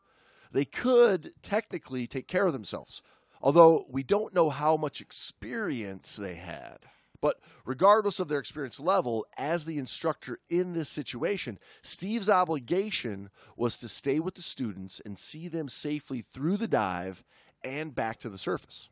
They 0.51 0.65
could 0.65 1.31
technically 1.41 2.05
take 2.05 2.27
care 2.27 2.47
of 2.47 2.51
themselves, 2.51 3.01
although 3.41 3.85
we 3.89 4.03
don't 4.03 4.35
know 4.35 4.49
how 4.49 4.75
much 4.75 4.99
experience 4.99 6.17
they 6.17 6.35
had. 6.35 6.79
But 7.21 7.39
regardless 7.65 8.19
of 8.19 8.27
their 8.27 8.39
experience 8.39 8.79
level, 8.79 9.25
as 9.37 9.65
the 9.65 9.77
instructor 9.77 10.39
in 10.49 10.73
this 10.73 10.89
situation, 10.89 11.59
Steve's 11.83 12.29
obligation 12.29 13.29
was 13.55 13.77
to 13.77 13.87
stay 13.87 14.19
with 14.19 14.35
the 14.35 14.41
students 14.41 14.99
and 15.05 15.17
see 15.17 15.47
them 15.47 15.69
safely 15.69 16.21
through 16.21 16.57
the 16.57 16.67
dive 16.67 17.23
and 17.63 17.93
back 17.93 18.17
to 18.19 18.29
the 18.29 18.39
surface. 18.39 18.89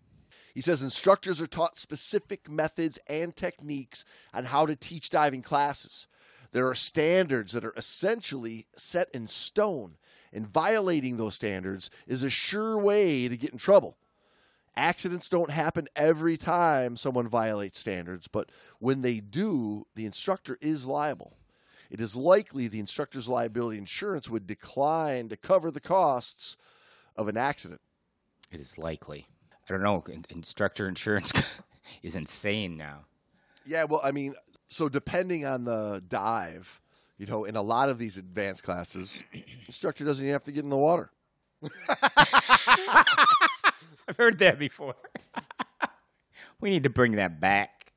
He 0.53 0.61
says 0.61 0.83
instructors 0.83 1.41
are 1.41 1.47
taught 1.47 1.79
specific 1.79 2.49
methods 2.49 2.99
and 3.07 3.35
techniques 3.35 4.05
on 4.33 4.45
how 4.45 4.65
to 4.65 4.75
teach 4.75 5.09
diving 5.09 5.41
classes. 5.41 6.07
There 6.51 6.67
are 6.67 6.75
standards 6.75 7.53
that 7.53 7.65
are 7.65 7.73
essentially 7.77 8.67
set 8.75 9.09
in 9.13 9.27
stone, 9.27 9.97
and 10.33 10.47
violating 10.47 11.17
those 11.17 11.35
standards 11.35 11.89
is 12.07 12.23
a 12.23 12.29
sure 12.29 12.77
way 12.77 13.27
to 13.27 13.37
get 13.37 13.51
in 13.51 13.57
trouble. 13.59 13.97
Accidents 14.79 15.27
don't 15.27 15.49
happen 15.49 15.87
every 15.93 16.37
time 16.37 16.95
someone 16.95 17.27
violates 17.27 17.77
standards, 17.77 18.29
but 18.29 18.49
when 18.79 19.01
they 19.01 19.19
do, 19.19 19.85
the 19.95 20.05
instructor 20.05 20.57
is 20.61 20.85
liable. 20.85 21.33
It 21.91 21.99
is 21.99 22.15
likely 22.15 22.69
the 22.69 22.79
instructor's 22.79 23.27
liability 23.27 23.77
insurance 23.77 24.29
would 24.29 24.47
decline 24.47 25.27
to 25.29 25.35
cover 25.37 25.69
the 25.69 25.81
costs 25.81 26.55
of 27.17 27.27
an 27.27 27.35
accident. 27.35 27.81
It 28.51 28.61
is 28.61 28.77
likely. 28.77 29.27
I 29.67 29.73
don't 29.73 29.83
know. 29.83 30.01
in- 30.07 30.23
Instructor 30.29 30.87
insurance 30.87 31.33
is 32.03 32.15
insane 32.15 32.77
now. 32.77 33.05
Yeah, 33.65 33.83
well, 33.83 33.99
I 34.01 34.11
mean, 34.11 34.33
so 34.69 34.87
depending 34.87 35.45
on 35.45 35.65
the 35.65 36.01
dive, 36.07 36.79
You 37.17 37.25
know, 37.25 37.43
in 37.43 37.57
a 37.57 37.61
lot 37.61 37.89
of 37.89 37.97
these 37.97 38.15
advanced 38.15 38.63
classes, 38.63 39.21
instructor 39.65 40.05
doesn't 40.05 40.23
even 40.25 40.31
have 40.31 40.45
to 40.45 40.53
get 40.53 40.63
in 40.63 40.69
the 40.69 40.77
water. 40.77 41.11
I've 44.09 44.17
heard 44.17 44.39
that 44.39 44.57
before. 44.57 44.95
we 46.61 46.71
need 46.71 46.83
to 46.83 46.89
bring 46.89 47.13
that 47.13 47.39
back. 47.39 47.93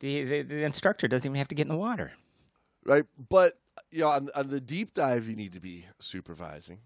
The, 0.00 0.24
the 0.24 0.42
the 0.42 0.64
instructor 0.64 1.06
doesn't 1.06 1.28
even 1.30 1.36
have 1.36 1.48
to 1.48 1.54
get 1.54 1.62
in 1.62 1.68
the 1.68 1.76
water. 1.76 2.12
right? 2.84 3.04
But 3.28 3.58
you 3.90 4.00
know, 4.00 4.08
on, 4.08 4.28
on 4.34 4.48
the 4.48 4.60
deep 4.60 4.94
dive, 4.94 5.28
you 5.28 5.36
need 5.36 5.52
to 5.52 5.60
be 5.60 5.84
supervising, 6.00 6.78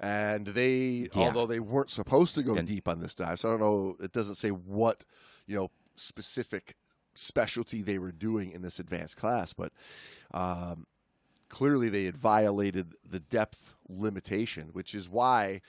and 0.00 0.46
they, 0.46 1.08
Yeah. 1.14 1.26
although 1.26 1.46
they 1.46 1.60
weren't 1.60 1.90
supposed 1.90 2.34
to 2.36 2.42
go 2.42 2.54
And- 2.56 2.66
deep 2.66 2.88
on 2.88 3.00
this 3.00 3.14
dive, 3.14 3.38
so 3.38 3.48
I 3.48 3.52
don't 3.52 3.60
know. 3.60 3.96
It 4.02 4.12
doesn't 4.12 4.34
say 4.36 4.48
what 4.50 5.04
you 5.46 5.56
know 5.56 5.70
specific 5.96 6.74
specialty 7.14 7.82
they 7.82 7.98
were 7.98 8.12
doing 8.12 8.50
in 8.52 8.62
this 8.62 8.78
advanced 8.78 9.16
class, 9.18 9.52
but 9.52 9.72
um, 10.32 10.86
clearly 11.48 11.88
they 11.90 12.04
had 12.04 12.16
violated 12.16 12.94
the 13.08 13.20
depth 13.20 13.74
limitation, 13.88 14.70
which 14.72 14.94
is 14.94 15.08
why. 15.08 15.60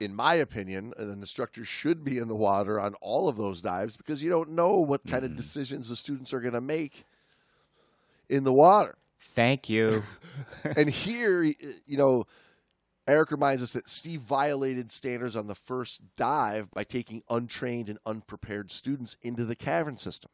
In 0.00 0.14
my 0.14 0.34
opinion, 0.34 0.94
an 0.96 1.10
instructor 1.10 1.64
should 1.64 2.02
be 2.04 2.18
in 2.18 2.28
the 2.28 2.34
water 2.34 2.80
on 2.80 2.94
all 3.02 3.28
of 3.28 3.36
those 3.36 3.60
dives 3.60 3.96
because 3.96 4.22
you 4.22 4.30
don't 4.30 4.50
know 4.50 4.78
what 4.78 5.06
kind 5.06 5.24
of 5.24 5.30
hmm. 5.30 5.36
decisions 5.36 5.88
the 5.88 5.96
students 5.96 6.32
are 6.32 6.40
going 6.40 6.54
to 6.54 6.60
make 6.60 7.04
in 8.28 8.44
the 8.44 8.52
water. 8.52 8.96
Thank 9.20 9.68
you. 9.68 10.02
and 10.76 10.88
here, 10.88 11.42
you 11.42 11.96
know, 11.96 12.26
Eric 13.06 13.30
reminds 13.30 13.62
us 13.62 13.72
that 13.72 13.88
Steve 13.88 14.20
violated 14.20 14.92
standards 14.92 15.36
on 15.36 15.46
the 15.46 15.54
first 15.54 16.00
dive 16.16 16.70
by 16.70 16.84
taking 16.84 17.22
untrained 17.28 17.88
and 17.88 17.98
unprepared 18.06 18.70
students 18.70 19.16
into 19.22 19.44
the 19.44 19.56
cavern 19.56 19.96
system. 19.96 20.30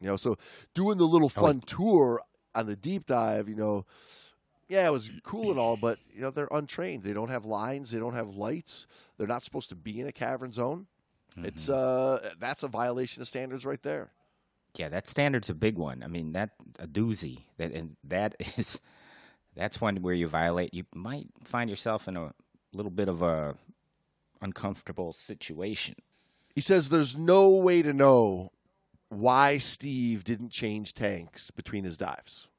You 0.00 0.08
know, 0.08 0.16
so 0.16 0.38
doing 0.74 0.96
the 0.96 1.04
little 1.04 1.30
Oh, 1.36 1.40
fun 1.40 1.60
tour 1.60 2.22
on 2.54 2.66
the 2.66 2.76
deep 2.76 3.06
dive, 3.06 3.48
you 3.48 3.56
know, 3.56 3.84
yeah, 4.70 4.86
it 4.86 4.92
was 4.92 5.10
cool 5.24 5.50
and 5.50 5.58
all, 5.58 5.76
but 5.76 5.98
you 6.14 6.20
know, 6.22 6.30
they're 6.30 6.48
untrained. 6.52 7.02
They 7.02 7.12
don't 7.12 7.28
have 7.28 7.44
lines, 7.44 7.90
they 7.90 7.98
don't 7.98 8.14
have 8.14 8.28
lights. 8.30 8.86
They're 9.18 9.26
not 9.26 9.42
supposed 9.42 9.68
to 9.70 9.76
be 9.76 10.00
in 10.00 10.06
a 10.06 10.12
cavern 10.12 10.52
zone. 10.52 10.86
It's 11.36 11.68
uh 11.68 12.30
that's 12.38 12.62
a 12.62 12.68
violation 12.68 13.20
of 13.22 13.28
standards 13.28 13.64
right 13.66 13.82
there. 13.82 14.10
Yeah, 14.76 14.88
that 14.88 15.08
standard's 15.08 15.50
a 15.50 15.54
big 15.54 15.76
one. 15.76 16.02
I 16.02 16.06
mean, 16.06 16.32
that 16.32 16.50
a 16.78 16.86
doozy. 16.86 17.40
That 17.58 17.72
and 17.72 17.96
that 18.04 18.36
is 18.56 18.80
that's 19.56 19.80
one 19.80 19.96
where 20.02 20.14
you 20.14 20.28
violate. 20.28 20.72
You 20.72 20.84
might 20.94 21.26
find 21.44 21.68
yourself 21.68 22.06
in 22.06 22.16
a 22.16 22.32
little 22.72 22.90
bit 22.90 23.08
of 23.08 23.22
a 23.22 23.56
uncomfortable 24.40 25.12
situation. 25.12 25.96
He 26.54 26.60
says 26.60 26.88
there's 26.88 27.16
no 27.16 27.50
way 27.50 27.82
to 27.82 27.92
know 27.92 28.52
why 29.08 29.58
Steve 29.58 30.22
didn't 30.22 30.50
change 30.50 30.94
tanks 30.94 31.50
between 31.50 31.84
his 31.84 31.96
dives. 31.96 32.49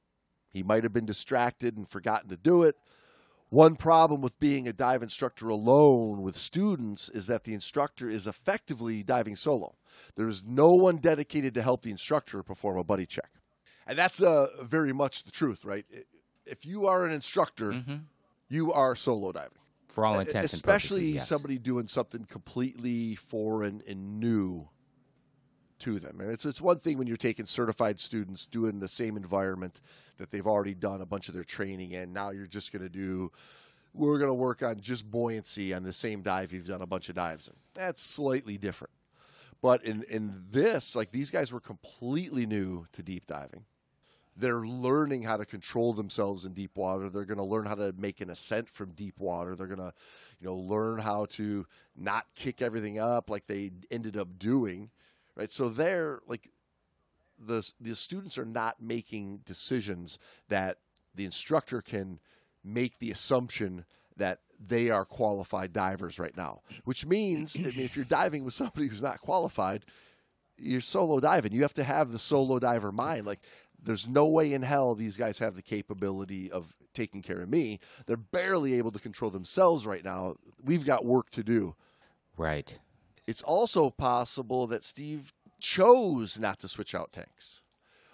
He 0.51 0.63
might 0.63 0.83
have 0.83 0.93
been 0.93 1.05
distracted 1.05 1.77
and 1.77 1.87
forgotten 1.89 2.29
to 2.29 2.37
do 2.37 2.63
it. 2.63 2.75
One 3.49 3.75
problem 3.75 4.21
with 4.21 4.39
being 4.39 4.67
a 4.67 4.73
dive 4.73 5.03
instructor 5.03 5.49
alone 5.49 6.21
with 6.21 6.37
students 6.37 7.09
is 7.09 7.27
that 7.27 7.43
the 7.43 7.53
instructor 7.53 8.09
is 8.09 8.25
effectively 8.25 9.03
diving 9.03 9.35
solo. 9.35 9.75
There 10.15 10.27
is 10.27 10.41
no 10.45 10.69
one 10.69 10.97
dedicated 10.97 11.53
to 11.55 11.61
help 11.61 11.81
the 11.81 11.91
instructor 11.91 12.43
perform 12.43 12.77
a 12.77 12.83
buddy 12.83 13.05
check. 13.05 13.29
And 13.85 13.97
that's 13.97 14.21
uh, 14.21 14.47
very 14.61 14.93
much 14.93 15.25
the 15.25 15.31
truth, 15.31 15.65
right? 15.65 15.85
If 16.45 16.65
you 16.65 16.87
are 16.87 17.05
an 17.05 17.11
instructor, 17.11 17.83
you 18.47 18.71
are 18.71 18.95
solo 18.95 19.33
diving 19.33 19.57
For 19.89 20.05
all 20.05 20.19
intents 20.19 20.53
and 20.53 20.63
purposes, 20.63 20.91
especially 20.91 21.11
yes. 21.13 21.27
somebody 21.27 21.57
doing 21.57 21.87
something 21.87 22.23
completely 22.25 23.15
foreign 23.15 23.81
and 23.85 24.19
new 24.19 24.69
to 25.81 25.99
them. 25.99 26.19
And 26.19 26.31
it's 26.31 26.45
it's 26.45 26.61
one 26.61 26.77
thing 26.77 26.97
when 26.97 27.07
you're 27.07 27.17
taking 27.17 27.45
certified 27.45 27.99
students 27.99 28.45
doing 28.45 28.79
the 28.79 28.87
same 28.87 29.17
environment 29.17 29.81
that 30.17 30.31
they've 30.31 30.47
already 30.47 30.73
done 30.73 31.01
a 31.01 31.05
bunch 31.05 31.27
of 31.27 31.33
their 31.33 31.43
training 31.43 31.91
in. 31.91 32.13
Now 32.13 32.31
you're 32.31 32.47
just 32.47 32.71
going 32.71 32.83
to 32.83 32.89
do 32.89 33.31
we're 33.93 34.17
going 34.17 34.29
to 34.29 34.33
work 34.33 34.63
on 34.63 34.79
just 34.79 35.09
buoyancy 35.09 35.73
on 35.73 35.83
the 35.83 35.91
same 35.91 36.21
dive 36.21 36.53
you've 36.53 36.67
done 36.67 36.81
a 36.81 36.87
bunch 36.87 37.09
of 37.09 37.15
dives 37.15 37.47
in. 37.47 37.53
That's 37.73 38.01
slightly 38.01 38.57
different. 38.57 38.93
But 39.61 39.83
in 39.83 40.03
in 40.09 40.43
this, 40.49 40.95
like 40.95 41.11
these 41.11 41.29
guys 41.29 41.51
were 41.51 41.59
completely 41.59 42.45
new 42.45 42.85
to 42.93 43.03
deep 43.03 43.27
diving. 43.27 43.65
They're 44.37 44.61
learning 44.61 45.23
how 45.23 45.37
to 45.37 45.45
control 45.45 45.93
themselves 45.93 46.45
in 46.45 46.53
deep 46.53 46.77
water. 46.77 47.09
They're 47.09 47.25
going 47.25 47.37
to 47.37 47.43
learn 47.43 47.65
how 47.65 47.75
to 47.75 47.93
make 47.97 48.21
an 48.21 48.29
ascent 48.29 48.69
from 48.69 48.91
deep 48.91 49.19
water. 49.19 49.55
They're 49.55 49.67
going 49.67 49.79
to, 49.79 49.93
you 50.39 50.47
know, 50.47 50.55
learn 50.55 50.99
how 50.99 51.25
to 51.31 51.65
not 51.97 52.25
kick 52.33 52.61
everything 52.61 52.97
up 52.97 53.29
like 53.29 53.45
they 53.45 53.71
ended 53.91 54.15
up 54.15 54.39
doing, 54.39 54.89
right? 55.35 55.51
So 55.51 55.69
they're 55.69 56.19
like 56.27 56.49
the 57.39 57.69
the 57.79 57.95
students 57.95 58.37
are 58.37 58.45
not 58.45 58.81
making 58.81 59.41
decisions 59.45 60.19
that 60.49 60.77
the 61.15 61.25
instructor 61.25 61.81
can 61.81 62.19
make 62.63 62.99
the 62.99 63.11
assumption 63.11 63.85
that 64.17 64.39
they 64.63 64.89
are 64.89 65.05
qualified 65.05 65.73
divers 65.73 66.19
right 66.19 66.35
now, 66.37 66.61
which 66.85 67.05
means 67.05 67.55
I 67.57 67.63
mean, 67.63 67.79
if 67.79 67.95
you're 67.95 68.05
diving 68.05 68.43
with 68.43 68.53
somebody 68.53 68.87
who's 68.87 69.01
not 69.01 69.19
qualified, 69.21 69.85
you're 70.57 70.81
solo 70.81 71.19
diving. 71.19 71.51
You 71.53 71.63
have 71.63 71.73
to 71.75 71.83
have 71.83 72.11
the 72.11 72.19
solo 72.19 72.59
diver 72.59 72.91
mind. 72.91 73.25
Like, 73.25 73.39
there's 73.81 74.07
no 74.07 74.27
way 74.27 74.53
in 74.53 74.61
hell 74.61 74.93
these 74.93 75.17
guys 75.17 75.39
have 75.39 75.55
the 75.55 75.63
capability 75.63 76.51
of 76.51 76.75
taking 76.93 77.21
care 77.21 77.41
of 77.41 77.49
me. 77.49 77.79
They're 78.05 78.17
barely 78.17 78.75
able 78.75 78.91
to 78.91 78.99
control 78.99 79.31
themselves 79.31 79.87
right 79.87 80.03
now. 80.03 80.35
We've 80.63 80.85
got 80.85 81.05
work 81.05 81.31
to 81.31 81.43
do. 81.43 81.75
right. 82.37 82.79
It's 83.27 83.41
also 83.41 83.89
possible 83.89 84.67
that 84.67 84.83
Steve 84.83 85.33
chose 85.59 86.39
not 86.39 86.59
to 86.59 86.67
switch 86.67 86.95
out 86.95 87.13
tanks. 87.13 87.61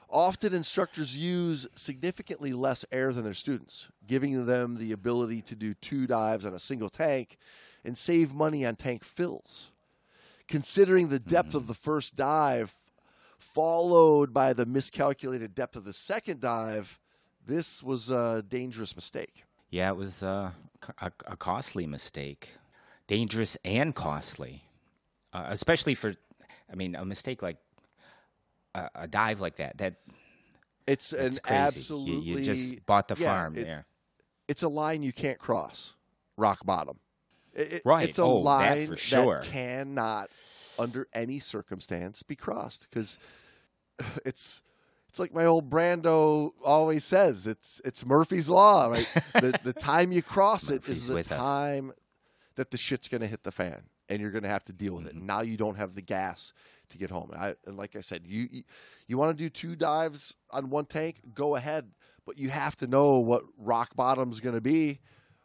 Often 0.09 0.53
instructors 0.53 1.17
use 1.17 1.67
significantly 1.75 2.53
less 2.53 2.85
air 2.91 3.11
than 3.11 3.25
their 3.25 3.33
students, 3.33 3.89
giving 4.05 4.45
them 4.45 4.77
the 4.77 4.93
ability 4.93 5.41
to 5.43 5.55
do 5.55 5.73
two 5.73 6.07
dives 6.07 6.45
on 6.45 6.53
a 6.53 6.59
single 6.59 6.89
tank 6.89 7.37
and 7.83 7.97
save 7.97 8.33
money 8.33 8.65
on 8.65 8.75
tank 8.75 9.03
fills. 9.03 9.71
Considering 10.47 11.09
the 11.09 11.19
depth 11.19 11.53
of 11.55 11.67
the 11.67 11.73
first 11.73 12.15
dive, 12.15 12.73
followed 13.37 14.33
by 14.33 14.53
the 14.53 14.65
miscalculated 14.65 15.53
depth 15.53 15.75
of 15.75 15.83
the 15.83 15.91
second 15.91 16.39
dive, 16.39 16.99
this 17.45 17.83
was 17.83 18.09
a 18.09 18.43
dangerous 18.47 18.95
mistake. 18.95 19.43
Yeah, 19.69 19.89
it 19.89 19.97
was 19.97 20.23
uh, 20.23 20.51
a, 21.01 21.11
a 21.25 21.35
costly 21.35 21.85
mistake, 21.85 22.51
dangerous 23.07 23.57
and 23.65 23.93
costly, 23.93 24.63
uh, 25.37 25.45
especially 25.49 25.95
for, 25.95 26.13
I 26.71 26.75
mean, 26.75 26.95
a 26.95 27.05
mistake 27.05 27.41
like 27.41 27.57
a, 28.75 28.89
a 28.95 29.07
dive 29.07 29.39
like 29.41 29.57
that. 29.57 29.77
That 29.77 29.95
It's 30.85 31.13
an 31.13 31.37
crazy. 31.43 31.53
Absolutely 31.53 32.39
you, 32.39 32.43
just 32.43 32.85
bought 32.85 33.07
the 33.07 33.15
yeah, 33.19 33.27
farm 33.27 33.55
it- 33.57 33.63
there. 33.63 33.85
it's 34.47 34.63
a 34.63 34.69
line 34.69 35.03
you 35.03 35.13
can't 35.13 35.39
cross. 35.39 35.95
Rock 36.37 36.65
bottom. 36.65 36.97
It- 37.53 37.81
Right. 37.85 38.07
It's 38.07 38.19
a 38.19 38.23
Oh, 38.23 38.37
that 38.39 38.43
line 38.43 38.87
for 38.87 38.95
sure. 38.95 39.41
that 39.41 39.45
cannot, 39.49 40.29
under 40.77 41.07
any 41.13 41.39
circumstance, 41.39 42.23
be 42.23 42.35
crossed 42.35 42.87
because 42.89 43.17
it's 44.25 44.61
it's 45.09 45.19
like 45.19 45.33
my 45.33 45.45
old 45.45 45.69
Brando 45.69 46.51
always 46.63 47.03
says. 47.03 47.47
It's 47.47 47.81
it's 47.83 48.05
Murphy's 48.05 48.49
law, 48.49 48.87
right? 48.89 49.07
the 49.33 49.59
the 49.63 49.73
time 49.73 50.11
you 50.11 50.21
cross 50.21 50.69
it 50.69 50.87
is 50.87 51.07
the 51.07 51.15
with 51.15 51.31
us. 51.31 51.41
time 51.41 51.91
that 52.55 52.69
the 52.71 52.77
shit's 52.77 53.07
going 53.07 53.21
to 53.21 53.27
hit 53.27 53.43
the 53.43 53.51
fan, 53.51 53.83
and 54.09 54.21
you're 54.21 54.31
going 54.31 54.43
to 54.43 54.49
have 54.49 54.63
to 54.65 54.73
deal 54.73 54.93
with 54.93 55.07
it. 55.07 55.15
Mm-hmm. 55.15 55.25
Now 55.25 55.41
you 55.41 55.57
don't 55.57 55.77
have 55.77 55.95
the 55.95 56.01
gas 56.01 56.53
to 56.89 56.97
get 56.97 57.09
home. 57.09 57.31
I, 57.37 57.55
and 57.65 57.75
like 57.75 57.95
I 57.95 58.01
said, 58.01 58.23
you 58.25 58.47
you, 58.51 58.63
you 59.07 59.17
want 59.17 59.37
to 59.37 59.43
do 59.43 59.49
two 59.49 59.75
dives 59.75 60.35
on 60.51 60.69
one 60.69 60.85
tank, 60.85 61.21
go 61.33 61.55
ahead, 61.55 61.91
but 62.25 62.39
you 62.39 62.49
have 62.49 62.75
to 62.77 62.87
know 62.87 63.17
what 63.17 63.43
rock 63.57 63.95
bottom's 63.95 64.39
going 64.39 64.55
to 64.55 64.61
be 64.61 64.99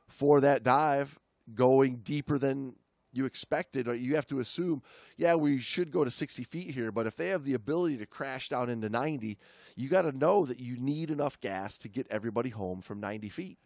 for 0.08 0.40
that 0.40 0.62
dive, 0.62 1.18
going 1.54 1.96
deeper 1.96 2.38
than 2.38 2.76
you 3.12 3.24
expected. 3.24 3.88
Or 3.88 3.94
you 3.94 4.16
have 4.16 4.26
to 4.26 4.40
assume, 4.40 4.82
yeah, 5.16 5.34
we 5.34 5.58
should 5.58 5.90
go 5.90 6.04
to 6.04 6.10
60 6.10 6.44
feet 6.44 6.70
here, 6.74 6.90
but 6.90 7.06
if 7.06 7.16
they 7.16 7.28
have 7.28 7.44
the 7.44 7.54
ability 7.54 7.98
to 7.98 8.06
crash 8.06 8.48
down 8.48 8.68
into 8.70 8.88
90, 8.88 9.38
you 9.76 9.88
got 9.88 10.02
to 10.02 10.12
know 10.12 10.44
that 10.46 10.60
you 10.60 10.76
need 10.76 11.10
enough 11.10 11.40
gas 11.40 11.76
to 11.78 11.88
get 11.88 12.06
everybody 12.10 12.50
home 12.50 12.80
from 12.80 13.00
90 13.00 13.28
feet. 13.28 13.58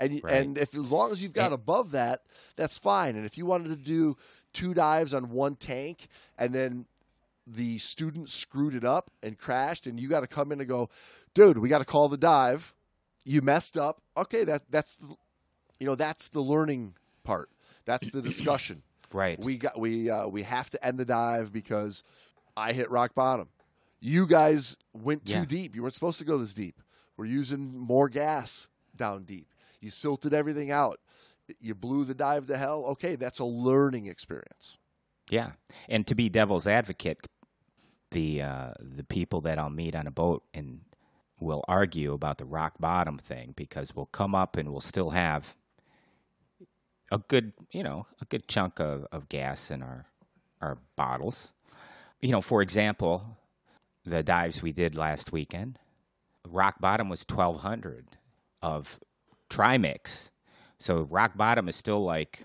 And 0.00 0.20
Right. 0.24 0.34
and 0.34 0.58
if 0.58 0.74
as 0.74 0.80
long 0.80 1.12
as 1.12 1.22
you've 1.22 1.32
got 1.34 1.46
And- 1.52 1.54
above 1.54 1.92
that, 1.92 2.24
that's 2.56 2.78
fine. 2.78 3.14
And 3.16 3.24
if 3.26 3.36
you 3.38 3.46
wanted 3.46 3.68
to 3.68 3.76
do 3.76 4.16
two 4.52 4.74
dives 4.74 5.14
on 5.14 5.30
one 5.30 5.54
tank 5.54 6.08
and 6.38 6.52
then 6.54 6.86
the 7.46 7.78
student 7.78 8.28
screwed 8.28 8.74
it 8.74 8.84
up 8.84 9.10
and 9.22 9.38
crashed 9.38 9.86
and 9.86 10.00
you 10.00 10.08
got 10.08 10.20
to 10.20 10.26
come 10.26 10.50
in 10.52 10.60
and 10.60 10.68
go, 10.68 10.88
"Dude, 11.34 11.58
we 11.58 11.68
got 11.68 11.78
to 11.78 11.84
call 11.84 12.08
the 12.08 12.16
dive. 12.16 12.74
You 13.24 13.42
messed 13.42 13.76
up." 13.76 14.02
Okay, 14.16 14.42
that 14.44 14.70
that's 14.70 14.94
the, 14.96 15.14
you 15.78 15.86
know, 15.86 15.94
that's 15.94 16.28
the 16.28 16.40
learning 16.40 16.94
part. 17.22 17.50
That's 17.84 18.10
the 18.10 18.22
discussion. 18.22 18.82
Right. 19.12 19.42
We 19.44 19.58
got 19.58 19.76
we 19.76 20.08
uh, 20.08 20.28
we 20.28 20.44
have 20.44 20.70
to 20.70 20.86
end 20.86 20.96
the 20.96 21.04
dive 21.04 21.52
because 21.52 22.04
I 22.56 22.72
hit 22.72 22.88
rock 22.92 23.12
bottom. 23.12 23.48
You 23.98 24.24
guys 24.24 24.76
went 24.92 25.26
too 25.26 25.32
Yeah. 25.34 25.44
deep. 25.46 25.74
You 25.74 25.82
weren't 25.82 25.94
supposed 25.94 26.18
to 26.20 26.24
go 26.24 26.38
this 26.38 26.54
deep. 26.54 26.80
We're 27.16 27.24
using 27.24 27.76
more 27.76 28.08
gas 28.08 28.68
down 28.94 29.24
deep. 29.24 29.48
You 29.80 29.90
silted 29.90 30.34
everything 30.34 30.70
out. 30.70 31.00
You 31.60 31.74
blew 31.74 32.04
the 32.04 32.14
dive 32.14 32.46
to 32.46 32.56
hell. 32.56 32.84
Okay, 32.90 33.16
that's 33.16 33.38
a 33.38 33.44
learning 33.44 34.06
experience. 34.06 34.78
Yeah, 35.30 35.52
and 35.88 36.06
to 36.06 36.14
be 36.14 36.28
devil's 36.28 36.66
advocate, 36.66 37.26
the 38.10 38.42
uh, 38.42 38.72
the 38.80 39.04
people 39.04 39.40
that 39.42 39.58
I'll 39.58 39.70
meet 39.70 39.94
on 39.94 40.06
a 40.06 40.10
boat, 40.10 40.44
and 40.52 40.80
will 41.40 41.64
argue 41.66 42.12
about 42.12 42.38
the 42.38 42.44
rock 42.44 42.74
bottom 42.78 43.18
thing 43.18 43.54
because 43.56 43.94
we'll 43.96 44.06
come 44.06 44.34
up 44.34 44.56
and 44.56 44.70
we'll 44.70 44.80
still 44.80 45.10
have 45.10 45.56
a 47.10 47.18
good, 47.18 47.52
you 47.72 47.82
know, 47.82 48.06
a 48.20 48.24
good 48.26 48.46
chunk 48.46 48.78
of, 48.78 49.06
of 49.10 49.28
gas 49.28 49.70
in 49.70 49.82
our 49.82 50.06
our 50.60 50.78
bottles. 50.96 51.54
You 52.20 52.32
know, 52.32 52.42
for 52.42 52.60
example, 52.60 53.38
the 54.04 54.22
dives 54.22 54.62
we 54.62 54.72
did 54.72 54.94
last 54.94 55.32
weekend, 55.32 55.78
rock 56.46 56.80
bottom 56.80 57.08
was 57.08 57.24
twelve 57.24 57.62
hundred 57.62 58.16
of 58.62 59.00
trimix. 59.50 60.30
So 60.78 61.02
rock 61.02 61.36
bottom 61.36 61.68
is 61.68 61.76
still 61.76 62.02
like 62.04 62.44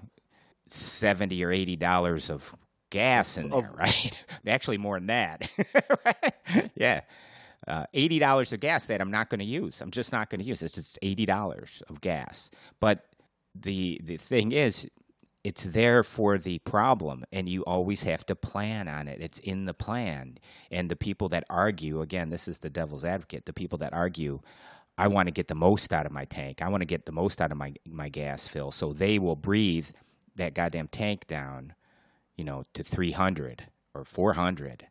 seventy 0.68 1.43
or 1.43 1.51
eighty 1.51 1.76
dollars 1.76 2.30
of 2.30 2.53
gas 2.89 3.38
in 3.38 3.49
there, 3.49 3.72
right? 3.78 4.18
Actually, 4.47 4.78
more 4.78 4.97
than 4.99 5.08
that. 5.08 5.49
yeah. 6.76 7.01
Uh, 7.68 7.86
eighty 7.93 8.20
dollars 8.20 8.53
of 8.53 8.60
gas 8.60 8.88
that 8.88 9.01
I'm 9.01 9.12
not 9.12 9.30
going 9.30 9.39
to 9.39 9.45
use. 9.45 9.82
I'm 9.82 9.91
just 9.91 10.12
not 10.12 10.30
going 10.30 10.41
to 10.41 10.45
use. 10.45 10.62
It's 10.62 10.76
just 10.76 10.99
eighty 11.01 11.26
dollars 11.26 11.82
of 11.89 12.01
gas. 12.01 12.51
But 12.80 13.06
the 13.56 14.01
the 14.03 14.18
thing 14.18 14.51
is, 14.51 14.88
it's 15.43 15.64
there 15.66 16.03
for 16.03 16.38
the 16.38 16.60
problem, 16.60 17.24
and 17.32 17.47
you 17.47 17.64
always 17.66 18.03
have 18.03 18.26
to 18.26 18.36
plan 18.36 18.88
on 18.88 19.08
it. 19.08 19.22
It's 19.22 19.39
in 19.39 19.66
the 19.66 19.74
plan. 19.74 20.39
And 20.72 20.89
the 20.89 20.95
people 20.95 21.30
that 21.30 21.43
argue, 21.49 22.01
again, 22.01 22.30
this 22.32 22.47
is 22.47 22.58
the 22.60 22.70
devil's 22.70 23.06
advocate. 23.06 23.45
The 23.45 23.53
people 23.53 23.78
that 23.80 23.93
argue, 23.93 24.41
I 24.98 25.08
want 25.08 25.28
to 25.28 25.32
get 25.32 25.48
the 25.48 25.56
most 25.56 25.91
out 25.91 26.06
of 26.06 26.12
my 26.12 26.26
tank. 26.26 26.62
I 26.62 26.70
want 26.70 26.82
to 26.82 26.86
get 26.86 27.06
the 27.06 27.12
most 27.12 27.41
out 27.41 27.52
of 27.52 27.58
my 27.58 27.74
my 27.86 28.10
gas 28.10 28.48
fill. 28.48 28.72
So 28.72 28.93
they 28.93 29.20
will 29.20 29.36
breathe 29.36 29.89
that 30.36 30.54
goddamn 30.54 30.88
tank 30.88 31.28
down, 31.28 31.74
you 32.36 32.43
know, 32.43 32.64
to 32.74 32.84
300 32.84 33.68
or 33.93 34.06
400 34.06 34.88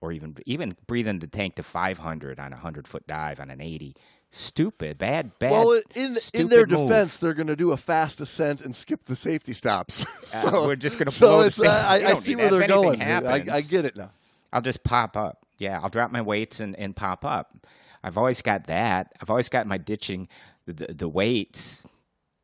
or 0.00 0.12
even 0.12 0.36
even 0.46 0.76
breathing 0.86 1.18
the 1.20 1.26
tank 1.26 1.56
to 1.56 1.62
500 1.62 2.38
on 2.38 2.52
a 2.52 2.56
100 2.56 2.86
foot 2.86 3.06
dive 3.06 3.40
on 3.40 3.50
an 3.50 3.60
80 3.60 3.96
stupid 4.30 4.98
bad 4.98 5.38
bad 5.38 5.52
well, 5.52 5.80
in 5.94 6.16
in 6.34 6.48
their 6.48 6.66
move. 6.66 6.88
defense, 6.88 7.16
they're 7.16 7.34
going 7.34 7.46
to 7.46 7.56
do 7.56 7.72
a 7.72 7.76
fast 7.76 8.20
ascent 8.20 8.64
and 8.64 8.74
skip 8.74 9.04
the 9.04 9.16
safety 9.16 9.52
stops. 9.52 10.04
Uh, 10.34 10.50
so 10.50 10.66
we're 10.66 10.74
just 10.74 10.98
going 10.98 11.06
to 11.06 11.12
so 11.12 11.42
it's, 11.42 11.60
uh, 11.60 11.86
I, 11.88 12.04
I 12.04 12.14
see 12.14 12.34
where 12.34 12.50
that. 12.50 12.58
they're 12.58 12.66
going. 12.66 13.00
I, 13.00 13.44
I 13.48 13.60
get 13.60 13.84
it 13.84 13.96
now. 13.96 14.10
I'll 14.52 14.60
just 14.60 14.82
pop 14.82 15.16
up. 15.16 15.46
Yeah, 15.58 15.78
I'll 15.80 15.88
drop 15.88 16.10
my 16.10 16.20
weights 16.20 16.58
and, 16.58 16.74
and 16.76 16.96
pop 16.96 17.24
up. 17.24 17.64
I've 18.06 18.16
always 18.16 18.40
got 18.40 18.68
that. 18.68 19.12
I've 19.20 19.30
always 19.30 19.48
got 19.48 19.66
my 19.66 19.78
ditching 19.78 20.28
the, 20.64 20.72
the, 20.72 20.94
the 20.94 21.08
weights. 21.08 21.86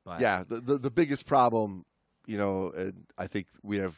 But 0.05 0.21
Yeah, 0.21 0.43
the, 0.47 0.57
the 0.57 0.79
the 0.79 0.91
biggest 0.91 1.25
problem, 1.25 1.85
you 2.27 2.37
know, 2.37 2.73
and 2.77 3.07
I 3.17 3.29
think 3.29 3.47
we 3.63 3.79
have 3.79 3.97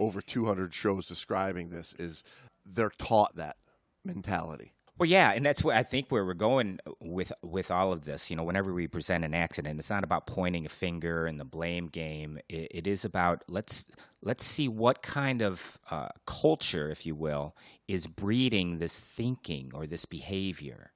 over 0.00 0.20
200 0.20 0.74
shows 0.74 1.06
describing 1.06 1.70
this 1.70 1.94
is 2.00 2.24
they're 2.66 2.90
taught 2.90 3.36
that 3.36 3.56
mentality. 4.04 4.72
Well, 4.96 5.08
yeah, 5.08 5.32
and 5.32 5.46
that's 5.46 5.62
what 5.62 5.76
I 5.76 5.84
think 5.84 6.10
where 6.10 6.24
we're 6.24 6.34
going 6.34 6.80
with 7.00 7.32
with 7.42 7.70
all 7.70 7.92
of 7.92 8.04
this. 8.04 8.28
You 8.28 8.36
know, 8.36 8.42
whenever 8.42 8.72
we 8.72 8.88
present 8.88 9.24
an 9.24 9.34
accident, 9.34 9.78
it's 9.78 9.90
not 9.90 10.02
about 10.02 10.26
pointing 10.26 10.66
a 10.66 10.68
finger 10.68 11.26
and 11.26 11.38
the 11.38 11.44
blame 11.44 11.86
game. 11.86 12.38
It, 12.48 12.68
it 12.72 12.86
is 12.88 13.04
about 13.04 13.44
let's 13.48 13.86
let's 14.20 14.44
see 14.44 14.68
what 14.68 15.02
kind 15.02 15.42
of 15.42 15.78
uh, 15.92 16.08
culture, 16.26 16.90
if 16.90 17.06
you 17.06 17.14
will, 17.14 17.56
is 17.86 18.08
breeding 18.08 18.78
this 18.78 18.98
thinking 18.98 19.70
or 19.74 19.86
this 19.86 20.06
behavior. 20.06 20.90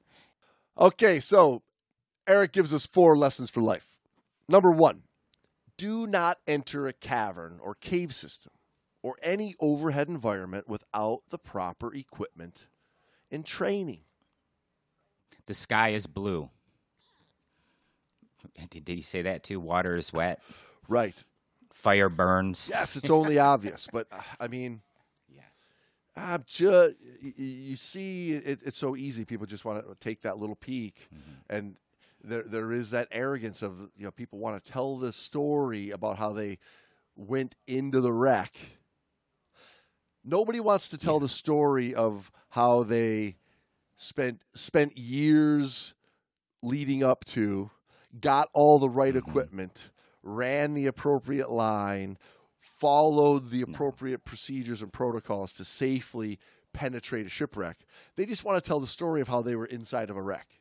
Okay, 0.79 1.19
so 1.19 1.63
Eric 2.27 2.53
gives 2.53 2.73
us 2.73 2.87
four 2.87 3.17
lessons 3.17 3.51
for 3.51 3.61
life. 3.61 3.87
Number 4.49 4.71
one, 4.71 5.03
do 5.77 6.07
not 6.07 6.39
enter 6.47 6.87
a 6.87 6.93
cavern 6.93 7.59
or 7.63 7.75
cave 7.75 8.15
system 8.15 8.53
or 9.03 9.17
any 9.23 9.55
overhead 9.61 10.09
environment 10.09 10.69
without 10.69 11.23
the 11.31 11.39
proper 11.39 11.95
equipment 11.95 12.67
and 13.31 13.45
training. 13.45 14.01
The 15.47 15.55
sky 15.55 15.91
is 15.91 16.07
blue. 16.07 16.51
Did, 18.71 18.85
did 18.85 18.97
he 18.97 19.03
say 19.03 19.23
that 19.23 19.43
too? 19.43 19.59
Water 19.61 19.97
is 19.97 20.13
wet. 20.13 20.41
Right. 20.89 21.15
Fire 21.73 22.09
burns. 22.09 22.69
Yes, 22.71 22.97
it's 22.97 23.11
only 23.11 23.39
obvious, 23.39 23.89
but 23.93 24.07
uh, 24.13 24.21
I 24.41 24.49
mean. 24.49 24.83
I'm 26.19 26.45
just 26.47 26.97
you 27.37 27.77
see 27.77 28.33
it, 28.33 28.61
it's 28.65 28.79
so 28.79 28.97
easy. 28.97 29.25
People 29.25 29.47
just 29.47 29.65
want 29.65 29.87
to 29.87 29.95
take 30.01 30.23
that 30.23 30.39
little 30.39 30.57
peek, 30.57 31.09
mm-hmm. 31.15 31.57
and 31.57 31.77
there 32.23 32.43
there 32.43 32.73
is 32.73 32.91
that 32.91 33.09
arrogance 33.11 33.63
of 33.63 33.79
you 33.97 34.05
know 34.05 34.11
people 34.11 34.39
want 34.39 34.63
to 34.63 34.73
tell 34.73 34.97
the 34.99 35.13
story 35.13 35.91
about 35.91 36.19
how 36.19 36.33
they 36.33 36.59
went 37.17 37.55
into 37.67 38.01
the 38.01 38.13
wreck. 38.13 38.57
Nobody 40.25 40.61
wants 40.61 40.89
to 40.91 40.99
tell 40.99 41.21
the 41.21 41.29
story 41.29 41.95
of 41.95 42.31
how 42.51 42.83
they 42.83 43.37
spent 43.97 44.43
spent 44.55 44.97
years 44.97 45.95
leading 46.63 47.03
up 47.03 47.25
to, 47.27 47.71
got 48.21 48.49
all 48.53 48.79
the 48.79 48.89
right 48.89 49.15
mm-hmm. 49.15 49.29
equipment, 49.31 49.91
ran 50.23 50.75
the 50.75 50.87
appropriate 50.87 51.51
line, 51.51 52.19
followed 52.79 53.51
the 53.51 53.63
appropriate 53.63 54.25
procedures 54.25 54.83
and 54.83 54.93
protocols 54.93 55.53
to 55.55 55.65
safely 55.65 56.39
penetrate 56.73 57.27
a 57.27 57.31
shipwreck. 57.31 57.79
They 58.17 58.27
just 58.27 58.45
want 58.45 58.63
to 58.63 58.67
tell 58.67 58.81
the 58.81 58.87
story 58.87 59.21
of 59.21 59.29
how 59.29 59.43
they 59.43 59.57
were 59.57 59.67
inside 59.67 60.11
of 60.11 60.17
a 60.17 60.23
wreck. 60.23 60.59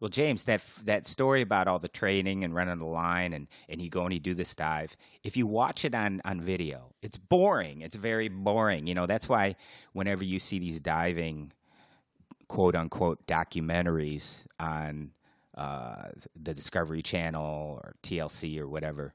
Well, 0.00 0.08
James, 0.08 0.44
that 0.44 0.62
that 0.84 1.06
story 1.06 1.42
about 1.42 1.68
all 1.68 1.78
the 1.78 1.88
training 1.88 2.42
and 2.42 2.54
running 2.54 2.78
the 2.78 2.86
line 2.86 3.34
and, 3.34 3.48
and 3.68 3.82
you 3.82 3.90
go 3.90 4.04
and 4.04 4.14
you 4.14 4.20
do 4.20 4.32
this 4.32 4.54
dive, 4.54 4.96
if 5.22 5.36
you 5.36 5.46
watch 5.46 5.84
it 5.84 5.94
on, 5.94 6.22
on 6.24 6.40
video, 6.40 6.94
it's 7.02 7.18
boring. 7.18 7.82
It's 7.82 7.96
very 7.96 8.28
boring. 8.28 8.86
You 8.86 8.94
know, 8.94 9.06
that's 9.06 9.28
why 9.28 9.56
whenever 9.92 10.24
you 10.24 10.38
see 10.38 10.58
these 10.58 10.80
diving 10.80 11.52
quote 12.48 12.74
unquote 12.74 13.26
documentaries 13.26 14.46
on 14.58 15.10
uh, 15.54 16.08
the 16.34 16.54
Discovery 16.54 17.02
Channel 17.02 17.80
or 17.84 17.94
TLC 18.02 18.58
or 18.58 18.68
whatever, 18.68 19.12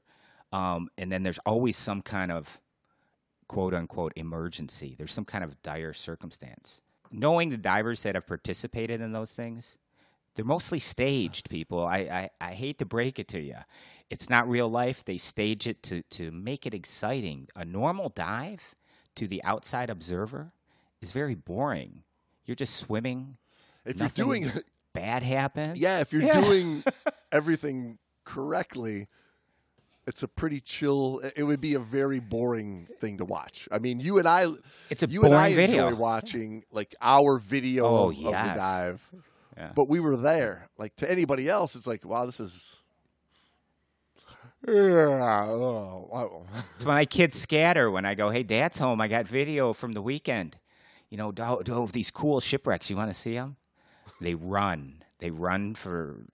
um, 0.56 0.88
and 0.96 1.12
then 1.12 1.22
there's 1.22 1.38
always 1.44 1.76
some 1.76 2.00
kind 2.02 2.32
of 2.32 2.60
quote 3.46 3.74
unquote 3.74 4.12
emergency. 4.16 4.94
There's 4.96 5.12
some 5.12 5.24
kind 5.24 5.44
of 5.44 5.60
dire 5.62 5.92
circumstance. 5.92 6.80
Knowing 7.12 7.50
the 7.50 7.56
divers 7.58 8.02
that 8.02 8.14
have 8.14 8.26
participated 8.26 9.00
in 9.00 9.12
those 9.12 9.32
things, 9.34 9.76
they're 10.34 10.44
mostly 10.44 10.78
staged 10.78 11.48
people. 11.50 11.84
I, 11.84 11.98
I, 11.98 12.30
I 12.40 12.52
hate 12.54 12.78
to 12.78 12.84
break 12.86 13.18
it 13.18 13.28
to 13.28 13.40
you. 13.40 13.56
It's 14.10 14.28
not 14.30 14.48
real 14.48 14.68
life. 14.68 15.04
They 15.04 15.18
stage 15.18 15.66
it 15.66 15.82
to, 15.84 16.02
to 16.02 16.30
make 16.32 16.66
it 16.66 16.74
exciting. 16.74 17.48
A 17.54 17.64
normal 17.64 18.08
dive 18.08 18.74
to 19.16 19.26
the 19.26 19.42
outside 19.44 19.90
observer 19.90 20.52
is 21.00 21.12
very 21.12 21.34
boring. 21.34 22.02
You're 22.44 22.54
just 22.56 22.76
swimming. 22.76 23.36
If 23.84 23.98
you're 23.98 24.08
doing 24.08 24.50
bad 24.92 25.22
happens. 25.22 25.78
yeah, 25.86 26.00
if 26.00 26.12
you're 26.12 26.22
Yeah. 26.22 26.40
doing 26.40 26.82
everything 27.32 27.98
correctly, 28.24 29.06
it's 30.06 30.22
a 30.22 30.28
pretty 30.28 30.60
chill. 30.60 31.20
It 31.34 31.42
would 31.42 31.60
be 31.60 31.74
a 31.74 31.78
very 31.78 32.20
boring 32.20 32.88
thing 33.00 33.18
to 33.18 33.24
watch. 33.24 33.68
I 33.72 33.78
mean, 33.78 34.00
you 34.00 34.18
and 34.18 34.28
I, 34.28 34.46
It's 34.90 35.02
a 35.02 35.08
you 35.08 35.22
and 35.24 35.34
I 35.34 35.50
boring 35.50 35.56
video. 35.56 35.88
enjoy 35.88 35.98
watching 35.98 36.64
like 36.70 36.94
our 37.00 37.38
video 37.38 37.84
Oh, 37.86 38.10
of, 38.10 38.16
of 38.18 38.24
the 38.24 38.30
dive, 38.30 39.00
Yeah. 39.56 39.72
but 39.74 39.88
we 39.88 40.00
were 40.00 40.16
there. 40.16 40.68
Like 40.78 40.94
to 40.96 41.10
anybody 41.10 41.48
else, 41.48 41.74
it's 41.76 41.86
like, 41.86 42.04
wow, 42.04 42.26
this 42.26 42.40
is. 42.40 42.78
Yeah, 44.66 45.46
oh, 45.48 46.08
wow. 46.10 46.46
It's 46.74 46.84
when 46.84 46.94
my 46.96 47.04
kids 47.04 47.38
scatter 47.38 47.90
when 47.90 48.04
I 48.04 48.14
go, 48.14 48.30
"Hey, 48.30 48.42
Dad's 48.42 48.78
home. 48.78 49.00
I 49.00 49.06
got 49.06 49.28
video 49.28 49.72
from 49.72 49.92
the 49.92 50.02
weekend. 50.02 50.56
You 51.08 51.18
know, 51.18 51.30
dove 51.30 51.92
these 51.92 52.10
cool 52.10 52.40
shipwrecks. 52.40 52.90
You 52.90 52.96
want 52.96 53.10
to 53.10 53.14
see 53.14 53.34
them?" 53.34 53.56
They 54.20 54.34
run. 54.34 55.04
They 55.20 55.30
run 55.30 55.74
for. 55.74 56.24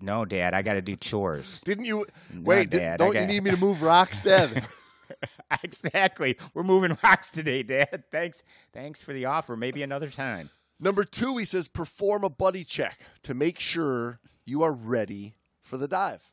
No, 0.00 0.24
Dad, 0.24 0.54
I 0.54 0.62
got 0.62 0.74
to 0.74 0.82
do 0.82 0.96
chores. 0.96 1.60
Didn't 1.62 1.84
you 1.86 2.04
No, 2.32 2.42
wait? 2.42 2.70
did- 2.70 2.78
Dad, 2.80 2.98
don't 2.98 3.16
I 3.16 3.20
you 3.22 3.26
need 3.26 3.42
me 3.42 3.50
to 3.50 3.56
move 3.66 3.82
rocks, 3.82 4.20
Dad? 4.20 4.64
exactly. 5.62 6.36
We're 6.54 6.62
moving 6.62 6.96
rocks 7.04 7.30
today, 7.30 7.62
Dad. 7.62 8.04
Thanks. 8.10 8.42
Thanks 8.72 9.02
for 9.02 9.12
the 9.12 9.24
offer. 9.26 9.56
Maybe 9.56 9.82
another 9.82 10.08
time. 10.10 10.50
Number 10.78 11.04
two, 11.04 11.36
he 11.38 11.44
says 11.44 11.68
perform 11.68 12.24
a 12.24 12.28
buddy 12.28 12.64
check 12.64 12.98
to 13.22 13.32
make 13.34 13.58
sure 13.58 14.20
you 14.44 14.62
are 14.62 14.72
ready 14.72 15.34
for 15.62 15.76
the 15.78 15.88
dive. 15.88 16.30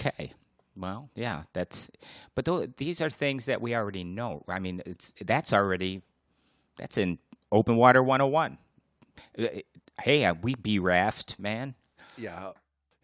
Okay. 0.00 0.32
Well, 0.76 1.10
yeah, 1.14 1.44
that's. 1.52 1.90
But 2.34 2.44
tho- 2.44 2.66
these 2.66 3.00
are 3.00 3.10
things 3.10 3.46
that 3.46 3.60
we 3.62 3.74
already 3.74 4.04
know. 4.04 4.44
I 4.46 4.58
mean, 4.58 4.82
it's 4.86 5.12
that's 5.24 5.52
already. 5.52 6.02
That's 6.76 6.98
in 6.98 7.18
open 7.50 7.76
water 7.76 8.02
101. 8.02 8.58
Uh, 9.38 9.46
Hey, 10.02 10.26
uh, 10.26 10.34
we 10.42 10.54
B 10.54 10.78
raft, 10.78 11.38
man. 11.38 11.74
Yeah. 12.18 12.50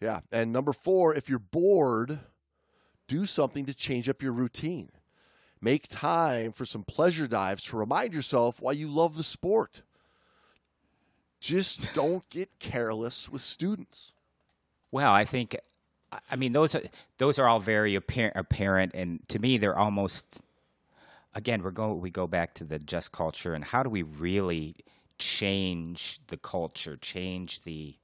Yeah. 0.03 0.19
And 0.33 0.51
number 0.51 0.73
four, 0.73 1.15
if 1.15 1.29
you're 1.29 1.39
bored, 1.39 2.19
do 3.07 3.25
something 3.25 3.65
to 3.67 3.73
change 3.73 4.09
up 4.09 4.21
your 4.21 4.33
routine. 4.33 4.89
Make 5.61 5.87
time 5.87 6.51
for 6.51 6.65
some 6.65 6.83
pleasure 6.83 7.25
dives 7.25 7.63
to 7.65 7.77
remind 7.77 8.13
yourself 8.13 8.59
why 8.59 8.73
you 8.73 8.89
love 8.89 9.15
the 9.15 9.23
sport. 9.23 9.81
Just 11.39 11.93
don't 11.93 12.29
get 12.29 12.59
careless 12.59 13.29
with 13.29 13.41
students. 13.41 14.11
Well, 14.91 15.13
I 15.13 15.23
think, 15.23 15.55
I- 16.29 16.35
mean, 16.35 16.51
those 16.51 16.75
are 16.75 16.81
those 17.17 17.39
are 17.39 17.47
all 17.47 17.61
very 17.61 17.95
apparent, 17.95 18.35
apparent, 18.35 18.93
and 18.93 19.27
to 19.29 19.39
me, 19.39 19.57
they're 19.57 19.77
almost. 19.77 20.41
Again, 21.33 21.63
we're 21.63 21.71
going. 21.71 22.01
we 22.01 22.11
go 22.11 22.27
back 22.27 22.53
to 22.55 22.65
the 22.65 22.77
just 22.77 23.11
culture, 23.13 23.53
and 23.53 23.63
how 23.63 23.83
do 23.83 23.89
we 23.89 24.03
really 24.03 24.75
change 25.17 26.19
the 26.27 26.37
culture, 26.37 26.97
change 26.97 27.61
the 27.61 27.95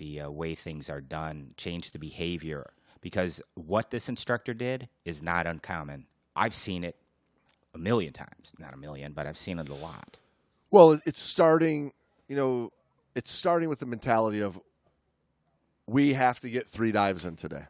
the 0.00 0.22
uh, 0.22 0.30
way 0.30 0.56
things 0.56 0.90
are 0.90 1.00
done, 1.00 1.50
change 1.56 1.92
the 1.92 1.98
behavior. 1.98 2.72
Because 3.00 3.40
what 3.54 3.90
this 3.90 4.08
instructor 4.08 4.52
did 4.52 4.88
is 5.04 5.22
not 5.22 5.46
uncommon. 5.46 6.06
I've 6.34 6.54
seen 6.54 6.82
it 6.82 6.96
a 7.74 7.78
million 7.78 8.12
times, 8.12 8.52
not 8.58 8.74
a 8.74 8.76
million, 8.76 9.12
but 9.12 9.26
I've 9.26 9.38
seen 9.38 9.58
it 9.58 9.68
a 9.68 9.74
lot. 9.74 10.18
Well, 10.70 10.98
it's 11.06 11.22
starting, 11.22 11.92
you 12.28 12.36
know, 12.36 12.70
it's 13.14 13.30
starting 13.30 13.68
with 13.68 13.78
the 13.78 13.86
mentality 13.86 14.40
of 14.40 14.58
we 15.86 16.14
have 16.14 16.40
to 16.40 16.50
get 16.50 16.68
three 16.68 16.92
dives 16.92 17.24
in 17.24 17.36
today. 17.36 17.64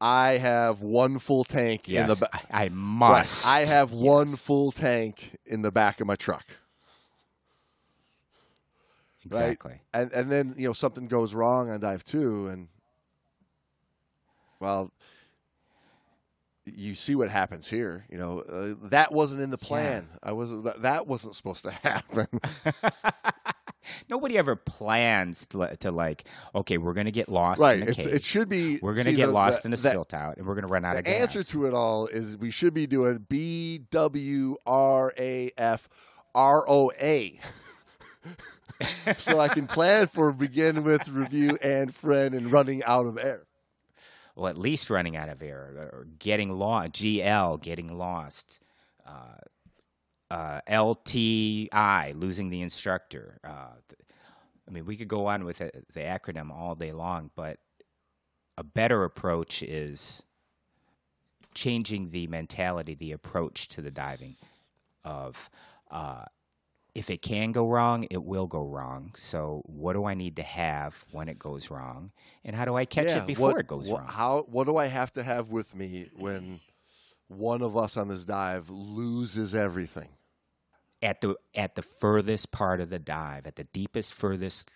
I 0.00 0.36
have 0.36 0.80
one 0.80 1.18
full 1.18 1.42
tank 1.44 1.88
in 1.88 2.06
the 2.06 2.14
back. 2.14 2.46
I, 2.50 2.64
I 2.64 2.68
must. 2.68 3.46
I 3.46 3.66
have 3.66 3.90
one 3.90 4.28
full 4.28 4.70
tank 4.70 5.36
in 5.44 5.62
the 5.62 5.72
back 5.72 6.00
of 6.00 6.06
my 6.06 6.14
truck. 6.14 6.46
Right? 9.30 9.42
Exactly. 9.50 9.80
And 9.92 10.12
and 10.12 10.30
then, 10.30 10.54
you 10.56 10.66
know, 10.66 10.72
something 10.72 11.06
goes 11.08 11.34
wrong 11.34 11.70
on 11.70 11.80
dive 11.80 12.04
2 12.04 12.48
and 12.48 12.68
well 14.60 14.92
you 16.66 16.94
see 16.94 17.14
what 17.14 17.30
happens 17.30 17.66
here, 17.66 18.04
you 18.10 18.18
know, 18.18 18.40
uh, 18.40 18.74
that 18.90 19.10
wasn't 19.10 19.40
in 19.40 19.48
the 19.50 19.56
plan. 19.56 20.06
I 20.22 20.32
wasn't 20.32 20.64
that, 20.64 20.82
that 20.82 21.06
wasn't 21.06 21.34
supposed 21.34 21.64
to 21.64 21.70
happen. 21.82 22.26
Nobody 24.10 24.36
ever 24.36 24.54
plans 24.54 25.46
to, 25.46 25.74
to 25.78 25.90
like, 25.90 26.24
okay, 26.54 26.76
we're 26.76 26.92
going 26.92 27.06
to 27.06 27.10
get 27.12 27.30
lost 27.30 27.60
right. 27.62 27.80
in 27.80 27.88
a 27.88 27.90
It's, 27.90 28.04
cave. 28.04 28.14
it 28.14 28.22
should 28.22 28.50
be 28.50 28.78
we're 28.82 28.92
going 28.92 29.06
to 29.06 29.12
get 29.14 29.26
the- 29.26 29.32
lost 29.32 29.62
the- 29.62 29.68
in 29.68 29.72
a 29.72 29.76
the- 29.76 29.90
silt 29.90 30.12
out, 30.12 30.36
and 30.36 30.46
we're 30.46 30.54
going 30.54 30.66
to 30.66 30.72
run 30.72 30.84
out 30.84 30.98
of 30.98 31.04
gas. 31.04 31.14
The 31.14 31.20
answer 31.20 31.44
to 31.44 31.64
it 31.66 31.72
all 31.72 32.06
is 32.06 32.36
we 32.36 32.50
should 32.50 32.74
be 32.74 32.86
doing 32.86 33.24
B 33.28 33.80
W 33.90 34.56
R 34.66 35.14
A 35.18 35.50
F 35.56 35.88
R 36.34 36.64
O 36.68 36.92
A. 37.00 37.40
so 39.18 39.38
I 39.38 39.48
can 39.48 39.66
plan 39.66 40.06
for 40.06 40.32
begin 40.32 40.84
with, 40.84 41.08
review, 41.08 41.58
and 41.62 41.94
friend, 41.94 42.34
and 42.34 42.52
running 42.52 42.82
out 42.84 43.06
of 43.06 43.18
air. 43.18 43.46
well, 44.36 44.48
at 44.48 44.58
least 44.58 44.90
running 44.90 45.16
out 45.16 45.28
of 45.28 45.42
air 45.42 45.90
or 45.92 46.06
getting 46.18 46.50
lost. 46.50 46.92
GL, 46.94 47.62
getting 47.62 47.96
lost. 47.96 48.60
Uh, 49.06 49.38
uh, 50.30 50.60
LTI, 50.68 52.18
losing 52.18 52.50
the 52.50 52.60
instructor. 52.60 53.38
Uh, 53.42 53.76
I 54.66 54.70
mean, 54.70 54.84
we 54.84 54.96
could 54.96 55.08
go 55.08 55.26
on 55.26 55.44
with 55.44 55.60
it, 55.60 55.86
the 55.94 56.00
acronym 56.00 56.50
all 56.50 56.74
day 56.74 56.92
long, 56.92 57.30
but 57.34 57.58
a 58.58 58.62
better 58.62 59.04
approach 59.04 59.62
is 59.62 60.22
changing 61.54 62.10
the 62.10 62.26
mentality, 62.26 62.94
the 62.94 63.12
approach 63.12 63.68
to 63.68 63.80
the 63.80 63.90
diving 63.90 64.36
of 65.04 65.48
uh, 65.90 66.24
if 66.94 67.10
it 67.10 67.22
can 67.22 67.52
go 67.52 67.68
wrong, 67.68 68.06
it 68.10 68.22
will 68.24 68.46
go 68.46 68.66
wrong. 68.66 69.12
So, 69.16 69.62
what 69.66 69.92
do 69.92 70.04
I 70.04 70.14
need 70.14 70.36
to 70.36 70.42
have 70.42 71.04
when 71.12 71.28
it 71.28 71.38
goes 71.38 71.70
wrong? 71.70 72.10
And 72.44 72.56
how 72.56 72.64
do 72.64 72.74
I 72.74 72.84
catch 72.84 73.06
Yeah, 73.08 73.22
it 73.22 73.26
before 73.26 73.50
what- 73.52 73.60
it 73.60 73.66
goes 73.66 73.88
what- 73.88 74.00
wrong? 74.00 74.08
How? 74.08 74.42
What 74.42 74.64
do 74.66 74.76
I 74.76 74.86
have 74.86 75.12
to 75.14 75.22
have 75.22 75.50
with 75.50 75.74
me 75.74 76.10
when 76.16 76.60
one 77.28 77.62
of 77.62 77.76
us 77.76 77.96
on 77.96 78.08
this 78.08 78.24
dive 78.24 78.68
loses 78.70 79.54
everything? 79.54 80.08
at 81.00 81.20
the 81.20 81.36
at 81.54 81.76
the 81.76 81.82
furthest 81.82 82.50
part 82.50 82.80
of 82.80 82.90
the 82.90 82.98
dive, 82.98 83.46
at 83.46 83.54
the 83.54 83.62
deepest, 83.62 84.12
furthest, 84.12 84.72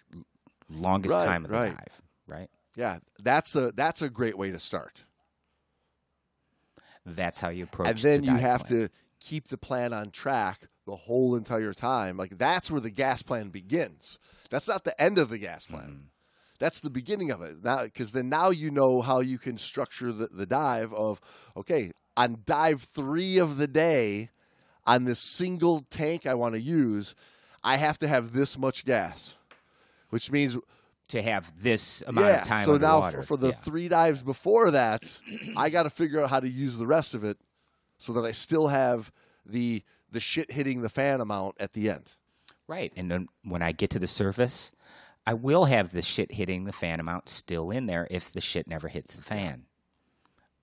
longest 0.71 1.13
Right, 1.13 1.25
time 1.27 1.45
of 1.45 1.51
the 1.51 1.57
dive, 1.57 2.01
right? 2.29 2.49
Yeah, 2.77 3.01
that's 3.19 3.57
a 3.57 3.73
that's 3.73 4.03
a 4.03 4.09
great 4.09 4.39
way 4.39 4.53
to 4.53 4.59
start. 4.61 5.05
That's 7.05 7.41
how 7.41 7.49
you 7.49 7.65
approach. 7.65 7.89
It. 7.89 7.91
And 7.91 7.99
then 7.99 8.21
the 8.21 8.27
you 8.33 8.39
have 8.39 8.65
plan. 8.67 8.83
to 8.83 8.89
keep 9.19 9.49
the 9.49 9.59
plan 9.59 9.93
on 9.93 10.11
track 10.11 10.69
the 10.93 10.97
whole 10.97 11.35
entire 11.37 11.73
time. 11.73 12.19
Like 12.19 12.37
that's 12.37 12.71
where 12.71 12.81
the 12.81 12.91
gas 12.91 13.23
plan 13.23 13.49
begins. 13.49 14.19
That's 14.51 14.69
not 14.69 14.85
the 14.85 15.01
end 15.01 15.17
of 15.17 15.31
the 15.31 15.39
gas 15.39 15.65
plan. 15.65 15.85
Mm-hmm. 15.85 16.07
That's 16.59 16.81
the 16.81 16.91
beginning 16.91 17.31
of 17.31 17.41
it. 17.41 17.65
Now, 17.65 17.85
because 17.85 18.13
then 18.13 18.29
now 18.29 18.51
you 18.51 18.71
know 18.71 19.01
how 19.01 19.21
you 19.21 19.39
can 19.39 19.57
structure 19.57 20.13
the, 20.13 20.27
the 20.27 20.45
dive 20.45 20.93
of 20.93 21.19
okay 21.57 21.93
on 22.15 22.43
dive 22.45 22.83
three 22.83 23.39
of 23.39 23.57
the 23.57 23.67
day 23.67 24.29
on 24.87 25.05
this 25.05 25.19
single 25.19 25.81
tank 25.89 26.27
I 26.27 26.35
want 26.35 26.57
to 26.57 26.61
use, 26.61 27.15
I 27.65 27.77
have 27.77 27.97
to 27.99 28.07
have 28.07 28.35
this 28.35 28.59
much 28.59 28.85
gas, 28.85 29.39
which 30.11 30.31
means 30.31 30.59
to 31.09 31.23
have 31.23 31.55
this 31.59 32.03
amount 32.07 32.27
yeah. 32.27 32.41
of 32.43 32.47
time 32.47 32.65
so 32.67 32.77
now 32.77 33.11
for, 33.11 33.23
for 33.23 33.37
the 33.39 33.49
Yeah. 33.49 33.55
three 33.55 33.89
dives 33.89 34.23
before 34.23 34.73
that, 34.73 35.21
I 35.57 35.71
got 35.71 35.85
to 35.85 35.91
figure 35.91 36.23
out 36.23 36.29
how 36.29 36.41
to 36.41 36.49
use 36.49 36.77
the 36.77 36.87
rest 36.87 37.15
of 37.15 37.25
it 37.25 37.39
so 37.97 38.13
that 38.13 38.27
I 38.27 38.33
still 38.33 38.67
have 38.67 39.11
the 39.47 39.83
the 40.13 40.21
shit 40.21 40.53
hitting 40.53 40.83
the 40.83 40.89
fan 40.89 41.21
amount 41.21 41.57
at 41.59 41.73
the 41.73 41.91
end. 41.91 42.15
right, 42.69 42.93
and 42.97 43.11
then 43.11 43.29
when 43.43 43.63
I 43.63 43.73
get 43.73 43.91
to 43.91 43.99
the 43.99 44.07
surface, 44.07 44.73
I 45.27 45.35
will 45.35 45.65
have 45.65 45.93
the 45.93 46.03
shit 46.03 46.33
hitting 46.33 46.65
the 46.65 46.73
fan 46.73 47.01
amount 47.01 47.29
still 47.29 47.71
in 47.71 47.87
there 47.87 48.07
if 48.11 48.31
the 48.31 48.41
shit 48.41 48.69
never 48.69 48.89
hits 48.89 49.17
the 49.17 49.23
fan, 49.23 49.65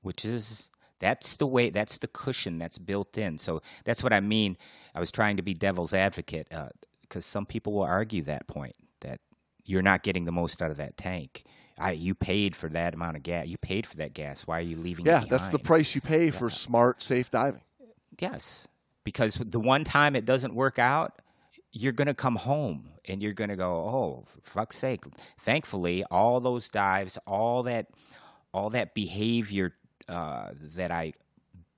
which 0.02 0.24
is 0.26 0.70
that's 1.00 1.36
the 1.38 1.48
way 1.48 1.70
that's 1.70 1.98
the 1.98 2.08
cushion 2.08 2.58
that's 2.58 2.78
built 2.78 3.18
in. 3.18 3.38
So 3.38 3.62
that's 3.86 4.04
what 4.04 4.14
I 4.14 4.20
mean. 4.20 4.58
I 4.94 5.00
was 5.00 5.12
trying 5.12 5.38
to 5.38 5.44
be 5.44 5.54
devil's 5.54 5.94
advocate 5.94 6.48
uh, 6.52 6.70
because 7.02 7.26
some 7.26 7.46
people 7.46 7.74
will 7.74 7.84
argue 7.84 8.22
that 8.24 8.48
point 8.48 8.76
that 9.02 9.22
you're 9.66 9.82
not 9.82 10.04
getting 10.04 10.26
the 10.26 10.32
most 10.32 10.62
out 10.62 10.72
of 10.72 10.78
that 10.78 10.98
tank. 10.98 11.44
I, 11.78 11.92
you 11.92 12.14
paid 12.14 12.56
for 12.56 12.68
that 12.70 12.94
amount 12.94 13.16
of 13.16 13.24
gas. 13.24 13.48
You 13.48 13.58
paid 13.58 13.86
for 13.86 13.96
that 13.98 14.14
gas. 14.14 14.46
Why 14.46 14.60
are 14.60 14.64
you 14.64 14.76
leaving? 14.76 15.06
it 15.06 15.10
Yeah, 15.10 15.24
that's 15.30 15.48
the 15.48 15.60
price 15.60 15.96
you 15.96 16.02
pay 16.02 16.30
for 16.30 16.50
smart, 16.50 17.02
safe 17.02 17.32
diving. 17.32 17.62
Yes, 18.20 18.68
because 19.10 19.36
the 19.36 19.60
one 19.60 19.84
time 19.84 20.16
it 20.16 20.26
doesn't 20.26 20.54
work 20.54 20.78
out, 20.80 21.22
you're 21.72 21.92
going 21.94 22.08
to 22.08 22.14
come 22.14 22.36
home 22.36 22.90
and 23.08 23.22
you're 23.22 23.34
going 23.34 23.50
to 23.50 23.56
go, 23.56 23.72
"Oh, 23.72 24.26
fuck's 24.44 24.78
sake!" 24.78 25.04
Thankfully, 25.40 26.04
all 26.12 26.40
those 26.40 26.68
dives, 26.68 27.18
all 27.26 27.64
that, 27.64 27.88
all 28.54 28.70
that 28.72 28.94
behavior 28.94 29.74
uh, 30.08 30.52
that 30.76 30.92
I 30.92 31.14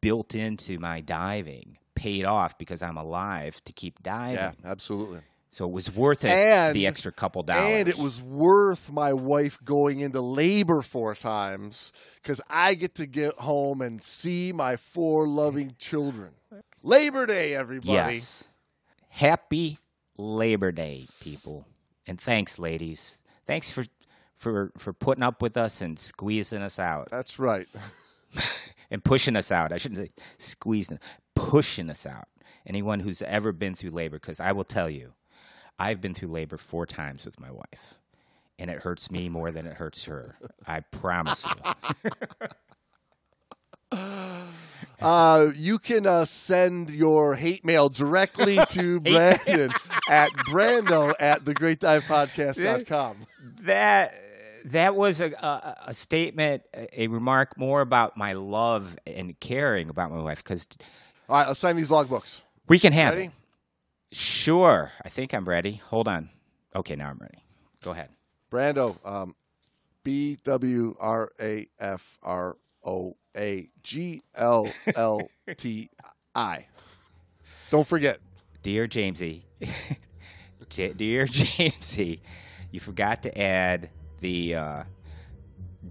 built 0.01 0.36
into 0.36 0.79
my 0.79 1.01
diving 1.01 1.77
paid 1.95 2.25
off 2.25 2.57
because 2.57 2.82
I'm 2.82 2.97
alive 2.97 3.61
to 3.65 3.73
keep 3.73 4.01
diving. 4.03 4.36
Yeah, 4.36 4.51
absolutely. 4.65 5.21
So 5.53 5.65
it 5.65 5.71
was 5.71 5.93
worth 5.93 6.23
it. 6.23 6.29
And- 6.29 6.75
the 6.75 6.88
extra 6.88 7.11
couple 7.11 7.43
dollars. 7.43 7.69
And 7.69 7.89
it 7.89 7.97
was 7.97 8.21
worth 8.21 8.89
my 8.89 9.11
wife 9.13 9.59
going 9.65 9.99
into 9.99 10.21
labor 10.21 10.82
four 10.82 11.13
times 11.13 11.91
because 12.15 12.39
I 12.49 12.73
get 12.73 12.95
to 12.95 13.05
get 13.05 13.34
home 13.36 13.82
and 13.82 14.01
see 14.01 14.53
my 14.53 14.77
four 14.77 15.27
loving 15.27 15.75
children. 15.77 16.32
Labor 16.84 17.25
Day, 17.25 17.53
everybody. 17.55 18.15
Yes. 18.15 18.45
Happy 19.09 19.77
Labor 20.17 20.71
Day, 20.71 21.05
people. 21.21 21.65
And 22.07 22.19
thanks, 22.19 22.57
ladies. 22.59 23.21
Thanks 23.45 23.71
for 23.71 23.86
for 24.38 24.71
for 24.77 24.91
putting 24.93 25.23
up 25.23 25.41
with 25.41 25.55
us 25.57 25.82
and 25.82 25.97
squeezing 25.99 26.61
us 26.63 26.79
out 26.79 27.07
That's 27.11 27.38
right. 27.38 27.67
and 28.89 29.03
pushing 29.03 29.36
us 29.36 29.51
out. 29.51 29.71
I 29.71 29.77
shouldn't 29.77 29.99
say 29.99 30.11
squeezing, 30.38 30.99
pushing 31.36 31.89
us 31.89 32.05
out. 32.07 32.27
Anyone 32.65 32.99
who's 32.99 33.21
ever 33.23 33.51
been 33.51 33.75
through 33.75 33.91
labor, 33.91 34.17
because 34.19 34.39
I 34.39 34.51
will 34.51 34.63
tell 34.63 34.89
you, 34.89 35.13
I've 35.79 35.99
been 36.01 36.13
through 36.13 36.29
labor 36.29 36.57
four 36.57 36.86
times 36.86 37.25
with 37.25 37.39
my 37.39 37.51
wife, 37.51 37.95
and 38.59 38.69
it 38.69 38.79
hurts 38.79 39.09
me 39.09 39.29
more 39.29 39.51
than 39.51 39.65
it 39.65 39.73
hurts 39.73 40.05
her. 40.05 40.36
I 40.67 40.82
promise 40.82 41.45
you. 41.45 42.11
Uh, 45.01 45.47
you 45.55 45.79
can 45.79 46.05
uh, 46.05 46.25
send 46.25 46.91
your 46.91 47.35
hate 47.35 47.65
mail 47.65 47.89
directly 47.89 48.59
to 48.69 48.99
Brandon 48.99 49.71
at 50.09 50.29
brando 50.47 51.13
at 51.19 51.43
thegreatdivepodcast.com. 51.43 53.17
that 53.61 54.15
that 54.65 54.95
was 54.95 55.21
a, 55.21 55.31
a, 55.31 55.77
a 55.87 55.93
statement, 55.93 56.63
a, 56.93 57.07
remark 57.07 57.57
more 57.57 57.81
about 57.81 58.15
my 58.15 58.33
love 58.33 58.95
and 59.07 59.39
caring 59.39 59.89
about 59.89 60.11
my 60.11 60.21
wife 60.21 60.43
because 60.43 60.67
All 61.27 61.37
right, 61.37 61.47
let's 61.47 61.59
sign 61.59 61.75
these 61.75 61.89
logbooks. 61.89 62.41
we 62.67 62.77
can 62.77 62.93
have 62.93 63.15
Ready? 63.15 63.25
it. 63.25 63.31
Sure, 64.11 64.91
I 65.03 65.09
think 65.09 65.33
I'm 65.33 65.45
ready. 65.45 65.81
Hold 65.85 66.07
on. 66.07 66.29
Okay, 66.75 66.95
now 66.95 67.09
I'm 67.09 67.17
ready. 67.17 67.43
Go 67.81 67.91
ahead. 67.91 68.09
Brando, 68.51 68.97
um, 69.05 69.35
B 70.03 70.37
W 70.43 70.95
R 70.99 71.31
A 71.39 71.67
F 71.79 72.19
R 72.21 72.57
O 72.84 73.15
A 73.36 73.69
G 73.84 74.21
L 74.36 74.67
L 74.95 75.21
T 75.57 75.89
I. 76.36 76.67
Don't 77.69 77.88
forget. 77.88 78.19
Dear 78.63 78.88
Jamesy, 78.88 79.43
dear 80.69 81.25
Jamesy, 81.25 82.19
you 82.71 82.79
forgot 82.79 83.23
to 83.23 83.38
add 83.38 83.89
the 84.19 84.55
uh, 84.55 84.84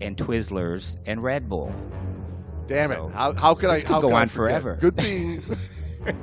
and 0.00 0.16
Twizzlers 0.16 0.96
and 1.06 1.22
Red 1.22 1.48
Bull. 1.48 1.72
Damn 2.70 2.90
So, 2.90 3.08
it. 3.08 3.12
How, 3.12 3.32
how 3.34 3.54
could 3.54 3.68
this 3.68 3.84
I 3.84 3.86
could 3.86 3.94
how 3.94 4.00
go 4.00 4.08
could 4.08 4.16
I 4.16 4.20
on 4.20 4.28
forever. 4.28 4.78
Good 4.80 4.96
thing. 4.96 5.42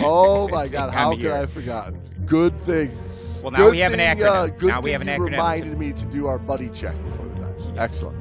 oh 0.00 0.48
my 0.48 0.68
God. 0.68 0.90
How 0.92 1.16
could 1.16 1.26
I 1.26 1.38
have 1.38 1.50
forgotten? 1.50 2.00
Good 2.24 2.58
thing. 2.60 2.96
Well, 3.42 3.50
now 3.50 3.58
good 3.58 3.72
we 3.72 3.80
have 3.80 3.92
an 3.92 3.98
acronym. 3.98 4.26
Uh, 4.30 4.46
good 4.46 4.68
now 4.68 4.80
we 4.80 4.92
have 4.92 5.00
an 5.00 5.08
you 5.08 5.14
acronym. 5.14 5.32
reminded 5.32 5.76
me 5.76 5.92
to 5.92 6.06
do 6.06 6.28
our 6.28 6.38
buddy 6.38 6.68
check 6.68 6.94
before 7.04 7.26
the 7.26 7.40
dice. 7.40 7.70
Excellent. 7.76 8.16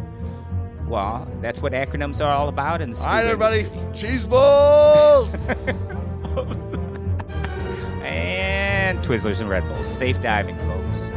Well, 0.87 1.31
that's 1.39 1.61
what 1.61 1.73
acronyms 1.73 2.19
are 2.25 2.33
all 2.33 2.49
about 2.49 2.81
in 2.81 2.89
the 2.91 2.97
All 2.97 3.05
right, 3.05 3.25
everybody, 3.25 3.67
cheese 3.93 4.25
balls. 4.25 5.35
and 8.03 8.97
Twizzlers 9.05 9.39
and 9.39 9.49
Red 9.51 9.67
Bulls. 9.67 9.87
Safe 9.87 10.19
diving, 10.23 10.57
folks. 10.57 11.11